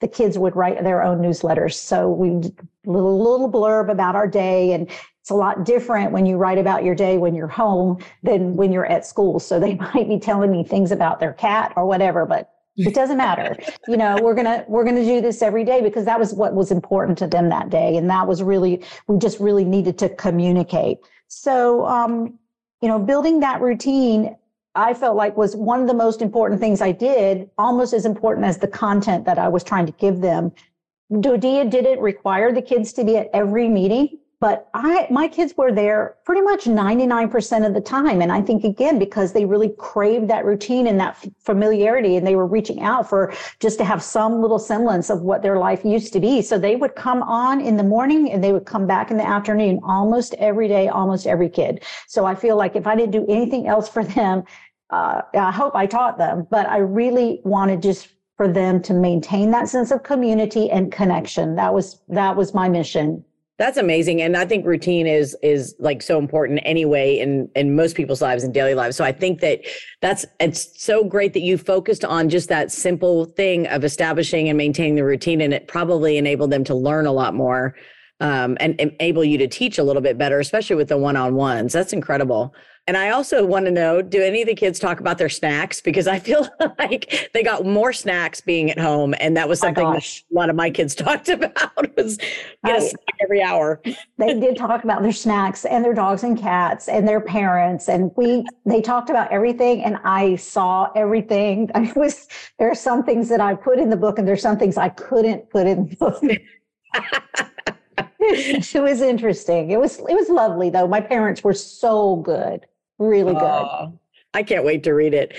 the 0.00 0.08
kids 0.08 0.36
would 0.36 0.56
write 0.56 0.82
their 0.82 1.00
own 1.00 1.20
newsletters. 1.20 1.74
So 1.74 2.10
we 2.10 2.30
little 2.84 3.22
little 3.22 3.48
blurb 3.48 3.88
about 3.88 4.16
our 4.16 4.26
day 4.26 4.72
and 4.72 4.90
it's 5.20 5.30
a 5.30 5.34
lot 5.34 5.64
different 5.64 6.10
when 6.10 6.26
you 6.26 6.36
write 6.36 6.58
about 6.58 6.82
your 6.82 6.96
day 6.96 7.18
when 7.18 7.36
you're 7.36 7.46
home 7.46 7.98
than 8.24 8.56
when 8.56 8.72
you're 8.72 8.84
at 8.84 9.06
school. 9.06 9.38
So 9.38 9.60
they 9.60 9.74
might 9.94 10.08
be 10.08 10.18
telling 10.18 10.50
me 10.50 10.64
things 10.64 10.90
about 10.90 11.20
their 11.20 11.32
cat 11.32 11.72
or 11.76 11.86
whatever, 11.86 12.26
but 12.26 12.52
it 12.76 12.94
doesn't 12.94 13.18
matter. 13.18 13.56
you 13.88 13.96
know, 13.96 14.18
we're 14.22 14.34
to 14.34 14.64
we're 14.68 14.84
to 14.84 15.04
do 15.04 15.20
this 15.20 15.42
every 15.42 15.64
day 15.64 15.80
because 15.80 16.04
that 16.04 16.18
was 16.18 16.32
what 16.32 16.54
was 16.54 16.70
important 16.70 17.18
to 17.18 17.26
them 17.26 17.48
that 17.50 17.70
day 17.70 17.96
and 17.96 18.08
that 18.08 18.26
was 18.26 18.42
really 18.42 18.82
we 19.08 19.18
just 19.18 19.38
really 19.40 19.64
needed 19.64 19.98
to 19.98 20.08
communicate. 20.08 20.98
So 21.28 21.86
um 21.86 22.38
you 22.80 22.88
know, 22.88 22.98
building 22.98 23.40
that 23.40 23.60
routine 23.60 24.36
I 24.74 24.94
felt 24.94 25.16
like 25.16 25.36
was 25.36 25.54
one 25.54 25.82
of 25.82 25.86
the 25.86 25.94
most 25.94 26.22
important 26.22 26.60
things 26.60 26.80
I 26.80 26.92
did, 26.92 27.50
almost 27.58 27.92
as 27.92 28.06
important 28.06 28.46
as 28.46 28.58
the 28.58 28.68
content 28.68 29.26
that 29.26 29.38
I 29.38 29.48
was 29.48 29.62
trying 29.62 29.86
to 29.86 29.92
give 29.92 30.20
them. 30.20 30.52
DoDEA 31.12 31.70
didn't 31.70 32.00
require 32.00 32.52
the 32.52 32.62
kids 32.62 32.92
to 32.94 33.04
be 33.04 33.18
at 33.18 33.28
every 33.34 33.68
meeting, 33.68 34.18
but 34.42 34.68
I 34.74 35.06
my 35.08 35.28
kids 35.28 35.54
were 35.56 35.70
there 35.70 36.16
pretty 36.24 36.40
much 36.40 36.64
99% 36.64 37.64
of 37.64 37.74
the 37.74 37.80
time. 37.80 38.20
And 38.20 38.32
I 38.32 38.42
think 38.42 38.64
again, 38.64 38.98
because 38.98 39.32
they 39.32 39.44
really 39.44 39.68
craved 39.78 40.26
that 40.30 40.44
routine 40.44 40.88
and 40.88 40.98
that 40.98 41.24
familiarity, 41.38 42.16
and 42.16 42.26
they 42.26 42.34
were 42.34 42.48
reaching 42.48 42.82
out 42.82 43.08
for 43.08 43.32
just 43.60 43.78
to 43.78 43.84
have 43.84 44.02
some 44.02 44.42
little 44.42 44.58
semblance 44.58 45.10
of 45.10 45.22
what 45.22 45.42
their 45.42 45.58
life 45.58 45.84
used 45.84 46.12
to 46.14 46.18
be. 46.18 46.42
So 46.42 46.58
they 46.58 46.74
would 46.74 46.96
come 46.96 47.22
on 47.22 47.60
in 47.60 47.76
the 47.76 47.84
morning 47.84 48.32
and 48.32 48.42
they 48.42 48.52
would 48.52 48.66
come 48.66 48.84
back 48.84 49.12
in 49.12 49.16
the 49.16 49.24
afternoon 49.24 49.78
almost 49.84 50.34
every 50.34 50.66
day, 50.66 50.88
almost 50.88 51.28
every 51.28 51.48
kid. 51.48 51.84
So 52.08 52.24
I 52.24 52.34
feel 52.34 52.56
like 52.56 52.74
if 52.74 52.88
I 52.88 52.96
didn't 52.96 53.12
do 53.12 53.24
anything 53.28 53.68
else 53.68 53.88
for 53.88 54.02
them, 54.02 54.42
uh, 54.90 55.22
I 55.34 55.52
hope 55.52 55.76
I 55.76 55.86
taught 55.86 56.18
them, 56.18 56.48
but 56.50 56.66
I 56.68 56.78
really 56.78 57.42
wanted 57.44 57.80
just 57.80 58.08
for 58.36 58.48
them 58.48 58.82
to 58.82 58.92
maintain 58.92 59.52
that 59.52 59.68
sense 59.68 59.92
of 59.92 60.02
community 60.02 60.68
and 60.68 60.90
connection. 60.90 61.54
That 61.54 61.72
was 61.72 62.00
that 62.08 62.34
was 62.34 62.54
my 62.54 62.68
mission. 62.68 63.24
That's 63.62 63.78
amazing, 63.78 64.20
and 64.20 64.36
I 64.36 64.44
think 64.44 64.66
routine 64.66 65.06
is 65.06 65.36
is 65.40 65.76
like 65.78 66.02
so 66.02 66.18
important 66.18 66.58
anyway 66.64 67.16
in 67.20 67.48
in 67.54 67.76
most 67.76 67.94
people's 67.94 68.20
lives 68.20 68.42
and 68.42 68.52
daily 68.52 68.74
lives. 68.74 68.96
So 68.96 69.04
I 69.04 69.12
think 69.12 69.38
that 69.38 69.60
that's 70.00 70.26
it's 70.40 70.82
so 70.82 71.04
great 71.04 71.32
that 71.34 71.42
you 71.42 71.56
focused 71.56 72.04
on 72.04 72.28
just 72.28 72.48
that 72.48 72.72
simple 72.72 73.26
thing 73.26 73.68
of 73.68 73.84
establishing 73.84 74.48
and 74.48 74.58
maintaining 74.58 74.96
the 74.96 75.04
routine, 75.04 75.40
and 75.40 75.54
it 75.54 75.68
probably 75.68 76.16
enabled 76.16 76.50
them 76.50 76.64
to 76.64 76.74
learn 76.74 77.06
a 77.06 77.12
lot 77.12 77.34
more 77.34 77.76
um, 78.18 78.56
and 78.58 78.74
enable 78.80 79.24
you 79.24 79.38
to 79.38 79.46
teach 79.46 79.78
a 79.78 79.84
little 79.84 80.02
bit 80.02 80.18
better, 80.18 80.40
especially 80.40 80.74
with 80.74 80.88
the 80.88 80.98
one 80.98 81.14
on 81.14 81.36
ones. 81.36 81.72
That's 81.72 81.92
incredible. 81.92 82.56
And 82.88 82.96
I 82.96 83.10
also 83.10 83.46
want 83.46 83.66
to 83.66 83.70
know 83.70 84.02
do 84.02 84.20
any 84.20 84.42
of 84.42 84.48
the 84.48 84.56
kids 84.56 84.80
talk 84.80 84.98
about 84.98 85.16
their 85.16 85.28
snacks? 85.28 85.80
Because 85.80 86.08
I 86.08 86.18
feel 86.18 86.48
like 86.80 87.30
they 87.32 87.44
got 87.44 87.64
more 87.64 87.92
snacks 87.92 88.40
being 88.40 88.72
at 88.72 88.78
home. 88.78 89.14
And 89.20 89.36
that 89.36 89.48
was 89.48 89.60
oh 89.60 89.68
something 89.68 89.84
that 89.84 90.04
a 90.04 90.34
lot 90.34 90.50
of 90.50 90.56
my 90.56 90.68
kids 90.68 90.94
talked 90.96 91.28
about 91.28 91.96
was 91.96 92.16
get 92.16 92.74
I, 92.74 92.76
a 92.76 92.80
snack 92.80 93.16
every 93.22 93.40
hour. 93.40 93.80
they 94.18 94.38
did 94.38 94.56
talk 94.56 94.82
about 94.82 95.02
their 95.02 95.12
snacks 95.12 95.64
and 95.64 95.84
their 95.84 95.94
dogs 95.94 96.24
and 96.24 96.36
cats 96.36 96.88
and 96.88 97.06
their 97.06 97.20
parents. 97.20 97.88
And 97.88 98.10
we 98.16 98.44
they 98.66 98.82
talked 98.82 99.10
about 99.10 99.30
everything 99.30 99.84
and 99.84 99.98
I 100.02 100.34
saw 100.34 100.90
everything. 100.96 101.70
I 101.76 101.92
was 101.94 102.26
there 102.58 102.68
are 102.68 102.74
some 102.74 103.04
things 103.04 103.28
that 103.28 103.40
I 103.40 103.54
put 103.54 103.78
in 103.78 103.90
the 103.90 103.96
book 103.96 104.18
and 104.18 104.26
there's 104.26 104.42
some 104.42 104.58
things 104.58 104.76
I 104.76 104.88
couldn't 104.88 105.50
put 105.50 105.68
in 105.68 105.88
the 105.88 105.96
book. 105.96 106.20
it 108.18 108.82
was 108.82 109.00
interesting. 109.00 109.70
It 109.70 109.78
was 109.78 110.00
it 110.00 110.14
was 110.14 110.28
lovely 110.28 110.68
though. 110.68 110.88
My 110.88 111.00
parents 111.00 111.44
were 111.44 111.54
so 111.54 112.16
good 112.16 112.66
really 112.98 113.34
good. 113.34 113.42
Oh, 113.42 113.98
I 114.34 114.42
can't 114.42 114.64
wait 114.64 114.82
to 114.84 114.92
read 114.92 115.14
it. 115.14 115.36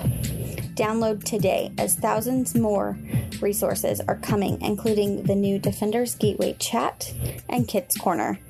Download 0.75 1.23
today 1.23 1.73
as 1.79 1.95
thousands 1.95 2.55
more 2.57 2.99
resources 3.41 4.01
are 4.09 4.17
coming, 4.17 4.61
including 4.61 5.23
the 5.23 5.37
new 5.37 5.59
Defenders 5.59 6.17
Gateway 6.17 6.57
chat 6.59 7.15
and 7.49 7.69
Kids 7.69 7.97
Corner. 7.97 8.41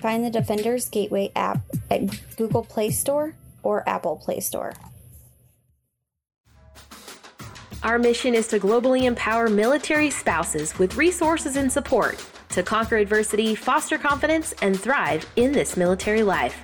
Find 0.00 0.24
the 0.24 0.30
Defenders 0.30 0.88
Gateway 0.88 1.32
app 1.34 1.60
at 1.90 2.36
Google 2.36 2.64
Play 2.64 2.90
Store 2.90 3.34
or 3.64 3.88
Apple 3.88 4.16
Play 4.16 4.38
Store. 4.38 4.74
Our 7.82 7.98
mission 7.98 8.34
is 8.34 8.46
to 8.48 8.60
globally 8.60 9.02
empower 9.02 9.48
military 9.48 10.10
spouses 10.10 10.78
with 10.78 10.96
resources 10.96 11.56
and 11.56 11.72
support 11.72 12.24
to 12.50 12.62
conquer 12.62 12.96
adversity, 12.96 13.56
foster 13.56 13.98
confidence, 13.98 14.54
and 14.62 14.78
thrive 14.78 15.28
in 15.34 15.50
this 15.50 15.76
military 15.76 16.22
life. 16.22 16.62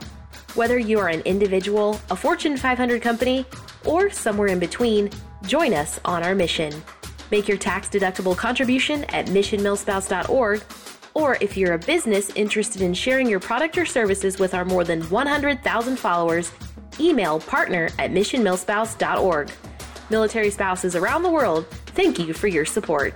Whether 0.54 0.78
you 0.78 1.00
are 1.00 1.08
an 1.08 1.22
individual, 1.22 2.00
a 2.10 2.16
Fortune 2.16 2.56
500 2.56 3.02
company, 3.02 3.46
or 3.88 4.10
somewhere 4.10 4.48
in 4.48 4.58
between, 4.58 5.10
join 5.46 5.72
us 5.72 5.98
on 6.04 6.22
our 6.22 6.34
mission. 6.34 6.72
Make 7.30 7.48
your 7.48 7.58
tax 7.58 7.88
deductible 7.88 8.36
contribution 8.36 9.04
at 9.04 9.26
missionmilspouse.org, 9.26 10.62
or 11.14 11.38
if 11.40 11.56
you're 11.56 11.74
a 11.74 11.78
business 11.78 12.30
interested 12.34 12.82
in 12.82 12.94
sharing 12.94 13.28
your 13.28 13.40
product 13.40 13.76
or 13.78 13.86
services 13.86 14.38
with 14.38 14.54
our 14.54 14.64
more 14.64 14.84
than 14.84 15.02
100,000 15.02 15.98
followers, 15.98 16.52
email 17.00 17.40
partner 17.40 17.90
at 17.98 18.12
missionmilspouse.org. 18.12 19.50
Military 20.10 20.50
spouses 20.50 20.94
around 20.94 21.22
the 21.22 21.30
world, 21.30 21.66
thank 21.86 22.18
you 22.18 22.32
for 22.32 22.48
your 22.48 22.64
support. 22.64 23.14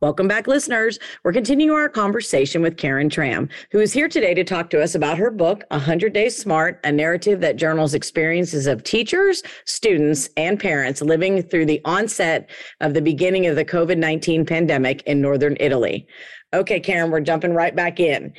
Welcome 0.00 0.28
back, 0.28 0.46
listeners. 0.46 1.00
We're 1.24 1.32
continuing 1.32 1.76
our 1.76 1.88
conversation 1.88 2.62
with 2.62 2.76
Karin 2.76 3.10
Tramm, 3.10 3.48
who 3.72 3.80
is 3.80 3.92
here 3.92 4.08
today 4.08 4.32
to 4.32 4.44
talk 4.44 4.70
to 4.70 4.80
us 4.80 4.94
about 4.94 5.18
her 5.18 5.28
book, 5.28 5.64
100 5.72 6.12
Days 6.12 6.36
Smart, 6.36 6.78
a 6.84 6.92
narrative 6.92 7.40
that 7.40 7.56
journals 7.56 7.94
experiences 7.94 8.68
of 8.68 8.84
teachers, 8.84 9.42
students, 9.64 10.28
and 10.36 10.60
parents 10.60 11.02
living 11.02 11.42
through 11.42 11.66
the 11.66 11.80
onset 11.84 12.48
of 12.80 12.94
the 12.94 13.02
beginning 13.02 13.46
of 13.48 13.56
the 13.56 13.64
COVID 13.64 13.98
19 13.98 14.46
pandemic 14.46 15.02
in 15.02 15.20
Northern 15.20 15.56
Italy. 15.58 16.06
Okay, 16.54 16.78
Karin, 16.78 17.10
we're 17.10 17.18
jumping 17.18 17.52
right 17.52 17.74
back 17.74 17.98
in. 17.98 18.32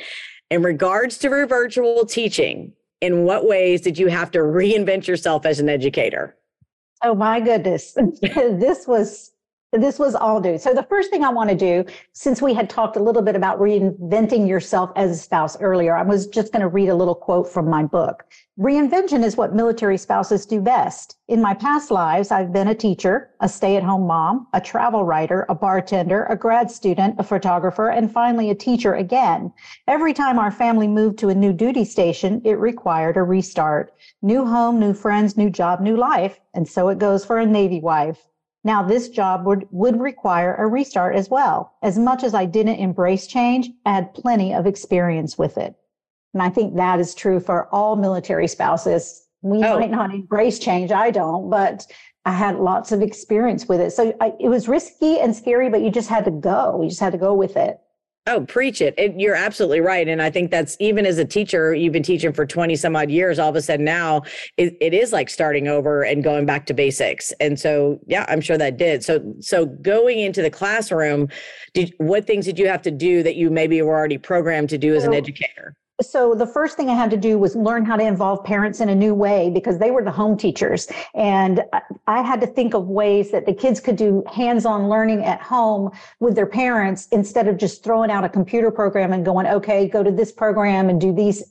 In 0.49 0.63
regards 0.63 1.17
to 1.17 1.29
virtual 1.45 2.05
teaching, 2.05 2.71
in 3.01 3.25
what 3.25 3.45
ways 3.45 3.81
did 3.81 3.97
you 3.97 4.07
have 4.07 4.31
to 4.31 4.39
reinvent 4.39 5.07
yourself 5.07 5.45
as 5.45 5.59
an 5.59 5.67
educator? 5.67 6.37
Oh 7.03 7.15
my 7.15 7.41
goodness. 7.41 7.97
this 8.21 8.87
was 8.87 9.33
this 9.71 9.99
was 9.99 10.15
all 10.15 10.39
new. 10.39 10.57
So 10.57 10.73
the 10.73 10.83
first 10.83 11.11
thing 11.11 11.23
I 11.23 11.29
want 11.29 11.49
to 11.51 11.55
do, 11.55 11.85
since 12.13 12.41
we 12.41 12.55
had 12.55 12.69
talked 12.69 12.95
a 12.95 13.03
little 13.03 13.21
bit 13.21 13.35
about 13.35 13.59
reinventing 13.59 14.47
yourself 14.47 14.91
as 14.95 15.11
a 15.11 15.15
spouse 15.15 15.59
earlier, 15.61 15.95
I 15.95 16.01
was 16.01 16.25
just 16.25 16.51
going 16.51 16.61
to 16.61 16.67
read 16.67 16.89
a 16.89 16.95
little 16.95 17.13
quote 17.13 17.47
from 17.47 17.69
my 17.69 17.83
book. 17.83 18.25
Reinvention 18.59 19.23
is 19.23 19.37
what 19.37 19.53
military 19.53 19.97
spouses 19.97 20.45
do 20.45 20.59
best. 20.59 21.17
In 21.27 21.41
my 21.41 21.53
past 21.53 21.91
lives, 21.91 22.31
I've 22.31 22.51
been 22.51 22.67
a 22.67 22.75
teacher, 22.75 23.29
a 23.39 23.47
stay-at-home 23.47 24.07
mom, 24.07 24.47
a 24.53 24.59
travel 24.59 25.05
writer, 25.05 25.45
a 25.49 25.55
bartender, 25.55 26.25
a 26.25 26.35
grad 26.35 26.71
student, 26.71 27.15
a 27.19 27.23
photographer, 27.23 27.89
and 27.89 28.11
finally 28.11 28.49
a 28.49 28.55
teacher 28.55 28.95
again. 28.95 29.53
Every 29.87 30.13
time 30.13 30.39
our 30.39 30.51
family 30.51 30.87
moved 30.87 31.19
to 31.19 31.29
a 31.29 31.35
new 31.35 31.53
duty 31.53 31.85
station, 31.85 32.41
it 32.43 32.59
required 32.59 33.17
a 33.17 33.23
restart. 33.23 33.93
New 34.23 34.45
home, 34.45 34.79
new 34.79 34.93
friends, 34.93 35.37
new 35.37 35.51
job, 35.51 35.79
new 35.79 35.95
life. 35.95 36.39
And 36.55 36.67
so 36.67 36.89
it 36.89 36.97
goes 36.97 37.23
for 37.23 37.37
a 37.37 37.45
Navy 37.45 37.79
wife. 37.79 38.25
Now, 38.63 38.83
this 38.83 39.09
job 39.09 39.45
would, 39.45 39.67
would 39.71 39.99
require 39.99 40.55
a 40.55 40.67
restart 40.67 41.15
as 41.15 41.29
well. 41.29 41.73
As 41.81 41.97
much 41.97 42.23
as 42.23 42.33
I 42.33 42.45
didn't 42.45 42.75
embrace 42.75 43.25
change, 43.25 43.69
I 43.85 43.93
had 43.93 44.13
plenty 44.13 44.53
of 44.53 44.67
experience 44.67 45.37
with 45.37 45.57
it. 45.57 45.75
And 46.33 46.43
I 46.43 46.49
think 46.49 46.75
that 46.75 46.99
is 46.99 47.15
true 47.15 47.39
for 47.39 47.73
all 47.73 47.95
military 47.95 48.47
spouses. 48.47 49.25
We 49.41 49.63
oh. 49.63 49.79
might 49.79 49.91
not 49.91 50.13
embrace 50.13 50.59
change. 50.59 50.91
I 50.91 51.09
don't, 51.09 51.49
but 51.49 51.87
I 52.25 52.33
had 52.33 52.59
lots 52.59 52.91
of 52.91 53.01
experience 53.01 53.67
with 53.67 53.79
it. 53.79 53.91
So 53.91 54.13
I, 54.19 54.33
it 54.39 54.49
was 54.49 54.67
risky 54.67 55.19
and 55.19 55.35
scary, 55.35 55.69
but 55.69 55.81
you 55.81 55.89
just 55.89 56.09
had 56.09 56.25
to 56.25 56.31
go. 56.31 56.81
You 56.83 56.89
just 56.89 56.99
had 56.99 57.13
to 57.13 57.17
go 57.17 57.33
with 57.33 57.55
it. 57.55 57.79
Oh, 58.29 58.45
preach 58.45 58.79
it. 58.79 58.93
it. 58.99 59.19
You're 59.19 59.35
absolutely 59.35 59.81
right. 59.81 60.07
And 60.07 60.21
I 60.21 60.29
think 60.29 60.51
that's 60.51 60.77
even 60.79 61.07
as 61.07 61.17
a 61.17 61.25
teacher, 61.25 61.73
you've 61.73 61.93
been 61.93 62.03
teaching 62.03 62.31
for 62.31 62.45
20 62.45 62.75
some 62.75 62.95
odd 62.95 63.09
years. 63.09 63.39
All 63.39 63.49
of 63.49 63.55
a 63.55 63.61
sudden 63.61 63.83
now 63.83 64.21
it, 64.57 64.77
it 64.79 64.93
is 64.93 65.11
like 65.11 65.31
starting 65.31 65.67
over 65.67 66.03
and 66.03 66.23
going 66.23 66.45
back 66.45 66.67
to 66.67 66.75
basics. 66.75 67.33
And 67.39 67.59
so, 67.59 67.99
yeah, 68.05 68.25
I'm 68.29 68.39
sure 68.39 68.57
that 68.57 68.77
did. 68.77 69.03
So, 69.03 69.33
so 69.39 69.65
going 69.65 70.19
into 70.19 70.43
the 70.43 70.51
classroom, 70.51 71.27
did 71.73 71.91
what 71.97 72.27
things 72.27 72.45
did 72.45 72.59
you 72.59 72.67
have 72.67 72.83
to 72.83 72.91
do 72.91 73.23
that 73.23 73.35
you 73.35 73.49
maybe 73.49 73.81
were 73.81 73.97
already 73.97 74.19
programmed 74.19 74.69
to 74.69 74.77
do 74.77 74.93
as 74.93 75.05
an 75.05 75.13
educator? 75.15 75.75
So 76.01 76.33
the 76.33 76.47
first 76.47 76.77
thing 76.77 76.89
I 76.89 76.93
had 76.93 77.09
to 77.11 77.17
do 77.17 77.37
was 77.37 77.55
learn 77.55 77.85
how 77.85 77.97
to 77.97 78.03
involve 78.03 78.43
parents 78.43 78.79
in 78.79 78.89
a 78.89 78.95
new 78.95 79.13
way 79.13 79.49
because 79.49 79.77
they 79.77 79.91
were 79.91 80.03
the 80.03 80.11
home 80.11 80.37
teachers. 80.37 80.87
And 81.13 81.63
I 82.07 82.21
had 82.21 82.39
to 82.41 82.47
think 82.47 82.73
of 82.73 82.87
ways 82.87 83.31
that 83.31 83.45
the 83.45 83.53
kids 83.53 83.79
could 83.79 83.97
do 83.97 84.23
hands-on 84.31 84.87
learning 84.87 85.25
at 85.25 85.41
home 85.41 85.91
with 86.19 86.35
their 86.35 86.45
parents 86.45 87.07
instead 87.11 87.47
of 87.47 87.57
just 87.57 87.83
throwing 87.83 88.11
out 88.11 88.23
a 88.23 88.29
computer 88.29 88.71
program 88.71 89.11
and 89.11 89.25
going, 89.25 89.47
okay, 89.47 89.87
go 89.87 90.03
to 90.03 90.11
this 90.11 90.31
program 90.31 90.89
and 90.89 91.01
do 91.01 91.13
these 91.13 91.43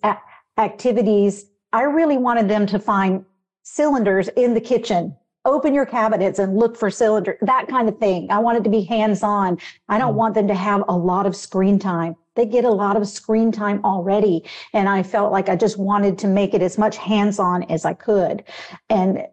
activities. 0.56 1.46
I 1.72 1.82
really 1.82 2.16
wanted 2.16 2.48
them 2.48 2.66
to 2.66 2.78
find 2.78 3.24
cylinders 3.62 4.28
in 4.28 4.54
the 4.54 4.60
kitchen 4.60 5.14
open 5.44 5.72
your 5.72 5.86
cabinets 5.86 6.38
and 6.38 6.56
look 6.56 6.76
for 6.76 6.90
cylinder 6.90 7.38
that 7.42 7.68
kind 7.68 7.88
of 7.88 7.98
thing 7.98 8.30
i 8.30 8.38
wanted 8.38 8.60
it 8.60 8.64
to 8.64 8.70
be 8.70 8.82
hands 8.82 9.22
on 9.22 9.56
i 9.88 9.96
don't 9.96 10.14
mm. 10.14 10.16
want 10.16 10.34
them 10.34 10.48
to 10.48 10.54
have 10.54 10.82
a 10.88 10.96
lot 10.96 11.26
of 11.26 11.36
screen 11.36 11.78
time 11.78 12.14
they 12.38 12.46
get 12.46 12.64
a 12.64 12.70
lot 12.70 12.96
of 12.96 13.06
screen 13.08 13.50
time 13.50 13.84
already. 13.84 14.44
And 14.72 14.88
I 14.88 15.02
felt 15.02 15.32
like 15.32 15.48
I 15.48 15.56
just 15.56 15.76
wanted 15.76 16.16
to 16.18 16.28
make 16.28 16.54
it 16.54 16.62
as 16.62 16.78
much 16.78 16.96
hands 16.96 17.38
on 17.40 17.64
as 17.64 17.84
I 17.84 17.94
could. 17.94 18.44
And 18.88 19.26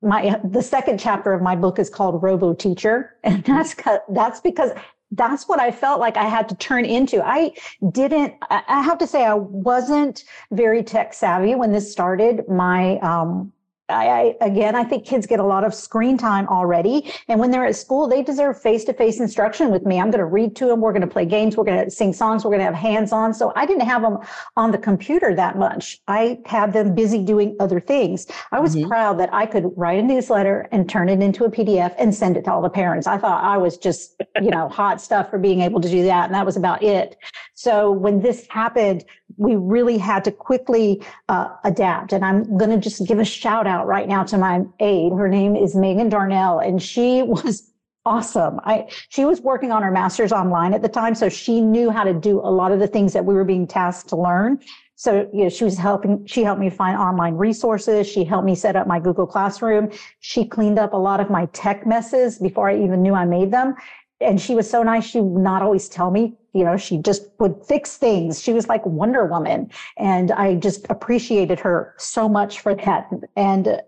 my 0.00 0.40
the 0.42 0.62
second 0.62 0.98
chapter 0.98 1.32
of 1.32 1.42
my 1.42 1.54
book 1.54 1.78
is 1.78 1.90
called 1.90 2.22
Robo 2.22 2.54
Teacher, 2.54 3.16
and 3.24 3.44
that's 3.44 3.76
that's 4.08 4.40
because 4.40 4.70
that's 5.12 5.48
what 5.48 5.58
I 5.58 5.70
felt 5.70 6.00
like 6.00 6.16
I 6.16 6.24
had 6.24 6.48
to 6.50 6.54
turn 6.56 6.84
into. 6.84 7.22
I 7.24 7.52
didn't. 7.92 8.34
I 8.50 8.82
have 8.82 8.98
to 8.98 9.06
say 9.06 9.24
I 9.24 9.34
wasn't 9.34 10.24
very 10.52 10.82
tech 10.82 11.14
savvy 11.14 11.54
when 11.54 11.72
this 11.72 11.90
started. 11.90 12.48
My 12.48 12.98
um, 12.98 13.52
I, 13.88 14.34
I, 14.40 14.46
again, 14.46 14.74
I 14.74 14.84
think 14.84 15.04
kids 15.04 15.26
get 15.26 15.40
a 15.40 15.44
lot 15.44 15.64
of 15.64 15.74
screen 15.74 16.18
time 16.18 16.46
already. 16.48 17.12
And 17.28 17.40
when 17.40 17.50
they're 17.50 17.66
at 17.66 17.76
school, 17.76 18.06
they 18.06 18.22
deserve 18.22 18.60
face 18.60 18.84
to 18.84 18.92
face 18.92 19.20
instruction 19.20 19.70
with 19.70 19.86
me. 19.86 19.98
I'm 19.98 20.10
going 20.10 20.18
to 20.18 20.26
read 20.26 20.54
to 20.56 20.66
them. 20.66 20.80
We're 20.80 20.92
going 20.92 21.02
to 21.02 21.08
play 21.08 21.24
games. 21.24 21.56
We're 21.56 21.64
going 21.64 21.84
to 21.84 21.90
sing 21.90 22.12
songs. 22.12 22.44
We're 22.44 22.50
going 22.50 22.60
to 22.60 22.66
have 22.66 22.74
hands 22.74 23.12
on. 23.12 23.32
So 23.32 23.52
I 23.56 23.64
didn't 23.66 23.86
have 23.86 24.02
them 24.02 24.18
on 24.56 24.72
the 24.72 24.78
computer 24.78 25.34
that 25.34 25.58
much. 25.58 26.00
I 26.06 26.38
had 26.44 26.72
them 26.72 26.94
busy 26.94 27.22
doing 27.24 27.56
other 27.60 27.80
things. 27.80 28.26
I 28.52 28.60
was 28.60 28.76
mm-hmm. 28.76 28.88
proud 28.88 29.18
that 29.20 29.32
I 29.32 29.46
could 29.46 29.72
write 29.76 29.98
a 29.98 30.02
newsletter 30.02 30.68
and 30.70 30.88
turn 30.88 31.08
it 31.08 31.20
into 31.20 31.44
a 31.44 31.50
PDF 31.50 31.94
and 31.98 32.14
send 32.14 32.36
it 32.36 32.44
to 32.44 32.52
all 32.52 32.62
the 32.62 32.68
parents. 32.68 33.06
I 33.06 33.16
thought 33.16 33.42
I 33.42 33.56
was 33.56 33.78
just, 33.78 34.20
you 34.40 34.50
know, 34.50 34.68
hot 34.68 35.00
stuff 35.00 35.30
for 35.30 35.38
being 35.38 35.62
able 35.62 35.80
to 35.80 35.88
do 35.88 36.02
that. 36.04 36.26
And 36.26 36.34
that 36.34 36.44
was 36.44 36.56
about 36.56 36.82
it. 36.82 37.16
So 37.58 37.90
when 37.90 38.20
this 38.20 38.46
happened, 38.50 39.04
we 39.36 39.56
really 39.56 39.98
had 39.98 40.22
to 40.26 40.30
quickly 40.30 41.02
uh, 41.28 41.48
adapt. 41.64 42.12
And 42.12 42.24
I'm 42.24 42.56
going 42.56 42.70
to 42.70 42.76
just 42.76 43.04
give 43.04 43.18
a 43.18 43.24
shout 43.24 43.66
out 43.66 43.88
right 43.88 44.06
now 44.06 44.22
to 44.26 44.38
my 44.38 44.62
aide. 44.78 45.10
Her 45.10 45.28
name 45.28 45.56
is 45.56 45.74
Megan 45.74 46.08
Darnell, 46.08 46.60
and 46.60 46.80
she 46.80 47.22
was 47.24 47.72
awesome. 48.06 48.60
I 48.62 48.86
she 49.08 49.24
was 49.24 49.40
working 49.40 49.72
on 49.72 49.82
her 49.82 49.90
master's 49.90 50.30
online 50.30 50.72
at 50.72 50.82
the 50.82 50.88
time, 50.88 51.16
so 51.16 51.28
she 51.28 51.60
knew 51.60 51.90
how 51.90 52.04
to 52.04 52.14
do 52.14 52.38
a 52.38 52.48
lot 52.48 52.70
of 52.70 52.78
the 52.78 52.86
things 52.86 53.12
that 53.12 53.24
we 53.24 53.34
were 53.34 53.42
being 53.42 53.66
tasked 53.66 54.08
to 54.10 54.16
learn. 54.16 54.60
So, 54.94 55.28
you 55.32 55.42
know, 55.42 55.48
she 55.48 55.64
was 55.64 55.76
helping, 55.76 56.26
she 56.26 56.44
helped 56.44 56.60
me 56.60 56.70
find 56.70 56.96
online 56.96 57.34
resources. 57.34 58.06
She 58.06 58.22
helped 58.22 58.46
me 58.46 58.54
set 58.54 58.76
up 58.76 58.86
my 58.86 59.00
Google 59.00 59.26
Classroom. 59.26 59.90
She 60.20 60.44
cleaned 60.44 60.78
up 60.78 60.92
a 60.92 60.96
lot 60.96 61.18
of 61.18 61.28
my 61.28 61.46
tech 61.46 61.88
messes 61.88 62.38
before 62.38 62.70
I 62.70 62.80
even 62.80 63.02
knew 63.02 63.14
I 63.14 63.24
made 63.24 63.50
them 63.50 63.74
and 64.20 64.40
she 64.40 64.54
was 64.54 64.68
so 64.68 64.82
nice. 64.82 65.04
She 65.06 65.20
would 65.20 65.42
not 65.42 65.62
always 65.62 65.88
tell 65.88 66.10
me, 66.10 66.34
you 66.52 66.64
know, 66.64 66.76
she 66.76 66.98
just 66.98 67.28
would 67.38 67.56
fix 67.64 67.96
things. 67.96 68.40
She 68.42 68.52
was 68.52 68.68
like 68.68 68.84
Wonder 68.86 69.26
Woman. 69.26 69.70
And 69.96 70.32
I 70.32 70.54
just 70.56 70.86
appreciated 70.90 71.60
her 71.60 71.94
so 71.98 72.28
much 72.28 72.60
for 72.60 72.74
that. 72.74 73.10
And 73.36 73.80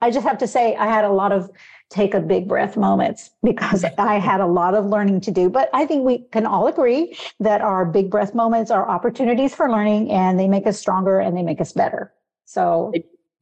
I 0.00 0.10
just 0.10 0.26
have 0.26 0.38
to 0.38 0.46
say, 0.46 0.76
I 0.76 0.86
had 0.86 1.04
a 1.04 1.10
lot 1.10 1.32
of 1.32 1.50
take 1.88 2.14
a 2.14 2.20
big 2.20 2.48
breath 2.48 2.76
moments 2.76 3.30
because 3.42 3.84
I 3.98 4.18
had 4.18 4.40
a 4.40 4.46
lot 4.46 4.74
of 4.74 4.86
learning 4.86 5.20
to 5.22 5.30
do. 5.30 5.48
But 5.48 5.70
I 5.72 5.86
think 5.86 6.04
we 6.04 6.18
can 6.32 6.46
all 6.46 6.66
agree 6.66 7.16
that 7.40 7.60
our 7.60 7.84
big 7.84 8.10
breath 8.10 8.34
moments 8.34 8.70
are 8.70 8.88
opportunities 8.88 9.54
for 9.54 9.70
learning 9.70 10.10
and 10.10 10.38
they 10.38 10.48
make 10.48 10.66
us 10.66 10.78
stronger 10.78 11.20
and 11.20 11.36
they 11.36 11.42
make 11.42 11.60
us 11.60 11.72
better. 11.72 12.12
So 12.44 12.92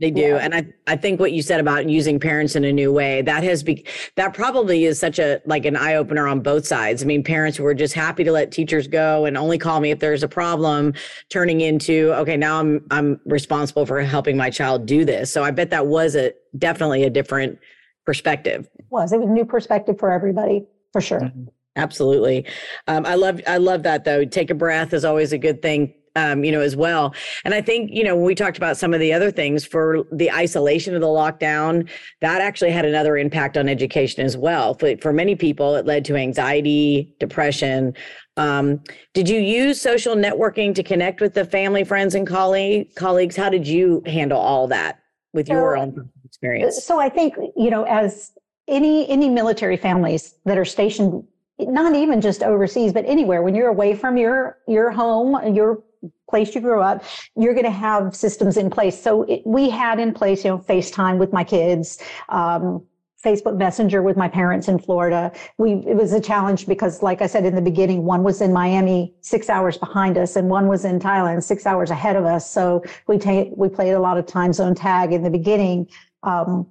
they 0.00 0.10
do. 0.10 0.20
Yeah. 0.20 0.36
And 0.38 0.54
I, 0.54 0.66
I 0.86 0.96
think 0.96 1.20
what 1.20 1.32
you 1.32 1.40
said 1.40 1.60
about 1.60 1.88
using 1.88 2.18
parents 2.18 2.56
in 2.56 2.64
a 2.64 2.72
new 2.72 2.92
way, 2.92 3.22
that 3.22 3.44
has 3.44 3.62
be 3.62 3.86
that 4.16 4.34
probably 4.34 4.84
is 4.84 4.98
such 4.98 5.18
a 5.18 5.40
like 5.46 5.64
an 5.64 5.76
eye 5.76 5.94
opener 5.94 6.26
on 6.26 6.40
both 6.40 6.66
sides. 6.66 7.02
I 7.02 7.06
mean, 7.06 7.22
parents 7.22 7.56
who 7.56 7.64
are 7.64 7.74
just 7.74 7.94
happy 7.94 8.24
to 8.24 8.32
let 8.32 8.50
teachers 8.50 8.88
go 8.88 9.24
and 9.24 9.36
only 9.36 9.56
call 9.56 9.80
me 9.80 9.92
if 9.92 10.00
there's 10.00 10.24
a 10.24 10.28
problem, 10.28 10.94
turning 11.30 11.60
into, 11.60 12.12
okay, 12.14 12.36
now 12.36 12.58
I'm 12.58 12.84
I'm 12.90 13.20
responsible 13.24 13.86
for 13.86 14.00
helping 14.02 14.36
my 14.36 14.50
child 14.50 14.86
do 14.86 15.04
this. 15.04 15.32
So 15.32 15.44
I 15.44 15.52
bet 15.52 15.70
that 15.70 15.86
was 15.86 16.16
a 16.16 16.32
definitely 16.58 17.04
a 17.04 17.10
different 17.10 17.58
perspective. 18.04 18.68
It 18.78 18.86
was. 18.90 19.12
It 19.12 19.20
was 19.20 19.28
a 19.28 19.32
new 19.32 19.44
perspective 19.44 19.98
for 19.98 20.10
everybody, 20.10 20.66
for 20.92 21.00
sure. 21.00 21.20
Mm-hmm. 21.20 21.44
Absolutely. 21.76 22.46
Um, 22.88 23.06
I 23.06 23.14
love 23.14 23.40
I 23.46 23.58
love 23.58 23.84
that 23.84 24.04
though. 24.04 24.24
Take 24.24 24.50
a 24.50 24.54
breath 24.54 24.92
is 24.92 25.04
always 25.04 25.32
a 25.32 25.38
good 25.38 25.62
thing 25.62 25.94
um, 26.16 26.44
you 26.44 26.52
know, 26.52 26.60
as 26.60 26.76
well. 26.76 27.14
And 27.44 27.54
I 27.54 27.60
think, 27.60 27.90
you 27.92 28.04
know, 28.04 28.14
when 28.14 28.24
we 28.24 28.34
talked 28.34 28.56
about 28.56 28.76
some 28.76 28.94
of 28.94 29.00
the 29.00 29.12
other 29.12 29.30
things 29.30 29.64
for 29.64 30.04
the 30.12 30.30
isolation 30.30 30.94
of 30.94 31.00
the 31.00 31.06
lockdown, 31.06 31.88
that 32.20 32.40
actually 32.40 32.70
had 32.70 32.84
another 32.84 33.16
impact 33.16 33.56
on 33.56 33.68
education 33.68 34.24
as 34.24 34.36
well. 34.36 34.74
For, 34.74 34.96
for 34.98 35.12
many 35.12 35.34
people, 35.34 35.74
it 35.76 35.86
led 35.86 36.04
to 36.06 36.16
anxiety, 36.16 37.14
depression. 37.18 37.94
Um, 38.36 38.80
did 39.12 39.28
you 39.28 39.40
use 39.40 39.80
social 39.80 40.16
networking 40.16 40.74
to 40.74 40.82
connect 40.82 41.20
with 41.20 41.34
the 41.34 41.44
family, 41.44 41.84
friends, 41.84 42.14
and 42.14 42.26
colleague, 42.26 42.94
colleagues? 42.94 43.36
How 43.36 43.48
did 43.48 43.66
you 43.66 44.02
handle 44.06 44.38
all 44.38 44.66
that 44.68 45.00
with 45.32 45.48
so, 45.48 45.54
your 45.54 45.76
own 45.76 46.10
experience? 46.24 46.84
So 46.84 47.00
I 47.00 47.08
think, 47.08 47.34
you 47.56 47.70
know, 47.70 47.84
as 47.84 48.32
any 48.66 49.08
any 49.08 49.28
military 49.28 49.76
families 49.76 50.36
that 50.44 50.56
are 50.56 50.64
stationed 50.64 51.22
not 51.58 51.94
even 51.94 52.20
just 52.20 52.42
overseas 52.42 52.92
but 52.92 53.04
anywhere 53.06 53.42
when 53.42 53.54
you're 53.54 53.68
away 53.68 53.94
from 53.94 54.16
your 54.16 54.58
your 54.66 54.90
home 54.90 55.54
your 55.54 55.82
place 56.28 56.54
you 56.54 56.60
grew 56.60 56.80
up, 56.80 57.04
you're 57.36 57.54
going 57.54 57.64
to 57.64 57.70
have 57.70 58.14
systems 58.14 58.56
in 58.56 58.70
place. 58.70 59.00
So 59.00 59.22
it, 59.24 59.42
we 59.44 59.70
had 59.70 59.98
in 60.00 60.12
place, 60.12 60.44
you 60.44 60.50
know, 60.50 60.58
FaceTime 60.58 61.18
with 61.18 61.32
my 61.32 61.44
kids, 61.44 62.02
um, 62.28 62.84
Facebook 63.24 63.56
Messenger 63.56 64.02
with 64.02 64.16
my 64.16 64.28
parents 64.28 64.68
in 64.68 64.78
Florida. 64.78 65.32
We 65.56 65.72
it 65.86 65.96
was 65.96 66.12
a 66.12 66.20
challenge 66.20 66.66
because, 66.66 67.02
like 67.02 67.22
I 67.22 67.26
said 67.26 67.44
in 67.46 67.54
the 67.54 67.62
beginning, 67.62 68.04
one 68.04 68.22
was 68.22 68.40
in 68.40 68.52
Miami, 68.52 69.14
six 69.22 69.48
hours 69.48 69.78
behind 69.78 70.18
us, 70.18 70.36
and 70.36 70.50
one 70.50 70.68
was 70.68 70.84
in 70.84 70.98
Thailand, 70.98 71.42
six 71.42 71.66
hours 71.66 71.90
ahead 71.90 72.16
of 72.16 72.24
us. 72.24 72.48
So 72.50 72.84
we 73.08 73.18
ta- 73.18 73.50
we 73.56 73.68
played 73.68 73.92
a 73.92 74.00
lot 74.00 74.18
of 74.18 74.26
time 74.26 74.52
zone 74.52 74.74
tag 74.74 75.12
in 75.12 75.22
the 75.22 75.30
beginning, 75.30 75.88
um, 76.22 76.66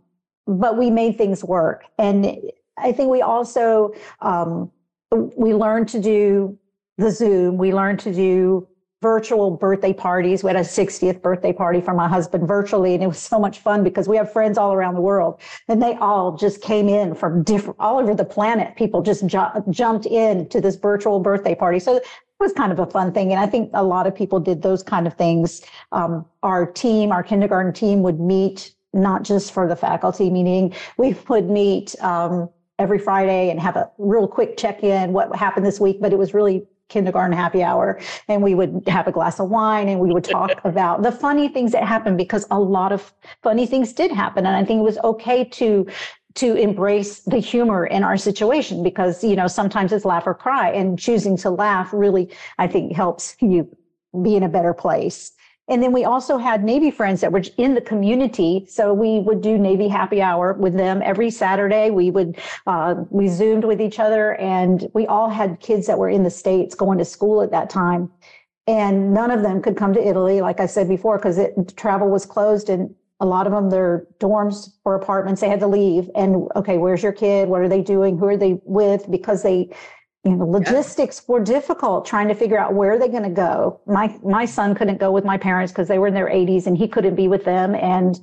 but 0.45 0.77
we 0.77 0.91
made 0.91 1.17
things 1.17 1.43
work. 1.43 1.85
And 1.97 2.37
I 2.77 2.91
think 2.91 3.09
we 3.09 3.21
also 3.21 3.93
um, 4.21 4.71
we 5.11 5.53
learned 5.53 5.89
to 5.89 5.99
do 5.99 6.57
the 6.97 7.09
Zoom. 7.09 7.57
We 7.57 7.73
learned 7.73 7.99
to 8.01 8.13
do 8.13 8.67
virtual 9.03 9.51
birthday 9.51 9.91
parties. 9.91 10.43
We 10.43 10.47
had 10.47 10.55
a 10.55 10.61
60th 10.61 11.21
birthday 11.21 11.51
party 11.51 11.81
for 11.81 11.93
my 11.93 12.07
husband 12.07 12.47
virtually, 12.47 12.93
and 12.93 13.03
it 13.03 13.07
was 13.07 13.19
so 13.19 13.37
much 13.37 13.59
fun 13.59 13.83
because 13.83 14.07
we 14.07 14.15
have 14.15 14.31
friends 14.31 14.57
all 14.57 14.73
around 14.73 14.95
the 14.95 15.01
world, 15.01 15.41
and 15.67 15.83
they 15.83 15.95
all 15.95 16.37
just 16.37 16.61
came 16.61 16.87
in 16.87 17.13
from 17.13 17.43
different 17.43 17.77
all 17.79 17.99
over 17.99 18.15
the 18.15 18.23
planet. 18.23 18.77
People 18.77 19.01
just 19.01 19.27
ju- 19.27 19.63
jumped 19.69 20.05
in 20.05 20.47
to 20.47 20.61
this 20.61 20.77
virtual 20.77 21.19
birthday 21.19 21.53
party. 21.53 21.79
So 21.79 21.97
it 21.97 22.03
was 22.39 22.53
kind 22.53 22.71
of 22.71 22.79
a 22.79 22.85
fun 22.85 23.11
thing, 23.11 23.33
and 23.33 23.41
I 23.41 23.45
think 23.45 23.69
a 23.73 23.83
lot 23.83 24.07
of 24.07 24.15
people 24.15 24.39
did 24.39 24.61
those 24.61 24.81
kind 24.81 25.05
of 25.05 25.15
things. 25.15 25.61
Um, 25.91 26.25
our 26.41 26.65
team, 26.65 27.11
our 27.11 27.23
kindergarten 27.23 27.73
team, 27.73 28.03
would 28.03 28.21
meet 28.21 28.73
not 28.93 29.23
just 29.23 29.51
for 29.51 29.67
the 29.67 29.75
faculty 29.75 30.29
meeting. 30.29 30.73
We 30.97 31.15
would 31.27 31.49
meet. 31.49 31.93
Um, 32.01 32.49
every 32.79 32.97
Friday 32.97 33.51
and 33.51 33.59
have 33.59 33.75
a 33.75 33.89
real 33.99 34.27
quick 34.27 34.57
check 34.57 34.83
in 34.83 35.13
what 35.13 35.33
happened 35.35 35.63
this 35.63 35.79
week, 35.79 36.01
but 36.01 36.11
it 36.11 36.17
was 36.17 36.33
really 36.33 36.65
kindergarten 36.93 37.35
happy 37.35 37.63
hour 37.63 37.99
and 38.27 38.41
we 38.41 38.53
would 38.53 38.83
have 38.87 39.07
a 39.07 39.11
glass 39.11 39.39
of 39.39 39.49
wine 39.49 39.89
and 39.89 39.99
we 39.99 40.13
would 40.13 40.23
talk 40.23 40.51
about 40.63 41.01
the 41.01 41.11
funny 41.11 41.47
things 41.47 41.71
that 41.71 41.83
happened 41.83 42.17
because 42.17 42.45
a 42.51 42.59
lot 42.59 42.91
of 42.91 43.11
funny 43.41 43.65
things 43.65 43.93
did 43.93 44.11
happen. 44.11 44.45
And 44.45 44.55
i 44.55 44.63
think 44.63 44.79
it 44.79 44.83
was 44.83 44.99
okay 45.03 45.43
to 45.59 45.87
to 46.35 46.55
embrace 46.55 47.19
the 47.33 47.37
humor 47.37 47.85
in 47.85 48.03
our 48.03 48.17
situation 48.17 48.83
because 48.83 49.23
you 49.23 49.35
know 49.35 49.47
sometimes 49.47 49.91
it's 49.91 50.05
laugh 50.05 50.25
or 50.25 50.33
cry 50.33 50.69
and 50.71 50.99
choosing 50.99 51.35
to 51.37 51.49
laugh 51.49 51.89
really 51.93 52.29
i 52.57 52.67
think 52.67 52.93
helps 52.93 53.35
you 53.39 53.67
be 54.21 54.35
in 54.35 54.43
a 54.43 54.49
better 54.49 54.73
place 54.73 55.31
and 55.69 55.81
then 55.81 55.93
we 55.93 56.03
also 56.03 56.37
had 56.37 56.63
Navy 56.63 56.91
friends 56.91 57.21
that 57.21 57.31
were 57.31 57.43
in 57.57 57.73
the 57.73 57.81
community. 57.81 58.65
So 58.67 58.93
we 58.93 59.19
would 59.19 59.41
do 59.41 59.57
Navy 59.57 59.87
happy 59.87 60.21
hour 60.21 60.53
with 60.53 60.73
them 60.73 61.01
every 61.01 61.31
Saturday. 61.31 61.89
We 61.89 62.11
would, 62.11 62.37
uh, 62.67 62.95
we 63.09 63.29
Zoomed 63.29 63.63
with 63.63 63.79
each 63.79 63.99
other 63.99 64.35
and 64.35 64.89
we 64.93 65.07
all 65.07 65.29
had 65.29 65.61
kids 65.61 65.87
that 65.87 65.97
were 65.97 66.09
in 66.09 66.23
the 66.23 66.29
States 66.29 66.75
going 66.75 66.97
to 66.97 67.05
school 67.05 67.41
at 67.41 67.51
that 67.51 67.69
time. 67.69 68.11
And 68.67 69.13
none 69.13 69.31
of 69.31 69.41
them 69.41 69.61
could 69.61 69.77
come 69.77 69.93
to 69.93 70.05
Italy, 70.05 70.41
like 70.41 70.59
I 70.59 70.65
said 70.65 70.89
before, 70.89 71.17
because 71.17 71.39
travel 71.75 72.09
was 72.09 72.25
closed 72.25 72.69
and 72.69 72.93
a 73.19 73.25
lot 73.25 73.47
of 73.47 73.53
them, 73.53 73.69
their 73.69 74.05
dorms 74.19 74.73
or 74.83 74.95
apartments, 74.95 75.39
they 75.39 75.47
had 75.47 75.61
to 75.61 75.67
leave. 75.67 76.09
And 76.13 76.49
okay, 76.57 76.77
where's 76.77 77.03
your 77.03 77.13
kid? 77.13 77.47
What 77.47 77.61
are 77.61 77.69
they 77.69 77.81
doing? 77.81 78.17
Who 78.17 78.25
are 78.25 78.37
they 78.37 78.59
with? 78.65 79.09
Because 79.09 79.43
they, 79.43 79.73
you 80.23 80.35
know 80.35 80.45
logistics 80.45 81.21
yeah. 81.21 81.33
were 81.33 81.43
difficult 81.43 82.05
trying 82.05 82.27
to 82.27 82.33
figure 82.33 82.57
out 82.57 82.73
where 82.73 82.97
they're 82.97 83.09
going 83.09 83.23
to 83.23 83.29
go. 83.29 83.79
My 83.85 84.17
my 84.23 84.45
son 84.45 84.73
couldn't 84.75 84.99
go 84.99 85.11
with 85.11 85.25
my 85.25 85.37
parents 85.37 85.71
because 85.71 85.87
they 85.87 85.99
were 85.99 86.07
in 86.07 86.13
their 86.13 86.29
80s 86.29 86.65
and 86.65 86.77
he 86.77 86.87
couldn't 86.87 87.15
be 87.15 87.27
with 87.27 87.43
them. 87.43 87.75
And 87.75 88.19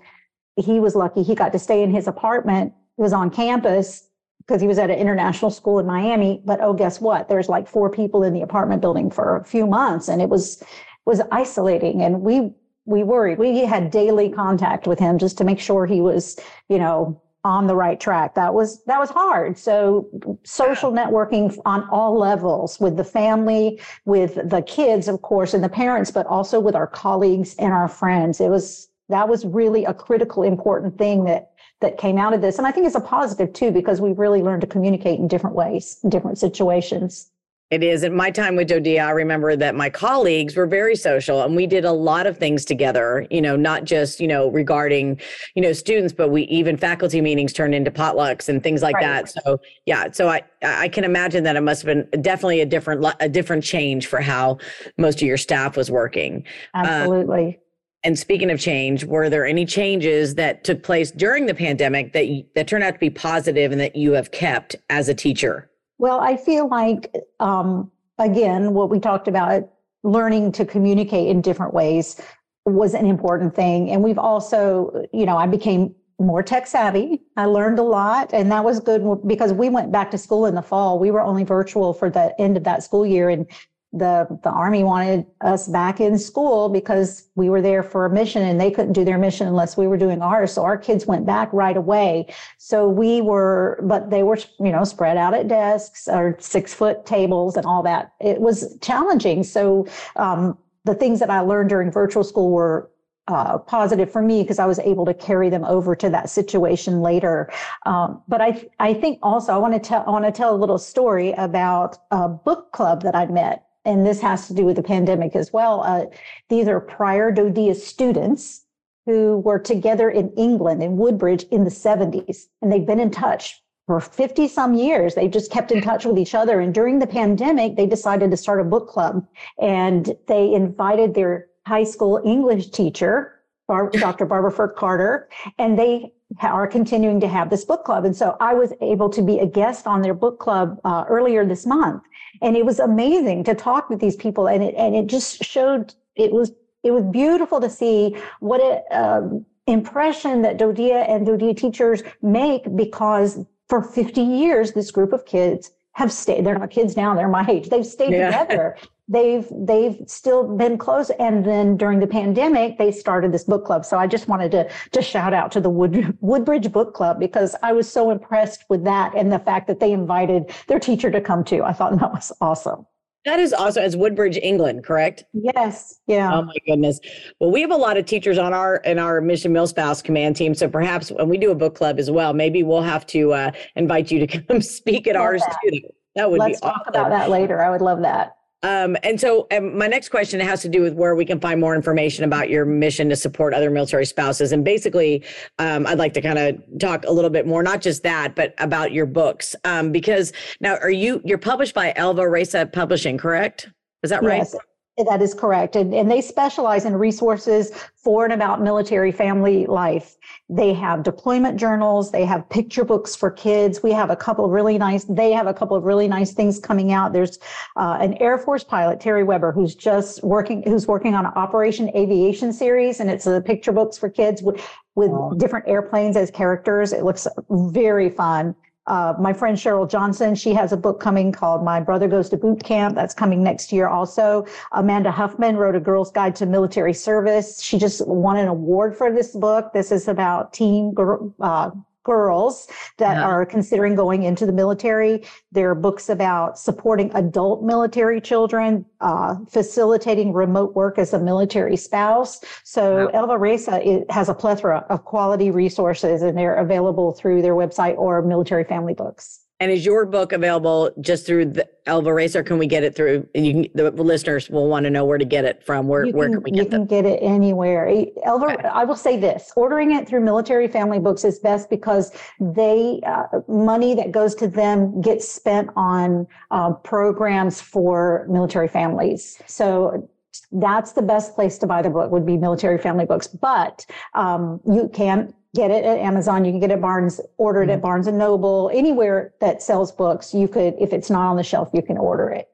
he 0.57 0.81
was 0.81 0.95
lucky 0.95 1.23
he 1.23 1.35
got 1.35 1.53
to 1.53 1.59
stay 1.59 1.83
in 1.83 1.91
his 1.91 2.07
apartment. 2.09 2.73
He 2.97 3.03
was 3.03 3.13
on 3.13 3.31
campus 3.31 4.09
because 4.39 4.61
he 4.61 4.67
was 4.67 4.79
at 4.79 4.91
an 4.91 4.99
international 4.99 5.51
school 5.51 5.79
in 5.79 5.87
miami. 5.87 6.43
But 6.45 6.61
oh 6.63 6.73
guess 6.73 7.01
what? 7.01 7.29
There's 7.29 7.49
like 7.49 7.69
four 7.69 7.91
people 7.91 8.23
in 8.23 8.33
the 8.33 8.43
apartment 8.43 8.81
building 8.81 9.11
for 9.11 9.37
a 9.37 9.45
few 9.45 9.67
months 9.67 10.09
and 10.09 10.23
it 10.23 10.31
was 10.31 10.63
was 11.05 11.21
isolating. 11.31 12.03
And 12.03 12.23
we 12.23 12.53
we 12.87 13.03
worried. 13.03 13.39
We 13.39 13.59
had 13.59 13.91
daily 13.91 14.31
contact 14.31 14.87
with 14.87 14.99
him 14.99 15.19
just 15.19 15.37
to 15.39 15.45
make 15.45 15.61
sure 15.61 15.85
he 15.85 16.01
was 16.01 16.39
you 16.71 16.79
know 16.79 17.21
on 17.45 17.67
the 17.67 17.75
right 17.75 17.99
track. 17.99 18.35
That 18.35 18.53
was 18.53 18.83
that 18.85 18.99
was 18.99 19.11
hard. 19.11 19.57
So 19.57 20.09
social 20.45 20.93
networking 20.93 21.57
on 21.65 21.89
all 21.91 22.19
levels 22.19 22.79
with 22.81 22.97
the 22.97 23.05
family, 23.05 23.81
with 24.05 24.35
the 24.49 24.63
kids, 24.63 25.09
of 25.09 25.23
course, 25.23 25.55
and 25.55 25.65
the 25.65 25.69
parents, 25.69 26.11
but 26.11 26.27
also 26.27 26.61
with 26.61 26.75
our 26.75 26.87
colleagues 26.87 27.55
and 27.57 27.73
our 27.73 27.89
friends. 27.89 28.41
It 28.41 28.51
was 28.51 28.89
that 29.09 29.29
was 29.29 29.45
really 29.45 29.85
a 29.85 29.95
critical, 29.95 30.43
important 30.43 30.99
thing 30.99 31.25
that 31.25 31.53
that 31.81 31.97
came 31.97 32.19
out 32.19 32.35
of 32.35 32.43
this. 32.43 32.59
And 32.59 32.67
I 32.67 32.73
think 32.73 32.87
it's 32.87 32.95
a 32.95 33.01
positive 33.01 33.53
too, 33.55 33.71
because 33.71 34.01
we 34.01 34.13
really 34.13 34.43
learned 34.43 34.61
to 34.61 34.67
communicate 34.67 35.19
in 35.19 35.29
different 35.29 35.57
ways, 35.57 35.99
in 36.05 36.11
different 36.11 36.39
situations. 36.39 37.31
It 37.71 37.85
is. 37.85 38.03
At 38.03 38.13
my 38.13 38.33
time 38.33 38.57
with 38.57 38.69
DoDEA, 38.69 39.07
I 39.07 39.11
remember 39.11 39.55
that 39.55 39.77
my 39.77 39.89
colleagues 39.89 40.57
were 40.57 40.67
very 40.67 40.97
social 40.97 41.43
and 41.43 41.55
we 41.55 41.69
did 41.69 41.85
a 41.85 41.93
lot 41.93 42.27
of 42.27 42.37
things 42.37 42.65
together, 42.65 43.29
you 43.31 43.41
know, 43.41 43.55
not 43.55 43.85
just, 43.85 44.19
you 44.19 44.27
know, 44.27 44.51
regarding, 44.51 45.21
you 45.55 45.63
know, 45.63 45.73
students, 45.73 46.13
but 46.13 46.31
we 46.31 46.43
even 46.43 46.77
faculty 46.77 47.21
meetings 47.21 47.53
turned 47.53 47.73
into 47.73 47.93
potlucks 47.93 48.49
and 48.49 48.61
things 48.65 48.83
like 48.83 48.97
right. 48.97 49.25
that. 49.25 49.29
So 49.45 49.61
yeah, 49.87 50.11
so 50.11 50.29
I, 50.29 50.43
I 50.63 50.89
can 50.89 51.05
imagine 51.05 51.45
that 51.45 51.55
it 51.55 51.61
must 51.61 51.85
have 51.85 52.11
been 52.11 52.23
definitely 52.23 52.61
a 52.61 52.67
different, 52.67 53.07
a 53.21 53.29
different 53.29 53.63
change 53.63 54.09
for 54.09 54.21
how 54.21 54.59
most 54.99 55.23
of 55.23 55.29
your 55.29 55.37
staff 55.37 55.77
was 55.77 55.93
working. 55.93 56.45
Uh, 56.75 56.87
Absolutely. 56.87 57.61
And 58.03 58.19
speaking 58.19 58.51
of 58.51 58.59
change, 58.59 59.05
were 59.05 59.31
there 59.31 59.47
any 59.47 59.65
changes 59.65 60.35
that 60.35 60.65
took 60.65 60.83
place 60.83 61.13
during 61.13 61.47
the 61.47 61.55
pandemic 61.55 62.15
that, 62.15 62.27
that 62.57 62.67
turned 62.67 62.83
out 62.83 62.95
to 62.95 62.99
be 62.99 63.11
positive 63.11 63.71
and 63.71 63.81
that 63.81 63.95
you 63.95 64.13
have 64.13 64.33
kept 64.33 64.75
as 64.89 65.09
a 65.09 65.15
teacher? 65.15 65.70
Well, 66.01 66.19
I 66.19 66.39
feel 66.39 66.67
like, 66.67 67.15
um, 67.41 67.93
again, 68.17 68.73
what 68.73 68.89
we 68.89 68.99
talked 68.99 69.29
about, 69.29 69.69
learning 70.03 70.53
to 70.53 70.65
communicate 70.65 71.29
in 71.29 71.43
different 71.43 71.75
ways 71.75 72.19
was 72.65 72.95
an 72.95 73.05
important 73.05 73.55
thing. 73.55 73.91
And 73.91 74.03
we've 74.03 74.17
also, 74.17 75.05
you 75.13 75.27
know, 75.27 75.37
I 75.37 75.47
became 75.47 75.95
more 76.19 76.43
tech 76.43 76.67
savvy. 76.67 77.21
I 77.37 77.45
learned 77.45 77.79
a 77.79 77.83
lot, 77.83 78.33
and 78.33 78.51
that 78.51 78.65
was 78.65 78.81
good 78.81 79.03
because 79.27 79.53
we 79.53 79.69
went 79.69 79.93
back 79.93 80.11
to 80.13 80.19
school 80.19 80.47
in 80.47 80.55
the 80.55 80.63
fall. 80.63 80.99
We 80.99 81.11
were 81.11 81.21
only 81.21 81.45
virtual 81.45 81.93
for 81.93 82.09
the 82.09 82.35
end 82.41 82.57
of 82.57 82.65
that 82.65 82.83
school 82.83 83.05
year, 83.05 83.29
and 83.29 83.47
the 83.93 84.39
the 84.45 84.51
army 84.51 84.85
wanted 84.85 85.27
us 85.41 85.67
back 85.67 86.01
in 86.01 86.17
school 86.17 86.69
because 86.69 87.29
we 87.35 87.51
were 87.51 87.61
there 87.61 87.83
for 87.83 88.07
a 88.07 88.11
mission 88.11 88.43
and 88.43 88.61
they 88.61 88.71
couldn't 88.71 88.93
do 88.93 89.05
their 89.05 89.19
mission 89.19 89.49
unless 89.49 89.77
we 89.77 89.89
were 89.89 89.97
doing 89.97 90.23
ours. 90.23 90.53
So 90.53 90.63
our 90.63 90.79
kids 90.79 91.07
went 91.07 91.27
back 91.27 91.53
right 91.53 91.77
away. 91.77 92.33
So 92.59 92.89
we 92.89 93.21
were 93.21 93.81
but 93.83 94.11
they 94.11 94.23
were 94.23 94.39
you 94.61 94.71
know 94.71 94.85
spread 94.85 95.17
out 95.17 95.35
at 95.35 95.49
desks 95.49 96.07
or 96.07 96.37
six 96.39 96.73
foot 96.73 97.05
tables 97.05 97.57
and 97.57 97.67
all 97.67 97.83
that. 97.83 98.13
It 98.21 98.41
was 98.41 98.79
challenging. 98.81 99.43
So 99.43 99.89
um, 100.17 100.57
the 100.85 100.95
things 100.95 101.21
that 101.21 101.29
i 101.29 101.41
learned 101.41 101.69
during 101.69 101.91
virtual 101.91 102.25
school 102.25 102.51
were 102.51 102.91
uh, 103.29 103.59
positive 103.59 104.11
for 104.11 104.23
me 104.23 104.43
because 104.43 104.59
I 104.59 104.67
was 104.67 104.79
able 104.81 105.05
to 105.07 105.15
carry 105.15 105.51
them 105.51 105.65
over 105.65 105.95
to 105.95 106.11
that 106.11 106.29
situation 106.29 107.01
later. 107.01 107.51
Um, 107.87 108.23
but 108.27 108.41
I, 108.41 108.69
I 108.81 108.95
think 108.95 109.21
also 109.23 109.53
I 109.53 109.59
want 109.59 109.75
to 109.75 109.81
tell 109.81 110.05
I 110.07 110.11
want 110.11 110.25
to 110.25 110.33
tell 110.33 110.55
a 110.55 110.59
little 110.59 110.79
story 110.79 111.33
about 111.33 111.99
a 112.11 112.29
book 112.29 112.73
club 112.73 113.03
that 113.03 113.15
I 113.15 113.27
met 113.27 113.67
and 113.85 114.07
this 114.07 114.21
has 114.21 114.47
to 114.49 114.55
do 114.55 114.65
with 114.65 114.77
the 114.77 114.83
pandemic 114.83 115.35
as 115.35 115.53
well. 115.53 115.83
Uh, 115.83 116.07
these 116.49 116.69
are 116.69 116.81
prior 116.81 117.33
DoDEA 117.33 117.75
students 117.75 118.65
who 119.07 119.39
were 119.39 119.59
together 119.59 120.11
in 120.11 120.31
England 120.37 120.83
in 120.83 120.97
Woodbridge 120.97 121.45
in 121.45 121.65
the 121.65 121.71
70s, 121.71 122.45
and 122.61 122.71
they've 122.71 122.87
been 122.87 123.01
in 123.01 123.11
touch 123.11 123.63
for 123.87 124.01
50 124.01 124.47
some 124.47 124.75
years. 124.75 125.15
They 125.15 125.27
just 125.27 125.51
kept 125.51 125.73
in 125.73 125.81
touch 125.81 126.05
with 126.05 126.17
each 126.17 126.35
other. 126.35 126.61
And 126.61 126.73
during 126.73 127.01
the 127.01 127.09
pandemic, 127.09 127.75
they 127.75 127.87
decided 127.87 128.31
to 128.31 128.37
start 128.37 128.61
a 128.61 128.65
book 128.65 128.89
club 128.89 129.27
and 129.61 130.15
they 130.29 130.53
invited 130.53 131.15
their 131.15 131.47
high 131.67 131.83
school 131.83 132.21
English 132.25 132.71
teacher, 132.71 133.41
Dr. 133.69 134.27
Barbara 134.33 134.53
Furk 134.53 134.77
Carter, 134.77 135.29
and 135.59 135.77
they 135.77 136.13
are 136.41 136.69
continuing 136.69 137.21
to 137.21 137.27
have 137.27 137.51
this 137.51 137.65
book 137.65 137.85
club. 137.85 138.05
And 138.05 138.15
so 138.15 138.37
I 138.41 138.55
was 138.55 138.73
able 138.81 139.11
to 139.11 139.23
be 139.23 139.41
a 139.41 139.47
guest 139.47 139.87
on 139.87 140.03
their 140.03 140.15
book 140.15 140.39
club 140.39 140.81
uh, 140.85 141.05
earlier 141.09 141.45
this 141.45 141.67
month. 141.67 142.05
And 142.43 142.57
it 142.57 142.65
was 142.65 142.79
amazing 142.79 143.45
to 143.45 143.55
talk 143.55 143.91
with 143.91 144.01
these 144.01 144.17
people. 144.17 144.49
And 144.49 144.63
it, 144.63 144.75
and 144.77 144.95
it 144.95 145.07
just 145.07 145.45
showed, 145.45 145.95
it 146.17 146.33
was, 146.33 146.53
it 146.83 146.93
was 146.93 147.05
beautiful 147.05 147.61
to 147.61 147.69
see 147.69 148.17
what 148.41 148.61
an 148.61 148.83
um, 148.91 149.47
impression 149.67 150.43
that 150.43 150.59
DoDEA 150.59 151.09
and 151.09 151.27
DoDEA 151.27 151.57
teachers 151.57 152.03
make 152.23 152.65
because 152.77 153.45
for 153.69 153.83
50 153.83 154.21
years, 154.21 154.73
this 154.73 154.91
group 154.91 155.13
of 155.13 155.25
kids 155.27 155.71
have 155.93 156.13
stayed. 156.13 156.45
They're 156.45 156.59
not 156.59 156.71
kids 156.71 156.97
now; 156.97 157.15
they're 157.15 157.29
my 157.29 157.47
age. 157.49 157.69
They've 157.69 157.87
stayed 157.87 158.13
yeah. 158.13 158.27
together. 158.31 158.77
They've 159.11 159.47
they've 159.51 160.01
still 160.07 160.57
been 160.57 160.79
close. 160.79 161.11
And 161.11 161.45
then 161.45 161.77
during 161.77 161.99
the 161.99 162.07
pandemic, 162.07 162.79
they 162.79 162.93
started 162.93 163.33
this 163.33 163.43
book 163.43 163.67
club. 163.67 163.85
So 163.85 163.99
I 163.99 164.07
just 164.07 164.29
wanted 164.29 164.53
to 164.53 164.71
to 164.93 165.03
shout 165.03 165.35
out 165.35 165.51
to 165.53 165.61
the 165.61 165.69
Wood, 165.69 166.17
Woodbridge 166.21 166.71
Book 166.71 166.95
Club 166.95 167.19
because 167.19 167.57
I 167.65 167.73
was 167.73 167.91
so 167.91 168.11
impressed 168.11 168.65
with 168.69 168.85
that 168.85 169.13
and 169.17 169.33
the 169.33 169.41
fact 169.41 169.67
that 169.67 169.81
they 169.81 169.93
invited 169.93 170.55
their 170.69 170.79
teacher 170.79 171.11
to 171.11 171.21
come 171.21 171.43
too. 171.43 171.65
I 171.65 171.73
thought 171.73 171.91
that 171.99 172.13
was 172.13 172.31
awesome. 172.41 172.87
That 173.25 173.39
is 173.39 173.53
also 173.53 173.83
as 173.83 173.97
Woodbridge, 173.97 174.39
England, 174.39 174.85
correct? 174.85 175.25
Yes. 175.35 175.99
Yeah. 176.07 176.33
Oh 176.33 176.43
my 176.43 176.55
goodness. 176.67 177.01
Well, 177.39 177.51
we 177.51 177.61
have 177.61 177.73
a 177.73 177.77
lot 177.77 177.97
of 177.97 178.07
teachers 178.07 178.39
on 178.39 178.55
our 178.55 178.77
in 178.77 179.01
our 179.01 179.21
Mission 179.21 179.53
Milspouse 179.53 180.03
command 180.05 180.37
team. 180.37 180.55
So 180.55 180.69
perhaps 180.69 181.11
when 181.11 181.29
we 181.29 181.37
do 181.37 181.51
a 181.51 181.55
book 181.57 181.75
club 181.75 181.99
as 181.99 182.11
well, 182.11 182.33
maybe 182.33 182.63
we'll 182.63 182.81
have 182.81 183.07
to 183.09 183.33
uh, 183.33 183.51
invite 183.75 184.11
you 184.11 184.25
to 184.25 184.43
come 184.47 184.63
speak 184.63 185.09
at 185.09 185.17
love 185.17 185.25
ours 185.25 185.43
that. 185.43 185.59
too. 185.69 185.81
That 186.15 186.31
would 186.31 186.39
Let's 186.39 186.61
be 186.61 186.67
talk 186.67 186.83
awesome. 186.83 186.95
about 186.95 187.11
that 187.11 187.29
later. 187.29 187.61
I 187.61 187.71
would 187.71 187.83
love 187.83 188.01
that. 188.03 188.37
Um, 188.63 188.97
and 189.03 189.19
so, 189.19 189.47
um, 189.51 189.77
my 189.77 189.87
next 189.87 190.11
question 190.11 190.39
has 190.41 190.61
to 190.63 190.69
do 190.69 190.83
with 190.83 190.95
where 190.95 191.15
we 191.15 191.25
can 191.25 191.41
find 191.41 191.61
more 191.61 191.75
information 191.75 192.25
about 192.25 192.51
your 192.51 192.65
mission 192.65 193.09
to 193.09 193.17
support 193.17 193.55
other 193.55 193.71
military 193.71 194.05
spouses. 194.05 194.53
And 194.53 194.65
basically, 194.65 195.25
um, 195.59 195.87
I'd 195.87 195.99
like 195.99 196.13
to 196.15 196.21
kind 196.21 196.39
of 196.39 196.63
talk 196.79 197.05
a 197.07 197.13
little 197.13 197.31
bit 197.31 197.47
more, 197.47 197.63
not 197.63 197.81
just 197.81 198.03
that, 198.03 198.35
but 198.35 198.55
about 198.59 198.93
your 198.93 199.07
books. 199.07 199.57
Um, 199.65 199.93
because 199.93 200.33
now, 200.61 200.77
are 200.77 200.91
you 200.91 201.23
you're 201.25 201.39
published 201.39 201.75
by 201.75 201.95
Elva 201.97 202.29
Resa 202.29 202.67
Publishing, 202.67 203.17
correct? 203.17 203.71
Is 204.03 204.11
that 204.11 204.23
right? 204.23 204.39
Yes. 204.39 204.57
That 204.99 205.23
is 205.23 205.33
correct. 205.33 205.77
And, 205.77 205.95
and 205.95 206.11
they 206.11 206.21
specialize 206.21 206.85
in 206.85 206.95
resources 206.95 207.73
for 207.95 208.25
and 208.25 208.35
about 208.35 208.61
military 208.61 209.13
family 209.13 209.65
life. 209.67 210.17
They 210.51 210.75
have 210.75 211.05
deployment 211.05 211.59
journals. 211.59 212.11
They 212.11 212.27
have 212.27 212.47
picture 212.51 212.85
books 212.85 213.17
for 213.17 213.31
kids. 213.31 213.83
We 213.83 213.93
have 213.93 214.11
a 214.11 214.17
couple 214.17 214.45
of 214.45 214.51
really 214.51 214.77
nice, 214.77 215.05
they 215.05 215.33
have 215.33 215.47
a 215.47 215.55
couple 215.55 215.77
of 215.77 215.85
really 215.85 216.07
nice 216.07 216.33
things 216.33 216.59
coming 216.59 216.93
out. 216.93 217.15
There's 217.15 217.39
uh, 217.77 217.97
an 218.01 218.15
Air 218.15 218.37
Force 218.37 218.65
pilot, 218.65 219.01
Terry 219.01 219.25
Weber, 219.25 219.53
who's 219.53 219.75
just 219.75 220.23
working, 220.23 220.63
who's 220.65 220.87
working 220.87 221.15
on 221.15 221.25
an 221.25 221.33
Operation 221.35 221.91
Aviation 221.97 222.53
series. 222.53 223.01
And 223.01 223.09
it's 223.09 223.25
the 223.25 223.41
picture 223.41 223.73
books 223.73 223.97
for 223.97 224.11
kids 224.11 224.43
with, 224.43 224.61
with 224.97 225.13
different 225.39 225.67
airplanes 225.67 226.17
as 226.17 226.31
characters. 226.31 226.93
It 226.93 227.05
looks 227.05 227.27
very 227.49 228.11
fun. 228.11 228.55
Uh, 228.87 229.15
my 229.21 229.33
friend 229.33 229.57
Cheryl 229.57 229.89
Johnson, 229.89 230.35
she 230.35 230.53
has 230.55 230.73
a 230.73 230.77
book 230.77 231.01
coming 231.01 231.33
called 231.33 231.65
My 231.65 231.81
Brother 231.81 232.09
Goes 232.09 232.29
to 232.31 232.37
Boot 232.37 232.65
Camp. 232.65 232.95
That's 232.95 233.15
coming 233.15 233.43
next 233.43 233.73
year 233.73 233.89
also. 233.89 234.47
Amanda 234.73 235.11
Huffman 235.11 235.57
wrote 235.57 235.77
A 235.77 235.81
Girl's 235.81 236.11
Guide 236.11 236.35
to 236.37 236.47
Military 236.47 236.95
Service. 236.95 237.63
She 237.63 237.79
just 237.79 238.07
won 238.07 238.37
an 238.37 238.49
award 238.49 238.97
for 238.97 239.13
this 239.13 239.37
book. 239.37 239.73
This 239.73 239.93
is 239.93 240.09
about 240.09 240.53
teen 240.53 240.95
uh, 241.41 241.71
girls 242.05 242.69
that 242.99 243.15
yeah. 243.15 243.25
are 243.25 243.45
considering 243.45 243.95
going 243.95 244.23
into 244.23 244.47
the 244.47 244.53
military. 244.53 245.25
There 245.53 245.71
are 245.71 245.75
books 245.75 246.09
about 246.09 246.59
supporting 246.59 247.11
adult 247.15 247.63
military 247.63 248.21
children, 248.21 248.85
uh, 249.01 249.37
facilitating 249.49 250.33
remote 250.33 250.75
work 250.75 250.99
as 250.99 251.13
a 251.13 251.19
military 251.19 251.77
spouse. 251.77 252.41
So. 252.65 253.09
Elva 253.09 253.37
Resa 253.37 254.05
has 254.09 254.29
a 254.29 254.35
plethora 254.35 254.87
of 254.89 255.05
quality 255.05 255.51
resources 255.51 256.23
and 256.23 256.37
they're 256.37 256.55
available 256.55 257.13
through 257.13 257.43
their 257.43 257.55
website 257.55 257.97
or 257.99 258.23
military 258.23 258.65
family 258.65 258.95
books. 258.95 259.41
And 259.61 259.71
is 259.71 259.85
your 259.85 260.07
book 260.07 260.33
available 260.33 260.91
just 261.03 261.27
through 261.27 261.45
the 261.47 261.69
Elva 261.85 262.15
Resa? 262.15 262.43
Can 262.43 262.57
we 262.57 262.67
get 262.67 262.83
it 262.83 262.97
through? 262.97 263.29
You 263.35 263.53
can, 263.53 263.67
the 263.75 263.91
listeners 263.91 264.49
will 264.49 264.69
want 264.69 264.85
to 264.85 264.91
know 264.91 265.05
where 265.05 265.19
to 265.19 265.25
get 265.25 265.45
it 265.45 265.63
from. 265.63 265.87
Where 265.87 266.07
can, 266.07 266.17
where 266.17 266.29
can 266.31 266.43
we 266.43 266.51
get 266.51 266.61
it? 266.61 266.65
You 266.65 266.71
can 266.71 266.87
get 266.87 267.05
it 267.05 267.19
anywhere. 267.19 267.87
Elva, 268.25 268.55
okay. 268.55 268.69
I 268.69 268.85
will 268.85 268.97
say 268.97 269.19
this: 269.19 269.53
ordering 269.57 269.93
it 269.93 270.09
through 270.09 270.21
Military 270.21 270.67
Family 270.67 270.99
Books 270.99 271.25
is 271.25 271.39
best 271.39 271.69
because 271.69 272.13
they 272.41 273.03
uh, 273.07 273.41
money 273.49 273.95
that 273.95 274.13
goes 274.13 274.35
to 274.37 274.49
them 274.49 274.99
gets 275.03 275.29
spent 275.29 275.69
on 275.77 276.27
uh, 276.51 276.73
programs 276.73 277.61
for 277.61 278.27
military 278.31 278.69
families. 278.69 279.43
So 279.45 280.09
that's 280.53 280.93
the 280.93 281.03
best 281.03 281.35
place 281.35 281.59
to 281.59 281.67
buy 281.67 281.83
the 281.83 281.91
book 281.91 282.11
would 282.11 282.27
be 282.27 282.37
military 282.37 282.79
family 282.79 283.05
books 283.05 283.27
but 283.27 283.85
um, 284.15 284.61
you 284.65 284.89
can 284.93 285.33
get 285.55 285.71
it 285.71 285.85
at 285.85 285.99
Amazon. 285.99 286.45
You 286.45 286.53
can 286.53 286.61
get 286.61 286.71
it 286.71 286.75
at 286.75 286.81
Barnes, 286.81 287.21
order 287.37 287.63
it 287.63 287.67
mm-hmm. 287.67 287.73
at 287.73 287.83
Barnes 287.83 288.07
and 288.07 288.19
Noble, 288.19 288.71
anywhere 288.73 289.35
that 289.41 289.63
sells 289.63 289.93
books. 289.93 290.33
You 290.33 290.49
could, 290.49 290.75
if 290.81 290.93
it's 290.93 291.11
not 291.11 291.29
on 291.29 291.37
the 291.37 291.43
shelf, 291.43 291.71
you 291.73 291.83
can 291.83 291.99
order 291.99 292.31
it. 292.31 292.49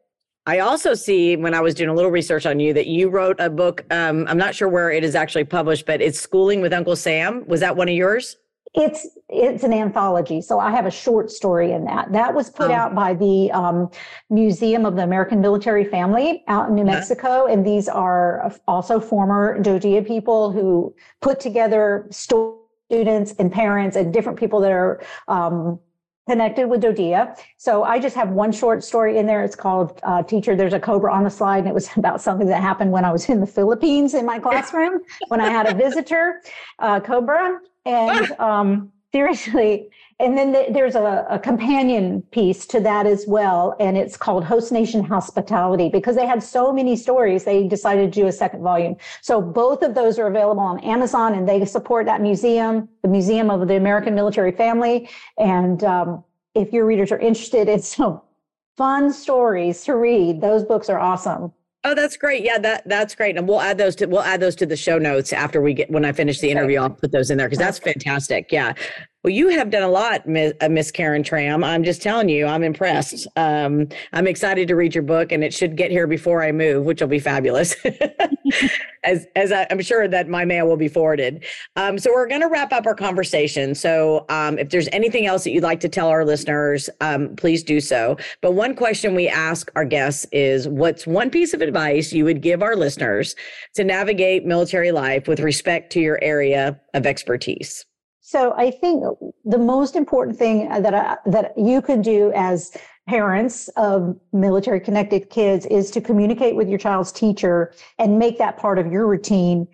I 0.48 0.60
also 0.60 0.94
see 0.94 1.36
when 1.36 1.54
I 1.54 1.60
was 1.60 1.74
doing 1.74 1.90
a 1.90 1.94
little 1.94 2.10
research 2.10 2.46
on 2.46 2.60
you 2.60 2.72
that 2.74 2.86
you 2.86 3.08
wrote 3.08 3.36
a 3.40 3.50
book. 3.50 3.84
Um, 3.90 4.26
I'm 4.28 4.38
not 4.38 4.54
sure 4.54 4.68
where 4.68 4.92
it 4.92 5.02
is 5.02 5.16
actually 5.16 5.44
published, 5.44 5.86
but 5.86 6.00
it's 6.00 6.20
Schooling 6.20 6.60
with 6.60 6.72
Uncle 6.72 6.94
Sam. 6.94 7.44
Was 7.48 7.60
that 7.60 7.76
one 7.76 7.88
of 7.88 7.94
yours? 7.94 8.36
It's 8.74 9.08
it's 9.28 9.64
an 9.64 9.72
anthology, 9.72 10.42
so 10.42 10.60
I 10.60 10.70
have 10.70 10.84
a 10.84 10.90
short 10.90 11.30
story 11.30 11.72
in 11.72 11.84
that. 11.86 12.12
That 12.12 12.34
was 12.34 12.50
put 12.50 12.70
oh. 12.70 12.74
out 12.74 12.94
by 12.94 13.14
the 13.14 13.50
um, 13.52 13.90
Museum 14.28 14.84
of 14.84 14.96
the 14.96 15.02
American 15.02 15.40
Military 15.40 15.84
Family 15.84 16.44
out 16.46 16.68
in 16.68 16.74
New 16.74 16.84
Mexico, 16.84 17.46
and 17.46 17.66
these 17.66 17.88
are 17.88 18.52
also 18.68 19.00
former 19.00 19.58
DoDEA 19.62 20.06
people 20.06 20.52
who 20.52 20.94
put 21.22 21.40
together 21.40 22.06
stories 22.10 22.65
students 22.88 23.34
and 23.38 23.52
parents 23.52 23.96
and 23.96 24.12
different 24.12 24.38
people 24.38 24.60
that 24.60 24.72
are 24.72 25.02
um, 25.28 25.78
connected 26.28 26.68
with 26.68 26.82
DoDEA. 26.82 27.36
So 27.56 27.84
I 27.84 27.98
just 27.98 28.16
have 28.16 28.30
one 28.30 28.50
short 28.50 28.82
story 28.82 29.18
in 29.18 29.26
there. 29.26 29.44
It's 29.44 29.54
called 29.54 30.00
uh, 30.02 30.22
Teacher, 30.22 30.56
There's 30.56 30.72
a 30.72 30.80
Cobra 30.80 31.12
on 31.12 31.24
the 31.24 31.30
Slide. 31.30 31.58
And 31.58 31.68
it 31.68 31.74
was 31.74 31.88
about 31.96 32.20
something 32.20 32.46
that 32.48 32.60
happened 32.60 32.92
when 32.92 33.04
I 33.04 33.12
was 33.12 33.28
in 33.28 33.40
the 33.40 33.46
Philippines 33.46 34.14
in 34.14 34.26
my 34.26 34.38
classroom 34.38 35.00
when 35.28 35.40
I 35.40 35.50
had 35.50 35.66
a 35.66 35.74
visitor, 35.74 36.42
uh, 36.78 37.00
Cobra. 37.00 37.60
And 37.84 38.32
um, 38.40 38.92
seriously, 39.12 39.88
and 40.18 40.36
then 40.36 40.52
the, 40.52 40.66
there's 40.70 40.94
a, 40.94 41.26
a, 41.28 41.38
companion 41.38 42.22
piece 42.30 42.64
to 42.66 42.80
that 42.80 43.06
as 43.06 43.26
well. 43.26 43.76
And 43.78 43.98
it's 43.98 44.16
called 44.16 44.44
Host 44.44 44.72
Nation 44.72 45.04
Hospitality 45.04 45.90
because 45.90 46.16
they 46.16 46.26
had 46.26 46.42
so 46.42 46.72
many 46.72 46.96
stories, 46.96 47.44
they 47.44 47.68
decided 47.68 48.12
to 48.12 48.20
do 48.20 48.26
a 48.26 48.32
second 48.32 48.62
volume. 48.62 48.96
So 49.20 49.42
both 49.42 49.82
of 49.82 49.94
those 49.94 50.18
are 50.18 50.26
available 50.26 50.62
on 50.62 50.80
Amazon 50.80 51.34
and 51.34 51.46
they 51.46 51.62
support 51.66 52.06
that 52.06 52.22
museum, 52.22 52.88
the 53.02 53.08
Museum 53.08 53.50
of 53.50 53.68
the 53.68 53.76
American 53.76 54.14
Military 54.14 54.52
Family. 54.52 55.08
And 55.36 55.84
um, 55.84 56.24
if 56.54 56.72
your 56.72 56.86
readers 56.86 57.12
are 57.12 57.18
interested 57.18 57.68
in 57.68 57.82
some 57.82 58.22
fun 58.78 59.12
stories 59.12 59.84
to 59.84 59.96
read, 59.96 60.40
those 60.40 60.64
books 60.64 60.88
are 60.88 60.98
awesome. 60.98 61.52
Oh, 61.86 61.94
that's 61.94 62.16
great. 62.16 62.42
Yeah, 62.42 62.58
that 62.58 62.82
that's 62.88 63.14
great. 63.14 63.36
And 63.36 63.46
we'll 63.46 63.60
add 63.60 63.78
those 63.78 63.94
to 63.96 64.06
we'll 64.06 64.22
add 64.22 64.40
those 64.40 64.56
to 64.56 64.66
the 64.66 64.76
show 64.76 64.98
notes 64.98 65.32
after 65.32 65.60
we 65.60 65.72
get 65.72 65.88
when 65.88 66.04
I 66.04 66.10
finish 66.10 66.40
the 66.40 66.50
interview. 66.50 66.80
I'll 66.80 66.90
put 66.90 67.12
those 67.12 67.30
in 67.30 67.38
there 67.38 67.46
because 67.46 67.60
that's 67.60 67.78
fantastic. 67.78 68.50
Yeah. 68.50 68.72
Well, 69.26 69.34
you 69.34 69.48
have 69.48 69.70
done 69.70 69.82
a 69.82 69.88
lot, 69.88 70.28
Miss, 70.28 70.52
uh, 70.60 70.68
Miss 70.68 70.92
Karin 70.92 71.24
Tramm. 71.24 71.64
I'm 71.64 71.82
just 71.82 72.00
telling 72.00 72.28
you, 72.28 72.46
I'm 72.46 72.62
impressed. 72.62 73.26
Um, 73.34 73.88
I'm 74.12 74.28
excited 74.28 74.68
to 74.68 74.76
read 74.76 74.94
your 74.94 75.02
book, 75.02 75.32
and 75.32 75.42
it 75.42 75.52
should 75.52 75.76
get 75.76 75.90
here 75.90 76.06
before 76.06 76.44
I 76.44 76.52
move, 76.52 76.84
which 76.84 77.00
will 77.00 77.08
be 77.08 77.18
fabulous. 77.18 77.74
as 79.02 79.26
as 79.34 79.50
I, 79.50 79.62
am 79.62 79.82
sure 79.82 80.06
that 80.06 80.28
my 80.28 80.44
mail 80.44 80.68
will 80.68 80.76
be 80.76 80.86
forwarded. 80.86 81.44
Um, 81.74 81.98
so 81.98 82.12
we're 82.14 82.28
going 82.28 82.42
to 82.42 82.46
wrap 82.46 82.72
up 82.72 82.86
our 82.86 82.94
conversation. 82.94 83.74
So 83.74 84.26
um, 84.28 84.60
if 84.60 84.70
there's 84.70 84.88
anything 84.92 85.26
else 85.26 85.42
that 85.42 85.50
you'd 85.50 85.64
like 85.64 85.80
to 85.80 85.88
tell 85.88 86.06
our 86.06 86.24
listeners, 86.24 86.88
um, 87.00 87.34
please 87.34 87.64
do 87.64 87.80
so. 87.80 88.16
But 88.42 88.52
one 88.52 88.76
question 88.76 89.16
we 89.16 89.26
ask 89.26 89.72
our 89.74 89.84
guests 89.84 90.24
is, 90.30 90.68
what's 90.68 91.04
one 91.04 91.30
piece 91.30 91.52
of 91.52 91.62
advice 91.62 92.12
you 92.12 92.24
would 92.24 92.42
give 92.42 92.62
our 92.62 92.76
listeners 92.76 93.34
to 93.74 93.82
navigate 93.82 94.46
military 94.46 94.92
life 94.92 95.26
with 95.26 95.40
respect 95.40 95.90
to 95.94 96.00
your 96.00 96.20
area 96.22 96.80
of 96.94 97.06
expertise? 97.06 97.84
So 98.28 98.54
I 98.56 98.72
think 98.72 99.04
the 99.44 99.56
most 99.56 99.94
important 99.94 100.36
thing 100.36 100.68
that 100.68 100.92
I, 100.92 101.16
that 101.26 101.56
you 101.56 101.80
can 101.80 102.02
do 102.02 102.32
as 102.34 102.76
parents 103.06 103.68
of 103.76 104.18
military 104.32 104.80
connected 104.80 105.30
kids 105.30 105.64
is 105.66 105.92
to 105.92 106.00
communicate 106.00 106.56
with 106.56 106.68
your 106.68 106.80
child's 106.80 107.12
teacher 107.12 107.72
and 108.00 108.18
make 108.18 108.36
that 108.38 108.56
part 108.56 108.80
of 108.80 108.90
your 108.90 109.06
routine 109.06 109.68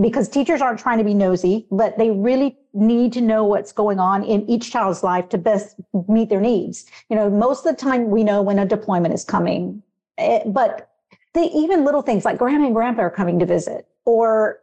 because 0.00 0.28
teachers 0.28 0.60
aren't 0.60 0.80
trying 0.80 0.98
to 0.98 1.04
be 1.04 1.14
nosy, 1.14 1.68
but 1.70 1.96
they 1.96 2.10
really 2.10 2.58
need 2.74 3.12
to 3.12 3.20
know 3.20 3.44
what's 3.44 3.70
going 3.70 4.00
on 4.00 4.24
in 4.24 4.50
each 4.50 4.72
child's 4.72 5.04
life 5.04 5.28
to 5.28 5.38
best 5.38 5.76
meet 6.08 6.28
their 6.28 6.40
needs. 6.40 6.86
You 7.08 7.14
know, 7.14 7.30
most 7.30 7.64
of 7.64 7.76
the 7.76 7.80
time 7.80 8.10
we 8.10 8.24
know 8.24 8.42
when 8.42 8.58
a 8.58 8.66
deployment 8.66 9.14
is 9.14 9.22
coming, 9.22 9.80
eh, 10.18 10.40
but 10.46 10.90
they, 11.34 11.44
even 11.54 11.84
little 11.84 12.02
things 12.02 12.24
like 12.24 12.36
grandma 12.36 12.66
and 12.66 12.74
grandpa 12.74 13.02
are 13.02 13.10
coming 13.10 13.38
to 13.38 13.46
visit 13.46 13.86
or 14.04 14.58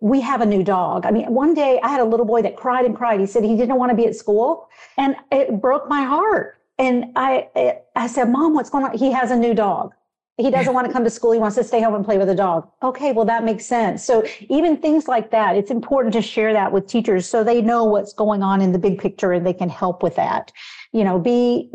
we 0.00 0.20
have 0.20 0.40
a 0.40 0.46
new 0.46 0.62
dog. 0.62 1.06
I 1.06 1.10
mean, 1.10 1.32
one 1.32 1.54
day 1.54 1.80
I 1.82 1.88
had 1.88 2.00
a 2.00 2.04
little 2.04 2.26
boy 2.26 2.42
that 2.42 2.56
cried 2.56 2.84
and 2.84 2.96
cried. 2.96 3.20
He 3.20 3.26
said 3.26 3.44
he 3.44 3.56
didn't 3.56 3.76
want 3.76 3.90
to 3.90 3.96
be 3.96 4.06
at 4.06 4.16
school, 4.16 4.68
and 4.96 5.16
it 5.30 5.60
broke 5.60 5.88
my 5.88 6.02
heart. 6.02 6.58
And 6.78 7.12
I, 7.16 7.48
I 7.94 8.06
said, 8.06 8.30
"Mom, 8.30 8.54
what's 8.54 8.70
going 8.70 8.84
on?" 8.84 8.96
He 8.96 9.12
has 9.12 9.30
a 9.30 9.36
new 9.36 9.54
dog. 9.54 9.92
He 10.40 10.50
doesn't 10.50 10.72
want 10.72 10.86
to 10.86 10.92
come 10.92 11.04
to 11.04 11.10
school. 11.10 11.32
He 11.32 11.38
wants 11.38 11.56
to 11.56 11.64
stay 11.64 11.82
home 11.82 11.94
and 11.94 12.04
play 12.04 12.16
with 12.16 12.28
the 12.28 12.34
dog. 12.34 12.68
Okay, 12.82 13.12
well 13.12 13.24
that 13.26 13.44
makes 13.44 13.66
sense. 13.66 14.02
So 14.04 14.24
even 14.48 14.76
things 14.76 15.06
like 15.06 15.30
that, 15.30 15.56
it's 15.56 15.70
important 15.70 16.14
to 16.14 16.22
share 16.22 16.52
that 16.52 16.72
with 16.72 16.86
teachers 16.86 17.26
so 17.28 17.44
they 17.44 17.60
know 17.60 17.84
what's 17.84 18.12
going 18.12 18.42
on 18.42 18.62
in 18.62 18.72
the 18.72 18.78
big 18.78 18.98
picture 18.98 19.32
and 19.32 19.46
they 19.46 19.52
can 19.52 19.68
help 19.68 20.02
with 20.02 20.16
that. 20.16 20.50
You 20.92 21.04
know, 21.04 21.18
be 21.18 21.70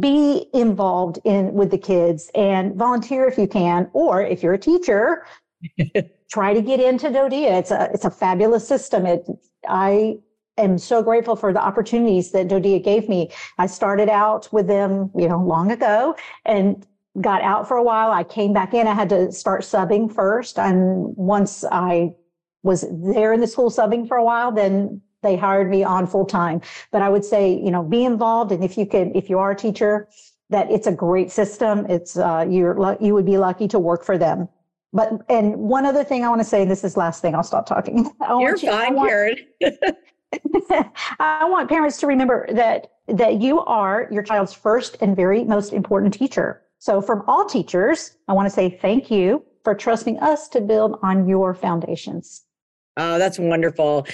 be 0.00 0.48
involved 0.52 1.20
in 1.24 1.54
with 1.54 1.70
the 1.70 1.78
kids 1.78 2.30
and 2.34 2.74
volunteer 2.74 3.26
if 3.28 3.38
you 3.38 3.46
can, 3.46 3.88
or 3.92 4.22
if 4.22 4.42
you're 4.42 4.54
a 4.54 4.58
teacher, 4.58 5.24
try 6.30 6.54
to 6.54 6.62
get 6.62 6.80
into 6.80 7.08
DoDEA. 7.08 7.58
It's 7.58 7.70
a 7.70 7.90
it's 7.92 8.04
a 8.04 8.10
fabulous 8.10 8.66
system. 8.66 9.06
It 9.06 9.26
I 9.68 10.18
am 10.58 10.78
so 10.78 11.02
grateful 11.02 11.36
for 11.36 11.52
the 11.52 11.60
opportunities 11.60 12.32
that 12.32 12.48
DoDEA 12.48 12.82
gave 12.82 13.08
me. 13.08 13.30
I 13.58 13.66
started 13.66 14.08
out 14.08 14.52
with 14.52 14.66
them, 14.66 15.10
you 15.16 15.28
know, 15.28 15.38
long 15.42 15.70
ago 15.72 16.16
and 16.44 16.86
got 17.20 17.42
out 17.42 17.66
for 17.66 17.76
a 17.76 17.82
while. 17.82 18.12
I 18.12 18.24
came 18.24 18.52
back 18.52 18.74
in. 18.74 18.86
I 18.86 18.94
had 18.94 19.08
to 19.10 19.32
start 19.32 19.62
subbing 19.62 20.12
first. 20.12 20.58
And 20.58 21.16
once 21.16 21.64
I 21.70 22.14
was 22.62 22.84
there 22.90 23.32
in 23.32 23.40
the 23.40 23.46
school 23.46 23.70
subbing 23.70 24.06
for 24.06 24.16
a 24.16 24.24
while, 24.24 24.52
then 24.52 25.00
they 25.22 25.36
hired 25.36 25.70
me 25.70 25.82
on 25.82 26.06
full 26.06 26.26
time. 26.26 26.60
But 26.92 27.02
I 27.02 27.08
would 27.08 27.24
say, 27.24 27.52
you 27.52 27.70
know, 27.70 27.82
be 27.82 28.04
involved. 28.04 28.52
And 28.52 28.62
if 28.62 28.78
you 28.78 28.86
can, 28.86 29.14
if 29.14 29.28
you 29.28 29.38
are 29.38 29.50
a 29.50 29.56
teacher, 29.56 30.08
that 30.50 30.70
it's 30.70 30.86
a 30.86 30.92
great 30.92 31.30
system. 31.30 31.86
It's, 31.88 32.16
uh, 32.16 32.46
you're, 32.48 32.96
you 33.00 33.14
would 33.14 33.26
be 33.26 33.38
lucky 33.38 33.68
to 33.68 33.78
work 33.78 34.04
for 34.04 34.18
them. 34.18 34.48
But 34.92 35.22
and 35.28 35.56
one 35.56 35.86
other 35.86 36.02
thing 36.02 36.24
I 36.24 36.28
want 36.28 36.40
to 36.40 36.46
say, 36.46 36.64
this 36.64 36.82
is 36.82 36.96
last 36.96 37.22
thing, 37.22 37.34
I'll 37.34 37.42
stop 37.42 37.66
talking. 37.66 38.10
You're 38.28 38.56
you, 38.56 38.70
fine, 38.70 38.94
want, 38.94 39.08
Karin. 39.08 39.36
I 41.20 41.44
want 41.44 41.68
parents 41.68 41.98
to 41.98 42.06
remember 42.06 42.46
that 42.52 42.92
that 43.08 43.40
you 43.40 43.60
are 43.60 44.08
your 44.10 44.22
child's 44.22 44.52
first 44.52 44.96
and 45.00 45.16
very 45.16 45.44
most 45.44 45.72
important 45.72 46.14
teacher. 46.14 46.62
So 46.78 47.02
from 47.02 47.22
all 47.28 47.44
teachers, 47.44 48.16
I 48.28 48.32
want 48.32 48.46
to 48.46 48.50
say 48.50 48.70
thank 48.70 49.10
you 49.10 49.44
for 49.64 49.74
trusting 49.74 50.18
us 50.20 50.48
to 50.48 50.60
build 50.60 50.98
on 51.02 51.28
your 51.28 51.54
foundations. 51.54 52.44
Oh, 52.96 53.18
that's 53.18 53.38
wonderful. 53.38 54.06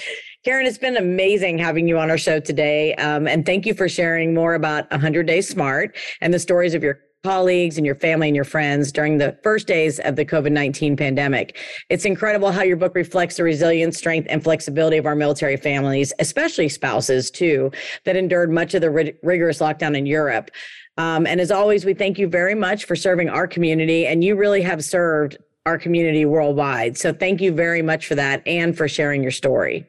Karin, 0.43 0.65
it's 0.65 0.77
been 0.77 0.97
amazing 0.97 1.57
having 1.57 1.87
you 1.87 1.97
on 1.97 2.09
our 2.09 2.17
show 2.17 2.39
today. 2.39 2.93
Um, 2.95 3.27
and 3.27 3.45
thank 3.45 3.65
you 3.65 3.73
for 3.73 3.89
sharing 3.89 4.33
more 4.33 4.53
about 4.53 4.89
100 4.91 5.25
Days 5.25 5.47
Smart 5.47 5.97
and 6.21 6.33
the 6.33 6.39
stories 6.39 6.73
of 6.73 6.83
your 6.83 6.99
colleagues 7.27 7.75
and 7.75 7.85
your 7.85 7.95
family 7.95 8.29
and 8.29 8.35
your 8.37 8.45
friends 8.45 8.89
during 8.89 9.17
the 9.17 9.37
first 9.43 9.67
days 9.67 9.99
of 9.99 10.15
the 10.15 10.23
COVID 10.23 10.53
19 10.53 10.95
pandemic. 10.95 11.57
It's 11.89 12.05
incredible 12.05 12.53
how 12.53 12.63
your 12.63 12.77
book 12.77 12.95
reflects 12.95 13.35
the 13.35 13.43
resilience, 13.43 13.97
strength, 13.97 14.27
and 14.29 14.41
flexibility 14.41 14.95
of 14.95 15.05
our 15.05 15.13
military 15.13 15.57
families, 15.57 16.13
especially 16.19 16.69
spouses, 16.69 17.29
too, 17.29 17.69
that 18.05 18.15
endured 18.15 18.49
much 18.49 18.75
of 18.75 18.79
the 18.79 18.89
rig- 18.89 19.17
rigorous 19.23 19.59
lockdown 19.59 19.97
in 19.97 20.05
Europe. 20.05 20.51
Um, 20.97 21.27
and 21.27 21.41
as 21.41 21.51
always, 21.51 21.83
we 21.83 21.93
thank 21.93 22.17
you 22.17 22.29
very 22.29 22.55
much 22.55 22.85
for 22.85 22.95
serving 22.95 23.27
our 23.27 23.45
community, 23.45 24.07
and 24.07 24.23
you 24.23 24.37
really 24.37 24.61
have 24.61 24.81
served 24.81 25.35
our 25.65 25.77
community 25.77 26.23
worldwide. 26.23 26.97
So 26.97 27.11
thank 27.11 27.41
you 27.41 27.51
very 27.51 27.81
much 27.81 28.07
for 28.07 28.15
that 28.15 28.41
and 28.47 28.75
for 28.75 28.87
sharing 28.87 29.21
your 29.21 29.33
story. 29.33 29.85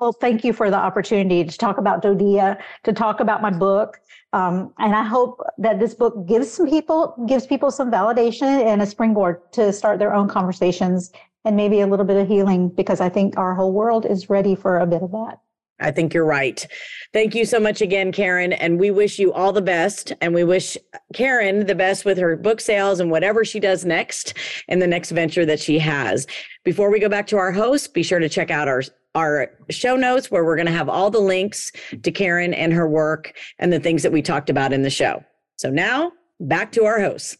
Well, 0.00 0.12
thank 0.12 0.42
you 0.42 0.52
for 0.52 0.70
the 0.70 0.76
opportunity 0.76 1.44
to 1.44 1.56
talk 1.56 1.78
about 1.78 2.02
DoDEA, 2.02 2.58
to 2.82 2.92
talk 2.92 3.20
about 3.20 3.42
my 3.42 3.50
book. 3.50 4.00
Um, 4.32 4.72
and 4.78 4.94
I 4.94 5.02
hope 5.02 5.40
that 5.58 5.80
this 5.80 5.94
book 5.94 6.26
gives 6.26 6.50
some 6.50 6.68
people 6.68 7.14
gives 7.26 7.46
people 7.46 7.70
some 7.70 7.90
validation 7.90 8.64
and 8.64 8.80
a 8.80 8.86
springboard 8.86 9.52
to 9.52 9.72
start 9.72 9.98
their 9.98 10.14
own 10.14 10.28
conversations 10.28 11.10
and 11.44 11.56
maybe 11.56 11.80
a 11.80 11.86
little 11.86 12.04
bit 12.04 12.16
of 12.16 12.28
healing 12.28 12.68
because 12.68 13.00
I 13.00 13.08
think 13.08 13.36
our 13.36 13.54
whole 13.54 13.72
world 13.72 14.06
is 14.06 14.30
ready 14.30 14.54
for 14.54 14.78
a 14.78 14.86
bit 14.86 15.02
of 15.02 15.10
that. 15.10 15.40
I 15.80 15.90
think 15.90 16.12
you're 16.12 16.26
right. 16.26 16.64
Thank 17.12 17.34
you 17.34 17.44
so 17.44 17.58
much 17.58 17.80
again, 17.80 18.12
Karin. 18.12 18.52
And 18.52 18.78
we 18.78 18.90
wish 18.90 19.18
you 19.18 19.32
all 19.32 19.52
the 19.52 19.62
best. 19.62 20.12
And 20.20 20.34
we 20.34 20.44
wish 20.44 20.76
Karin 21.14 21.66
the 21.66 21.74
best 21.74 22.04
with 22.04 22.18
her 22.18 22.36
book 22.36 22.60
sales 22.60 23.00
and 23.00 23.10
whatever 23.10 23.44
she 23.44 23.60
does 23.60 23.84
next 23.84 24.34
in 24.68 24.78
the 24.78 24.86
next 24.86 25.10
venture 25.10 25.46
that 25.46 25.58
she 25.58 25.78
has. 25.78 26.26
Before 26.64 26.90
we 26.90 27.00
go 27.00 27.08
back 27.08 27.26
to 27.28 27.38
our 27.38 27.50
host, 27.50 27.94
be 27.94 28.02
sure 28.02 28.18
to 28.18 28.28
check 28.28 28.50
out 28.50 28.68
our 28.68 28.82
our 29.14 29.50
show 29.70 29.96
notes 29.96 30.30
where 30.30 30.44
we're 30.44 30.56
going 30.56 30.66
to 30.66 30.72
have 30.72 30.88
all 30.88 31.10
the 31.10 31.20
links 31.20 31.72
to 32.02 32.10
Karin 32.10 32.54
and 32.54 32.72
her 32.72 32.88
work 32.88 33.36
and 33.58 33.72
the 33.72 33.80
things 33.80 34.02
that 34.02 34.12
we 34.12 34.22
talked 34.22 34.50
about 34.50 34.72
in 34.72 34.82
the 34.82 34.90
show. 34.90 35.24
So 35.56 35.70
now 35.70 36.12
back 36.38 36.72
to 36.72 36.84
our 36.84 37.00
hosts. 37.00 37.36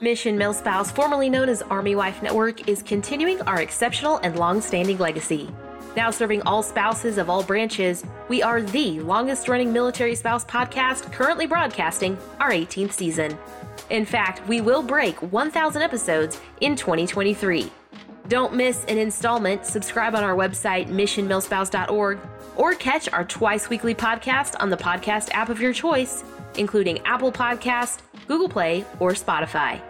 Mission 0.00 0.38
MilSpouse, 0.38 0.92
formerly 0.94 1.28
known 1.28 1.48
as 1.48 1.60
Army 1.62 1.96
Wife 1.96 2.22
Network, 2.22 2.68
is 2.68 2.82
continuing 2.84 3.42
our 3.42 3.60
exceptional 3.60 4.18
and 4.18 4.38
long 4.38 4.60
standing 4.60 4.96
legacy. 4.98 5.48
Now 5.98 6.12
serving 6.12 6.42
all 6.42 6.62
spouses 6.62 7.18
of 7.18 7.28
all 7.28 7.42
branches, 7.42 8.04
we 8.28 8.40
are 8.40 8.62
the 8.62 9.00
longest 9.00 9.48
running 9.48 9.72
military 9.72 10.14
spouse 10.14 10.44
podcast 10.44 11.12
currently 11.12 11.44
broadcasting 11.44 12.16
our 12.38 12.52
18th 12.52 12.92
season. 12.92 13.36
In 13.90 14.04
fact, 14.04 14.46
we 14.46 14.60
will 14.60 14.80
break 14.80 15.20
1,000 15.32 15.82
episodes 15.82 16.40
in 16.60 16.76
2023. 16.76 17.72
Don't 18.28 18.54
miss 18.54 18.84
an 18.84 18.96
installment. 18.96 19.66
Subscribe 19.66 20.14
on 20.14 20.22
our 20.22 20.36
website, 20.36 20.86
missionmilspouse.org, 20.86 22.20
or 22.54 22.74
catch 22.74 23.12
our 23.12 23.24
twice 23.24 23.68
weekly 23.68 23.96
podcast 23.96 24.54
on 24.60 24.70
the 24.70 24.76
podcast 24.76 25.30
app 25.32 25.48
of 25.48 25.60
your 25.60 25.72
choice, 25.72 26.22
including 26.58 27.00
Apple 27.06 27.32
Podcast, 27.32 28.02
Google 28.28 28.48
Play, 28.48 28.84
or 29.00 29.14
Spotify. 29.14 29.80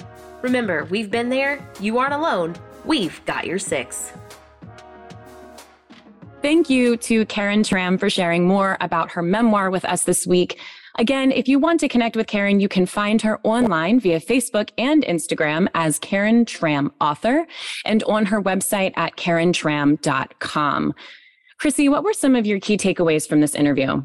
Remember, 0.40 0.84
we've 0.86 1.11
been 1.11 1.28
there, 1.28 1.62
you 1.80 1.98
aren't 1.98 2.14
alone, 2.14 2.54
we've 2.86 3.22
got 3.26 3.44
your 3.44 3.59
six. 3.59 4.11
Thank 6.41 6.70
you 6.70 6.97
to 6.99 7.26
Karin 7.26 7.64
Tramm 7.64 7.99
for 7.99 8.09
sharing 8.09 8.47
more 8.47 8.76
about 8.80 9.11
her 9.11 9.22
memoir 9.22 9.70
with 9.70 9.84
us 9.84 10.05
this 10.05 10.24
week. 10.24 10.61
Again, 10.97 11.32
if 11.32 11.49
you 11.49 11.59
want 11.59 11.80
to 11.80 11.89
connect 11.89 12.14
with 12.14 12.28
Karin, 12.28 12.61
you 12.61 12.68
can 12.68 12.86
find 12.86 13.20
her 13.22 13.41
online 13.43 13.99
via 13.99 14.20
Facebook 14.20 14.70
and 14.78 15.05
Instagram 15.05 15.66
as 15.74 15.99
Karin 15.99 16.45
Tramm 16.45 16.93
Author 17.01 17.45
and 17.84 18.05
on 18.05 18.26
her 18.26 18.41
website 18.41 18.93
at 18.97 19.16
karintramm.com. 19.16 20.95
Chrissy, 21.59 21.89
what 21.89 22.05
were 22.05 22.12
some 22.12 22.36
of 22.36 22.47
your 22.47 22.61
key 22.61 22.76
takeaways 22.76 23.28
from 23.28 23.41
this 23.41 23.57
interview? 23.57 24.01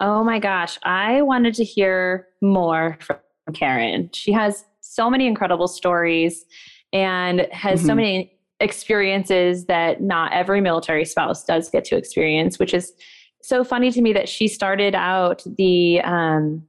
Oh 0.00 0.24
my 0.24 0.40
gosh, 0.40 0.80
I 0.82 1.22
wanted 1.22 1.54
to 1.54 1.64
hear 1.64 2.26
more 2.40 2.98
from 3.00 3.18
Karin. 3.54 4.10
She 4.12 4.32
has 4.32 4.64
so 4.80 5.08
many 5.08 5.28
incredible 5.28 5.68
stories 5.68 6.44
and 6.92 7.46
has 7.52 7.78
mm-hmm. 7.78 7.86
so 7.86 7.94
many 7.94 8.32
experiences 8.62 9.66
that 9.66 10.00
not 10.00 10.32
every 10.32 10.60
military 10.60 11.04
spouse 11.04 11.44
does 11.44 11.68
get 11.68 11.84
to 11.86 11.96
experience, 11.96 12.58
which 12.58 12.72
is 12.72 12.92
so 13.42 13.64
funny 13.64 13.90
to 13.90 14.00
me 14.00 14.12
that 14.12 14.28
she 14.28 14.48
started 14.48 14.94
out 14.94 15.42
the 15.58 16.00
um, 16.02 16.62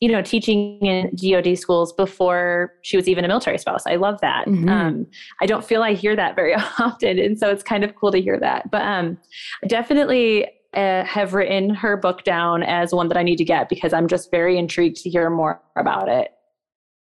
you 0.00 0.10
know 0.10 0.22
teaching 0.22 0.78
in 0.80 1.10
DoD 1.14 1.58
schools 1.58 1.92
before 1.92 2.74
she 2.82 2.96
was 2.96 3.08
even 3.08 3.24
a 3.24 3.28
military 3.28 3.58
spouse. 3.58 3.86
I 3.86 3.96
love 3.96 4.20
that. 4.20 4.46
Mm-hmm. 4.46 4.68
Um, 4.68 5.06
I 5.40 5.46
don't 5.46 5.64
feel 5.64 5.82
I 5.82 5.94
hear 5.94 6.14
that 6.16 6.36
very 6.36 6.54
often, 6.78 7.18
and 7.18 7.38
so 7.38 7.50
it's 7.50 7.62
kind 7.62 7.84
of 7.84 7.94
cool 7.96 8.12
to 8.12 8.20
hear 8.20 8.38
that. 8.38 8.70
But 8.70 8.82
um, 8.82 9.18
definitely 9.66 10.46
uh, 10.74 11.04
have 11.04 11.34
written 11.34 11.70
her 11.70 11.96
book 11.96 12.22
down 12.24 12.62
as 12.62 12.92
one 12.92 13.08
that 13.08 13.16
I 13.16 13.22
need 13.22 13.36
to 13.36 13.44
get 13.44 13.68
because 13.68 13.92
I'm 13.92 14.08
just 14.08 14.30
very 14.30 14.56
intrigued 14.56 14.98
to 14.98 15.10
hear 15.10 15.28
more 15.30 15.60
about 15.76 16.08
it. 16.08 16.32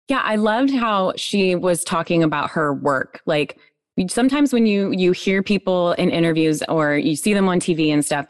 Yeah, 0.10 0.22
I 0.22 0.36
loved 0.36 0.72
how 0.72 1.14
she 1.16 1.56
was 1.56 1.84
talking 1.84 2.24
about 2.24 2.52
her 2.52 2.74
work. 2.74 3.22
Like 3.26 3.58
sometimes 4.08 4.54
when 4.54 4.66
you 4.66 4.92
you 4.92 5.12
hear 5.12 5.44
people 5.44 5.94
in 5.94 6.10
interviews 6.10 6.64
or 6.70 6.98
you 6.98 7.16
see 7.16 7.34
them 7.34 7.48
on 7.48 7.60
TV 7.60 7.94
and 7.94 8.04
stuff, 8.06 8.28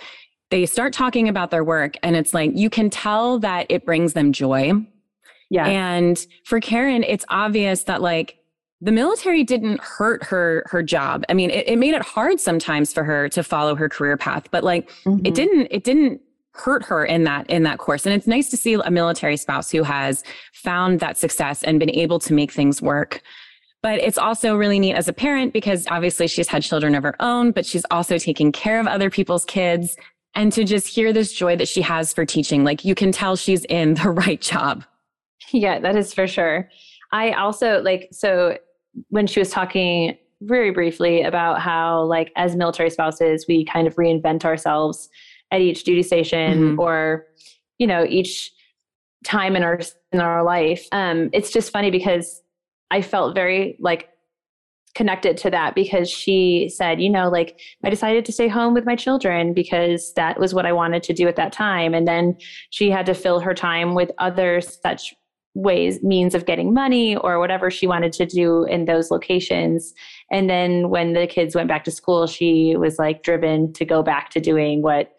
they 0.49 0.65
start 0.65 0.93
talking 0.93 1.27
about 1.27 1.51
their 1.51 1.63
work 1.63 1.95
and 2.03 2.15
it's 2.15 2.33
like 2.33 2.51
you 2.53 2.69
can 2.69 2.89
tell 2.89 3.39
that 3.39 3.65
it 3.69 3.85
brings 3.85 4.13
them 4.13 4.31
joy. 4.31 4.73
Yeah. 5.49 5.67
And 5.67 6.25
for 6.45 6.59
Karin, 6.59 7.03
it's 7.03 7.25
obvious 7.29 7.83
that 7.83 8.01
like 8.01 8.37
the 8.81 8.91
military 8.91 9.43
didn't 9.43 9.79
hurt 9.79 10.23
her 10.23 10.63
her 10.67 10.83
job. 10.83 11.23
I 11.29 11.33
mean, 11.33 11.49
it, 11.49 11.69
it 11.69 11.77
made 11.77 11.93
it 11.93 12.01
hard 12.01 12.39
sometimes 12.39 12.91
for 12.91 13.03
her 13.03 13.29
to 13.29 13.43
follow 13.43 13.75
her 13.75 13.87
career 13.87 14.17
path, 14.17 14.49
but 14.51 14.63
like 14.63 14.89
mm-hmm. 15.05 15.25
it 15.25 15.33
didn't 15.33 15.67
it 15.71 15.83
didn't 15.83 16.21
hurt 16.51 16.83
her 16.85 17.03
in 17.05 17.23
that 17.23 17.49
in 17.49 17.63
that 17.63 17.77
course. 17.77 18.05
And 18.05 18.13
it's 18.13 18.27
nice 18.27 18.49
to 18.49 18.57
see 18.57 18.73
a 18.73 18.91
military 18.91 19.37
spouse 19.37 19.71
who 19.71 19.83
has 19.83 20.23
found 20.53 20.99
that 20.99 21.17
success 21.17 21.63
and 21.63 21.79
been 21.79 21.89
able 21.89 22.19
to 22.19 22.33
make 22.33 22.51
things 22.51 22.81
work. 22.81 23.21
But 23.83 23.99
it's 23.99 24.17
also 24.17 24.55
really 24.55 24.79
neat 24.79 24.93
as 24.93 25.09
a 25.09 25.13
parent 25.13 25.51
because 25.51 25.85
obviously 25.91 26.27
she's 26.27 26.47
had 26.47 26.63
children 26.63 26.95
of 26.95 27.03
her 27.03 27.15
own, 27.19 27.51
but 27.51 27.65
she's 27.65 27.85
also 27.91 28.17
taking 28.17 28.53
care 28.53 28.79
of 28.79 28.87
other 28.87 29.09
people's 29.09 29.43
kids. 29.43 29.97
And 30.35 30.51
to 30.53 30.63
just 30.63 30.87
hear 30.87 31.13
this 31.13 31.33
joy 31.33 31.57
that 31.57 31.67
she 31.67 31.81
has 31.81 32.13
for 32.13 32.25
teaching 32.25 32.63
like 32.63 32.83
you 32.83 32.95
can 32.95 33.11
tell 33.11 33.35
she's 33.35 33.65
in 33.65 33.95
the 33.95 34.09
right 34.09 34.41
job. 34.41 34.85
Yeah 35.51 35.79
that 35.79 35.95
is 35.95 36.13
for 36.13 36.25
sure. 36.25 36.69
I 37.11 37.33
also 37.33 37.81
like 37.81 38.07
so 38.11 38.57
when 39.09 39.27
she 39.27 39.39
was 39.39 39.51
talking 39.51 40.17
very 40.41 40.71
briefly 40.71 41.21
about 41.21 41.61
how 41.61 42.03
like 42.03 42.31
as 42.35 42.55
military 42.55 42.89
spouses 42.89 43.45
we 43.47 43.65
kind 43.65 43.85
of 43.85 43.95
reinvent 43.95 44.45
ourselves 44.45 45.09
at 45.51 45.61
each 45.61 45.83
duty 45.83 46.03
station 46.03 46.53
mm-hmm. 46.53 46.79
or 46.79 47.25
you 47.77 47.85
know 47.85 48.05
each 48.07 48.51
time 49.23 49.55
in 49.55 49.63
our 49.63 49.79
in 50.13 50.21
our 50.21 50.41
life. 50.43 50.87
Um 50.93 51.29
it's 51.33 51.51
just 51.51 51.71
funny 51.71 51.91
because 51.91 52.42
i 52.93 53.01
felt 53.01 53.35
very 53.35 53.77
like 53.79 54.09
connected 54.95 55.37
to 55.37 55.49
that 55.49 55.75
because 55.75 56.09
she 56.09 56.71
said, 56.73 57.01
you 57.01 57.09
know, 57.09 57.29
like 57.29 57.59
I 57.83 57.89
decided 57.89 58.25
to 58.25 58.31
stay 58.31 58.47
home 58.47 58.73
with 58.73 58.85
my 58.85 58.95
children 58.95 59.53
because 59.53 60.13
that 60.13 60.39
was 60.39 60.53
what 60.53 60.65
I 60.65 60.71
wanted 60.71 61.03
to 61.03 61.13
do 61.13 61.27
at 61.27 61.35
that 61.35 61.51
time. 61.51 61.93
And 61.93 62.07
then 62.07 62.37
she 62.69 62.91
had 62.91 63.05
to 63.07 63.13
fill 63.13 63.39
her 63.39 63.53
time 63.53 63.95
with 63.95 64.11
other 64.19 64.61
such 64.61 65.13
ways, 65.55 66.01
means 66.03 66.35
of 66.35 66.45
getting 66.45 66.73
money 66.73 67.15
or 67.15 67.39
whatever 67.39 67.69
she 67.69 67.87
wanted 67.87 68.13
to 68.13 68.25
do 68.25 68.65
in 68.65 68.85
those 68.85 69.11
locations. 69.11 69.93
And 70.31 70.49
then 70.49 70.89
when 70.89 71.13
the 71.13 71.27
kids 71.27 71.55
went 71.55 71.67
back 71.67 71.83
to 71.85 71.91
school, 71.91 72.27
she 72.27 72.75
was 72.77 72.99
like 72.99 73.23
driven 73.23 73.73
to 73.73 73.85
go 73.85 74.03
back 74.03 74.29
to 74.31 74.39
doing 74.39 74.81
what 74.81 75.11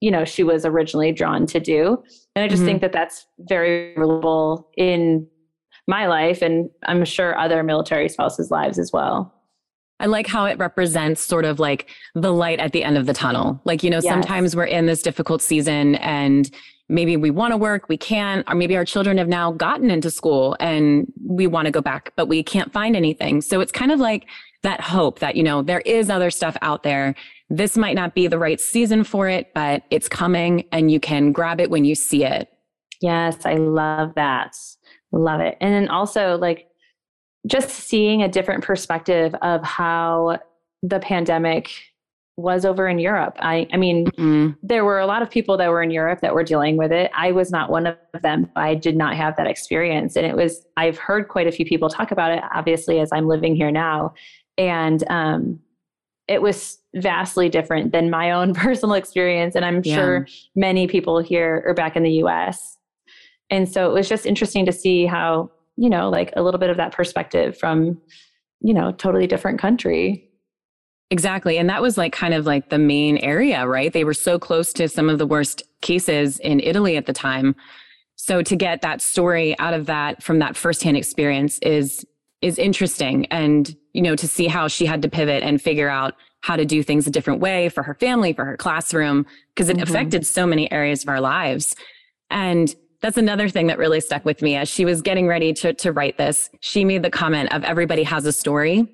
you 0.00 0.10
know 0.10 0.24
she 0.24 0.42
was 0.42 0.66
originally 0.66 1.12
drawn 1.12 1.46
to 1.46 1.60
do 1.60 2.02
and 2.34 2.44
i 2.44 2.48
just 2.48 2.60
mm-hmm. 2.60 2.66
think 2.66 2.80
that 2.82 2.92
that's 2.92 3.26
very 3.38 3.94
relatable 3.96 4.64
in 4.76 5.26
my 5.86 6.06
life 6.06 6.42
and 6.42 6.70
I'm 6.86 7.04
sure 7.04 7.38
other 7.38 7.62
military 7.62 8.08
spouses' 8.08 8.50
lives 8.50 8.78
as 8.78 8.90
well. 8.92 9.32
I 10.00 10.06
like 10.06 10.26
how 10.26 10.44
it 10.46 10.58
represents 10.58 11.22
sort 11.22 11.44
of 11.44 11.60
like 11.60 11.88
the 12.14 12.32
light 12.32 12.58
at 12.58 12.72
the 12.72 12.82
end 12.82 12.98
of 12.98 13.06
the 13.06 13.14
tunnel. 13.14 13.60
Like, 13.64 13.82
you 13.82 13.90
know, 13.90 14.00
yes. 14.02 14.12
sometimes 14.12 14.56
we're 14.56 14.64
in 14.64 14.86
this 14.86 15.02
difficult 15.02 15.40
season 15.40 15.94
and 15.96 16.50
maybe 16.88 17.16
we 17.16 17.30
want 17.30 17.52
to 17.52 17.56
work, 17.56 17.88
we 17.88 17.96
can't, 17.96 18.44
or 18.48 18.54
maybe 18.54 18.76
our 18.76 18.84
children 18.84 19.18
have 19.18 19.28
now 19.28 19.52
gotten 19.52 19.90
into 19.90 20.10
school 20.10 20.56
and 20.58 21.10
we 21.24 21.46
want 21.46 21.66
to 21.66 21.70
go 21.70 21.80
back, 21.80 22.12
but 22.16 22.26
we 22.26 22.42
can't 22.42 22.72
find 22.72 22.96
anything. 22.96 23.40
So 23.40 23.60
it's 23.60 23.72
kind 23.72 23.92
of 23.92 24.00
like 24.00 24.26
that 24.62 24.80
hope 24.80 25.20
that, 25.20 25.36
you 25.36 25.42
know, 25.42 25.62
there 25.62 25.80
is 25.80 26.10
other 26.10 26.30
stuff 26.30 26.56
out 26.60 26.82
there. 26.82 27.14
This 27.48 27.76
might 27.76 27.94
not 27.94 28.14
be 28.14 28.26
the 28.26 28.38
right 28.38 28.60
season 28.60 29.04
for 29.04 29.28
it, 29.28 29.52
but 29.54 29.84
it's 29.90 30.08
coming 30.08 30.64
and 30.72 30.90
you 30.90 30.98
can 30.98 31.32
grab 31.32 31.60
it 31.60 31.70
when 31.70 31.84
you 31.84 31.94
see 31.94 32.24
it. 32.24 32.48
Yes, 33.00 33.46
I 33.46 33.54
love 33.54 34.14
that. 34.16 34.56
Love 35.14 35.40
it. 35.40 35.56
And 35.60 35.72
then 35.72 35.88
also 35.88 36.36
like 36.36 36.68
just 37.46 37.70
seeing 37.70 38.22
a 38.22 38.28
different 38.28 38.64
perspective 38.64 39.34
of 39.42 39.62
how 39.62 40.38
the 40.82 40.98
pandemic 41.00 41.70
was 42.36 42.64
over 42.64 42.88
in 42.88 42.98
Europe. 42.98 43.36
I 43.38 43.68
I 43.72 43.76
mean, 43.76 44.06
mm-hmm. 44.06 44.52
there 44.62 44.84
were 44.84 44.98
a 44.98 45.06
lot 45.06 45.22
of 45.22 45.30
people 45.30 45.56
that 45.56 45.70
were 45.70 45.82
in 45.82 45.90
Europe 45.90 46.20
that 46.20 46.34
were 46.34 46.42
dealing 46.42 46.76
with 46.76 46.90
it. 46.90 47.10
I 47.14 47.30
was 47.30 47.52
not 47.52 47.70
one 47.70 47.86
of 47.86 47.96
them. 48.22 48.50
I 48.56 48.74
did 48.74 48.96
not 48.96 49.14
have 49.14 49.36
that 49.36 49.46
experience. 49.46 50.16
And 50.16 50.26
it 50.26 50.34
was 50.34 50.66
I've 50.76 50.98
heard 50.98 51.28
quite 51.28 51.46
a 51.46 51.52
few 51.52 51.64
people 51.64 51.88
talk 51.88 52.10
about 52.10 52.32
it, 52.32 52.42
obviously, 52.52 52.98
as 52.98 53.12
I'm 53.12 53.28
living 53.28 53.54
here 53.54 53.70
now. 53.70 54.14
And 54.58 55.04
um 55.10 55.60
it 56.26 56.42
was 56.42 56.78
vastly 56.94 57.48
different 57.50 57.92
than 57.92 58.10
my 58.10 58.30
own 58.30 58.54
personal 58.54 58.94
experience. 58.94 59.54
And 59.54 59.64
I'm 59.64 59.82
yeah. 59.84 59.94
sure 59.94 60.28
many 60.56 60.88
people 60.88 61.20
here 61.20 61.62
are 61.66 61.74
back 61.74 61.96
in 61.96 62.02
the 62.02 62.12
US. 62.24 62.73
And 63.54 63.68
so 63.68 63.88
it 63.88 63.92
was 63.92 64.08
just 64.08 64.26
interesting 64.26 64.66
to 64.66 64.72
see 64.72 65.06
how, 65.06 65.48
you 65.76 65.88
know, 65.88 66.10
like 66.10 66.32
a 66.34 66.42
little 66.42 66.58
bit 66.58 66.70
of 66.70 66.76
that 66.76 66.90
perspective 66.90 67.56
from, 67.56 68.00
you 68.60 68.74
know, 68.74 68.90
totally 68.90 69.28
different 69.28 69.60
country. 69.60 70.28
Exactly. 71.10 71.56
And 71.56 71.70
that 71.70 71.80
was 71.80 71.96
like 71.96 72.12
kind 72.12 72.34
of 72.34 72.46
like 72.46 72.70
the 72.70 72.78
main 72.78 73.16
area, 73.18 73.64
right? 73.68 73.92
They 73.92 74.02
were 74.02 74.14
so 74.14 74.40
close 74.40 74.72
to 74.72 74.88
some 74.88 75.08
of 75.08 75.18
the 75.18 75.26
worst 75.26 75.62
cases 75.82 76.40
in 76.40 76.58
Italy 76.58 76.96
at 76.96 77.06
the 77.06 77.12
time. 77.12 77.54
So 78.16 78.42
to 78.42 78.56
get 78.56 78.82
that 78.82 79.00
story 79.00 79.56
out 79.60 79.72
of 79.72 79.86
that 79.86 80.20
from 80.20 80.40
that 80.40 80.56
firsthand 80.56 80.96
experience 80.96 81.58
is 81.60 82.04
is 82.42 82.58
interesting 82.58 83.24
and 83.26 83.74
you 83.94 84.02
know 84.02 84.14
to 84.14 84.28
see 84.28 84.48
how 84.48 84.68
she 84.68 84.84
had 84.84 85.00
to 85.00 85.08
pivot 85.08 85.42
and 85.42 85.62
figure 85.62 85.88
out 85.88 86.14
how 86.42 86.56
to 86.56 86.66
do 86.66 86.82
things 86.82 87.06
a 87.06 87.10
different 87.10 87.40
way 87.40 87.70
for 87.70 87.82
her 87.82 87.94
family 87.94 88.34
for 88.34 88.44
her 88.44 88.56
classroom 88.56 89.24
because 89.54 89.70
it 89.70 89.78
mm-hmm. 89.78 89.82
affected 89.84 90.26
so 90.26 90.46
many 90.46 90.70
areas 90.70 91.02
of 91.02 91.08
our 91.08 91.22
lives 91.22 91.74
and 92.30 92.74
that's 93.04 93.18
another 93.18 93.50
thing 93.50 93.66
that 93.66 93.76
really 93.76 94.00
stuck 94.00 94.24
with 94.24 94.40
me 94.40 94.56
as 94.56 94.66
she 94.66 94.86
was 94.86 95.02
getting 95.02 95.26
ready 95.28 95.52
to, 95.52 95.74
to 95.74 95.92
write 95.92 96.16
this 96.16 96.48
she 96.60 96.84
made 96.84 97.02
the 97.02 97.10
comment 97.10 97.52
of 97.52 97.62
everybody 97.64 98.02
has 98.02 98.24
a 98.24 98.32
story 98.32 98.88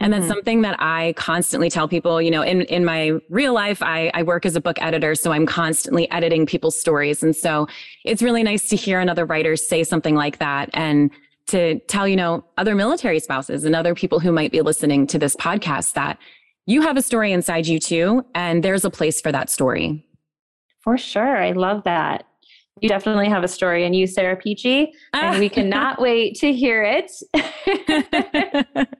and 0.00 0.12
that's 0.12 0.24
mm-hmm. 0.24 0.32
something 0.32 0.62
that 0.62 0.76
I 0.80 1.14
constantly 1.16 1.70
tell 1.70 1.86
people, 1.86 2.20
you 2.20 2.30
know, 2.30 2.42
in, 2.42 2.62
in 2.62 2.84
my 2.84 3.12
real 3.30 3.54
life, 3.54 3.80
I, 3.80 4.10
I 4.12 4.24
work 4.24 4.44
as 4.44 4.56
a 4.56 4.60
book 4.60 4.76
editor. 4.80 5.14
So 5.14 5.30
I'm 5.30 5.46
constantly 5.46 6.10
editing 6.10 6.46
people's 6.46 6.78
stories. 6.78 7.22
And 7.22 7.34
so 7.34 7.68
it's 8.04 8.20
really 8.20 8.42
nice 8.42 8.68
to 8.70 8.76
hear 8.76 8.98
another 8.98 9.24
writer 9.24 9.54
say 9.54 9.84
something 9.84 10.16
like 10.16 10.38
that 10.38 10.68
and 10.74 11.12
to 11.46 11.78
tell, 11.80 12.08
you 12.08 12.16
know, 12.16 12.44
other 12.58 12.74
military 12.74 13.20
spouses 13.20 13.64
and 13.64 13.76
other 13.76 13.94
people 13.94 14.18
who 14.18 14.32
might 14.32 14.50
be 14.50 14.62
listening 14.62 15.06
to 15.08 15.18
this 15.18 15.36
podcast 15.36 15.92
that 15.92 16.18
you 16.66 16.82
have 16.82 16.96
a 16.96 17.02
story 17.02 17.30
inside 17.30 17.66
you 17.66 17.78
too. 17.78 18.24
And 18.34 18.64
there's 18.64 18.84
a 18.84 18.90
place 18.90 19.20
for 19.20 19.30
that 19.30 19.48
story. 19.48 20.04
For 20.80 20.98
sure. 20.98 21.36
I 21.36 21.52
love 21.52 21.84
that. 21.84 22.26
You 22.80 22.88
definitely 22.88 23.28
have 23.28 23.44
a 23.44 23.48
story 23.48 23.84
and 23.84 23.94
you, 23.94 24.06
Sarah 24.06 24.36
Peachy, 24.36 24.92
and 25.12 25.38
we 25.38 25.48
cannot 25.58 26.00
wait 26.00 26.36
to 26.40 26.52
hear 26.52 26.82
it. 26.82 27.12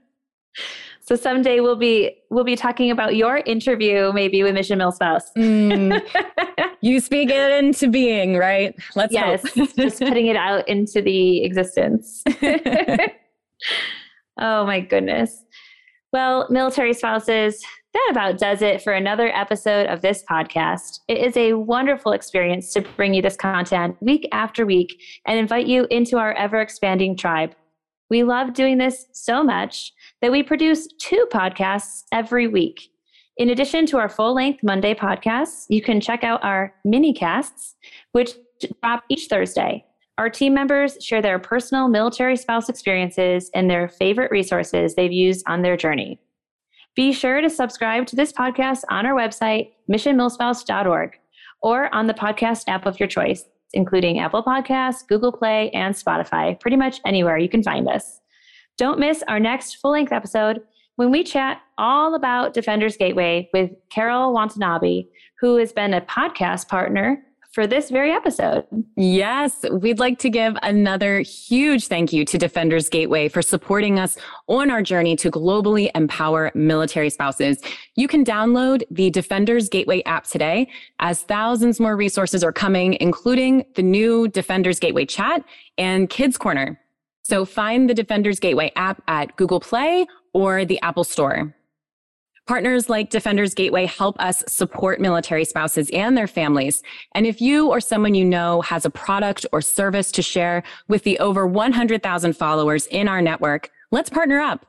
So 1.07 1.17
someday 1.17 1.61
we'll 1.61 1.77
be 1.77 2.17
we'll 2.31 2.45
be 2.45 2.57
talking 2.57 2.91
about 2.91 3.15
your 3.15 3.43
interview, 3.45 4.11
maybe 4.15 4.43
with 4.43 4.55
Mission 4.55 4.79
Milspouse. 4.79 5.25
Mm. 5.37 6.01
you 6.81 6.99
speak 6.99 7.29
it 7.31 7.63
into 7.63 7.89
being, 7.91 8.39
right? 8.39 8.75
Let's 8.97 9.13
yes, 9.13 9.43
just 9.77 9.99
putting 9.99 10.29
it 10.29 10.37
out 10.37 10.67
into 10.67 11.03
the 11.03 11.45
existence. 11.45 12.25
oh 14.41 14.65
my 14.65 14.81
goodness. 14.81 15.45
Well, 16.11 16.47
military 16.49 16.95
spouses, 16.95 17.63
that 17.95 18.09
about 18.11 18.39
does 18.39 18.61
it 18.61 18.83
for 18.83 18.93
another 18.93 19.29
episode 19.29 19.87
of 19.87 20.03
this 20.03 20.25
podcast. 20.29 21.01
It 21.07 21.19
is 21.19 21.37
a 21.37 21.55
wonderful 21.55 22.13
experience 22.13 22.73
to 22.73 22.81
bring 22.81 23.15
you 23.15 23.23
this 23.23 23.37
content 23.37 23.97
week 24.01 24.29
after 24.33 24.67
week 24.67 25.01
and 25.27 25.39
invite 25.39 25.67
you 25.67 25.87
into 25.91 26.19
our 26.19 26.33
ever 26.35 26.61
expanding 26.61 27.17
tribe. 27.17 27.55
We 28.11 28.25
love 28.25 28.53
doing 28.53 28.79
this 28.79 29.07
so 29.13 29.45
much 29.45 29.93
that 30.21 30.33
we 30.33 30.43
produce 30.43 30.89
two 30.99 31.27
podcasts 31.33 32.03
every 32.13 32.49
week. 32.49 32.91
In 33.37 33.51
addition 33.51 33.87
to 33.87 33.99
our 33.99 34.09
full 34.09 34.35
length 34.35 34.63
Monday 34.63 34.95
podcasts, 34.95 35.67
you 35.69 35.81
can 35.81 36.01
check 36.01 36.25
out 36.25 36.45
our 36.45 36.75
mini 36.85 37.15
casts, 37.15 37.77
which 38.13 38.33
drop 38.83 39.05
each 39.09 39.29
Thursday. 39.29 39.85
Our 40.19 40.31
team 40.31 40.53
members 40.55 40.97
share 41.01 41.23
their 41.23 41.39
personal 41.39 41.89
military 41.89 42.37
spouse 42.37 42.69
experiences 42.69 43.51
and 43.55 43.71
their 43.71 43.89
favorite 43.89 44.31
resources 44.31 44.95
they've 44.95 45.11
used 45.11 45.45
on 45.49 45.63
their 45.63 45.77
journey. 45.77 46.21
Be 46.97 47.13
sure 47.13 47.41
to 47.41 47.51
subscribe 47.51 48.07
to 48.07 48.17
this 48.17 48.33
podcast 48.33 48.83
on 48.89 49.05
our 49.05 49.15
website, 49.15 49.73
missionmilspouse.org, 49.91 51.19
or 51.61 51.93
on 51.93 52.07
the 52.07 52.15
podcast 52.15 52.65
app 52.69 52.87
of 52.87 53.01
your 53.01 53.09
choice, 53.09 53.45
including 53.73 54.21
Apple 54.21 54.45
Podcasts, 54.45 55.07
Google 55.07 55.33
Play, 55.33 55.71
and 55.71 55.95
Spotify, 55.95 56.59
pretty 56.61 56.77
much 56.77 57.01
anywhere 57.05 57.37
you 57.37 57.49
can 57.49 57.65
find 57.65 57.89
us. 57.89 58.21
Don't 58.79 59.01
miss 59.01 59.25
our 59.27 59.41
next 59.41 59.77
full 59.77 59.91
length 59.91 60.13
episode 60.13 60.61
when 60.95 61.11
we 61.11 61.25
chat 61.25 61.61
all 61.79 62.15
about 62.15 62.55
Defenders 62.55 62.97
Gateway 62.97 63.49
with 63.53 63.73
Carol 63.91 64.33
Watanabe, 64.33 65.07
who 65.41 65.57
has 65.57 65.73
been 65.73 65.95
a 65.95 66.01
podcast 66.01 66.69
partner 66.69 67.25
for 67.55 67.69
this 67.69 67.89
very 67.89 68.11
episode. 68.11 68.67
Yes, 68.97 69.65
we'd 69.71 70.01
like 70.01 70.19
to 70.19 70.29
give 70.29 70.57
another 70.63 71.21
huge 71.21 71.87
thank 71.87 72.13
you 72.13 72.25
to 72.25 72.37
Defenders 72.37 72.89
Gateway 72.89 73.29
for 73.29 73.43
supporting 73.43 74.01
us 74.01 74.19
on 74.49 74.73
our 74.73 74.83
journey 74.83 75.15
to 75.17 75.31
globally 75.31 75.89
empower 75.95 76.51
military 76.57 77.11
spouses. 77.11 77.59
You 77.95 78.09
can 78.09 78.25
download 78.25 78.83
the 78.91 79.09
Defenders 79.11 79.69
Gateway 79.69 80.03
app 80.03 80.25
today 80.25 80.69
as 80.99 81.23
thousands 81.23 81.79
more 81.79 81.97
resources 81.97 82.43
are 82.43 82.53
coming, 82.53 82.97
including 83.01 83.65
the 83.77 83.83
new 83.83 84.27
Defenders 84.27 84.81
Gateway 84.81 85.07
chat 85.07 85.45
and 85.79 86.11
Kids 86.11 86.37
Corner. 86.37 86.81
So 87.23 87.45
find 87.45 87.89
the 87.89 87.95
Defenders 87.95 88.41
Gateway 88.41 88.73
app 88.75 89.01
at 89.07 89.37
Google 89.37 89.61
Play 89.61 90.07
or 90.33 90.65
the 90.65 90.81
Apple 90.83 91.05
Store. 91.05 91.55
Partners 92.47 92.91
like 92.91 93.09
Defenders 93.09 93.55
Gateway 93.55 93.87
help 93.87 94.21
us 94.21 94.45
support 94.47 95.01
military 95.01 95.47
spouses 95.47 95.89
and 95.95 96.15
their 96.15 96.27
families. 96.27 96.83
And 97.15 97.27
if 97.27 97.41
you 97.41 97.69
or 97.69 97.81
someone 97.81 98.15
you 98.15 98.25
know 98.25 98.61
has 98.61 98.85
a 98.85 98.91
product 98.91 99.47
or 99.51 99.63
service 99.63 100.13
to 100.13 100.21
share 100.21 100.63
with 100.87 101.05
the 101.05 101.19
over 101.21 101.47
100,000 101.47 102.37
followers 102.37 102.87
in 102.89 103.09
our 103.09 103.23
network, 103.23 103.71
let's 103.91 104.11
partner 104.11 104.41
up. 104.41 104.67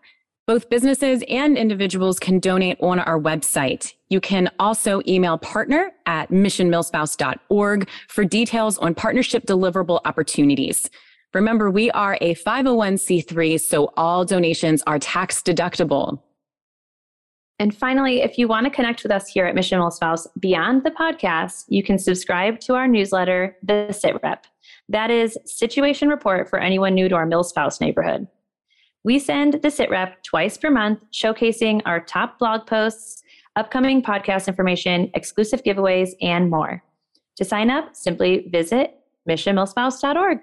Both 0.47 0.69
businesses 0.69 1.21
and 1.27 1.57
individuals 1.57 2.17
can 2.17 2.39
donate 2.39 2.77
on 2.79 2.99
our 2.99 3.19
website. 3.19 3.91
You 4.07 4.21
can 4.21 4.49
also 4.57 5.01
email 5.05 5.37
partner 5.37 5.91
at 6.05 6.29
missionmilspouse.org 6.29 7.89
for 8.07 8.23
details 8.23 8.77
on 8.77 8.95
partnership 8.95 9.45
deliverable 9.45 9.99
opportunities. 10.05 10.89
Remember, 11.33 11.69
we 11.69 11.91
are 11.91 12.17
a 12.21 12.35
501c3, 12.35 13.59
so 13.59 13.91
all 13.97 14.23
donations 14.23 14.81
are 14.87 14.97
tax 14.97 15.41
deductible. 15.41 16.21
And 17.57 17.75
finally, 17.75 18.21
if 18.21 18.37
you 18.37 18.47
want 18.47 18.65
to 18.65 18.69
connect 18.69 19.03
with 19.03 19.11
us 19.11 19.27
here 19.27 19.45
at 19.45 19.55
Mission 19.55 19.79
Milspouse 19.79 20.27
beyond 20.39 20.83
the 20.83 20.91
podcast, 20.91 21.65
you 21.69 21.83
can 21.83 21.97
subscribe 21.97 22.59
to 22.61 22.75
our 22.75 22.87
newsletter, 22.87 23.55
The 23.63 23.93
Sit 23.93 24.21
Rep. 24.21 24.45
That 24.89 25.09
is 25.09 25.37
situation 25.45 26.09
report 26.09 26.49
for 26.49 26.59
anyone 26.59 26.93
new 26.93 27.07
to 27.07 27.15
our 27.15 27.25
MilSpouse 27.25 27.79
neighborhood. 27.79 28.27
We 29.05 29.19
send 29.19 29.61
the 29.61 29.71
Sit 29.71 29.89
Rep 29.89 30.21
twice 30.23 30.57
per 30.57 30.69
month, 30.69 30.99
showcasing 31.13 31.81
our 31.85 32.01
top 32.01 32.39
blog 32.39 32.67
posts, 32.67 33.23
upcoming 33.55 34.01
podcast 34.01 34.47
information, 34.47 35.09
exclusive 35.13 35.63
giveaways, 35.63 36.09
and 36.21 36.49
more. 36.49 36.83
To 37.37 37.45
sign 37.45 37.69
up, 37.69 37.95
simply 37.95 38.49
visit 38.49 38.99
missionmilspouse.org. 39.29 40.39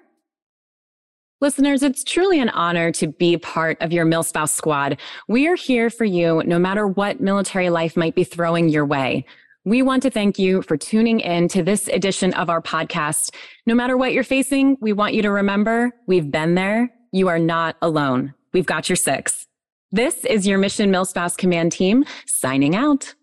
Listeners, 1.42 1.82
it's 1.82 2.04
truly 2.04 2.38
an 2.38 2.50
honor 2.50 2.92
to 2.92 3.08
be 3.08 3.36
part 3.36 3.76
of 3.80 3.92
your 3.92 4.06
MilSpouse 4.06 4.50
squad. 4.50 5.00
We 5.26 5.48
are 5.48 5.56
here 5.56 5.90
for 5.90 6.04
you 6.04 6.40
no 6.46 6.56
matter 6.56 6.86
what 6.86 7.20
military 7.20 7.68
life 7.68 7.96
might 7.96 8.14
be 8.14 8.22
throwing 8.22 8.68
your 8.68 8.86
way. 8.86 9.26
We 9.64 9.82
want 9.82 10.04
to 10.04 10.10
thank 10.10 10.38
you 10.38 10.62
for 10.62 10.76
tuning 10.76 11.18
in 11.18 11.48
to 11.48 11.64
this 11.64 11.88
edition 11.88 12.32
of 12.34 12.48
our 12.48 12.62
podcast. 12.62 13.34
No 13.66 13.74
matter 13.74 13.96
what 13.96 14.12
you're 14.12 14.22
facing, 14.22 14.76
we 14.80 14.92
want 14.92 15.14
you 15.14 15.22
to 15.22 15.32
remember 15.32 15.90
we've 16.06 16.30
been 16.30 16.54
there. 16.54 16.94
You 17.10 17.26
are 17.26 17.40
not 17.40 17.74
alone. 17.82 18.34
We've 18.52 18.64
got 18.64 18.88
your 18.88 18.94
six. 18.94 19.48
This 19.90 20.24
is 20.24 20.46
your 20.46 20.58
Mission 20.58 20.92
MilSpouse 20.92 21.36
Command 21.36 21.72
Team 21.72 22.04
signing 22.24 22.76
out. 22.76 23.16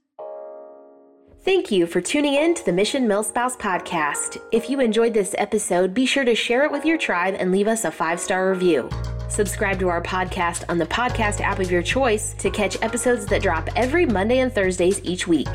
Thank 1.45 1.71
you 1.71 1.87
for 1.87 2.01
tuning 2.01 2.33
in 2.33 2.53
to 2.53 2.65
the 2.65 2.73
Mission 2.73 3.07
MilSpouse 3.07 3.57
podcast. 3.57 4.41
If 4.51 4.69
you 4.69 4.81
enjoyed 4.81 5.13
this 5.13 5.33
episode, 5.37 5.93
be 5.93 6.05
sure 6.05 6.25
to 6.25 6.35
share 6.35 6.65
it 6.65 6.71
with 6.71 6.83
your 6.83 6.97
tribe 6.97 7.37
and 7.39 7.49
leave 7.49 7.69
us 7.69 7.85
a 7.85 7.91
five 7.91 8.19
star 8.19 8.49
review. 8.49 8.89
Subscribe 9.29 9.79
to 9.79 9.87
our 9.87 10.03
podcast 10.03 10.65
on 10.67 10.77
the 10.77 10.85
podcast 10.85 11.39
app 11.39 11.59
of 11.59 11.71
your 11.71 11.81
choice 11.81 12.33
to 12.33 12.49
catch 12.49 12.81
episodes 12.81 13.25
that 13.27 13.41
drop 13.41 13.69
every 13.77 14.05
Monday 14.05 14.39
and 14.39 14.53
Thursdays 14.53 14.99
each 15.05 15.29
week. 15.29 15.47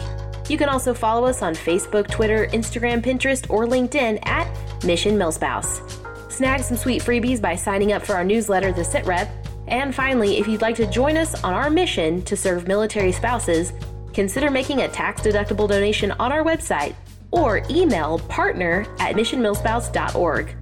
You 0.48 0.56
can 0.56 0.70
also 0.70 0.94
follow 0.94 1.26
us 1.26 1.42
on 1.42 1.54
Facebook, 1.54 2.10
Twitter, 2.10 2.46
Instagram, 2.46 3.02
Pinterest, 3.02 3.44
or 3.50 3.66
LinkedIn 3.66 4.26
at 4.26 4.48
Mission 4.84 5.18
MilSpouse. 5.18 6.32
Snag 6.32 6.62
some 6.62 6.78
sweet 6.78 7.02
freebies 7.02 7.42
by 7.42 7.54
signing 7.54 7.92
up 7.92 8.02
for 8.02 8.14
our 8.14 8.24
newsletter, 8.24 8.72
The 8.72 8.84
Sit 8.84 9.04
Rep. 9.04 9.30
And 9.68 9.94
finally, 9.94 10.38
if 10.38 10.48
you'd 10.48 10.62
like 10.62 10.76
to 10.76 10.86
join 10.86 11.18
us 11.18 11.44
on 11.44 11.52
our 11.52 11.68
mission 11.68 12.22
to 12.22 12.36
serve 12.36 12.66
military 12.66 13.12
spouses, 13.12 13.74
consider 14.14 14.50
making 14.50 14.80
a 14.80 14.88
tax 14.88 15.20
deductible 15.20 15.68
donation 15.68 16.12
on 16.12 16.32
our 16.32 16.44
website 16.44 16.94
or 17.30 17.62
email 17.68 18.18
partner 18.20 18.86
at 18.98 19.16
missionmilspouse.org. 19.16 20.54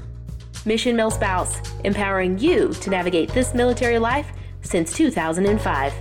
Mission 0.65 0.97
MilSpouse, 0.97 1.85
empowering 1.85 2.39
you 2.39 2.73
to 2.74 2.91
navigate 2.91 3.29
this 3.33 3.53
military 3.53 3.99
life 3.99 4.33
since 4.62 4.93
2005. 4.93 5.93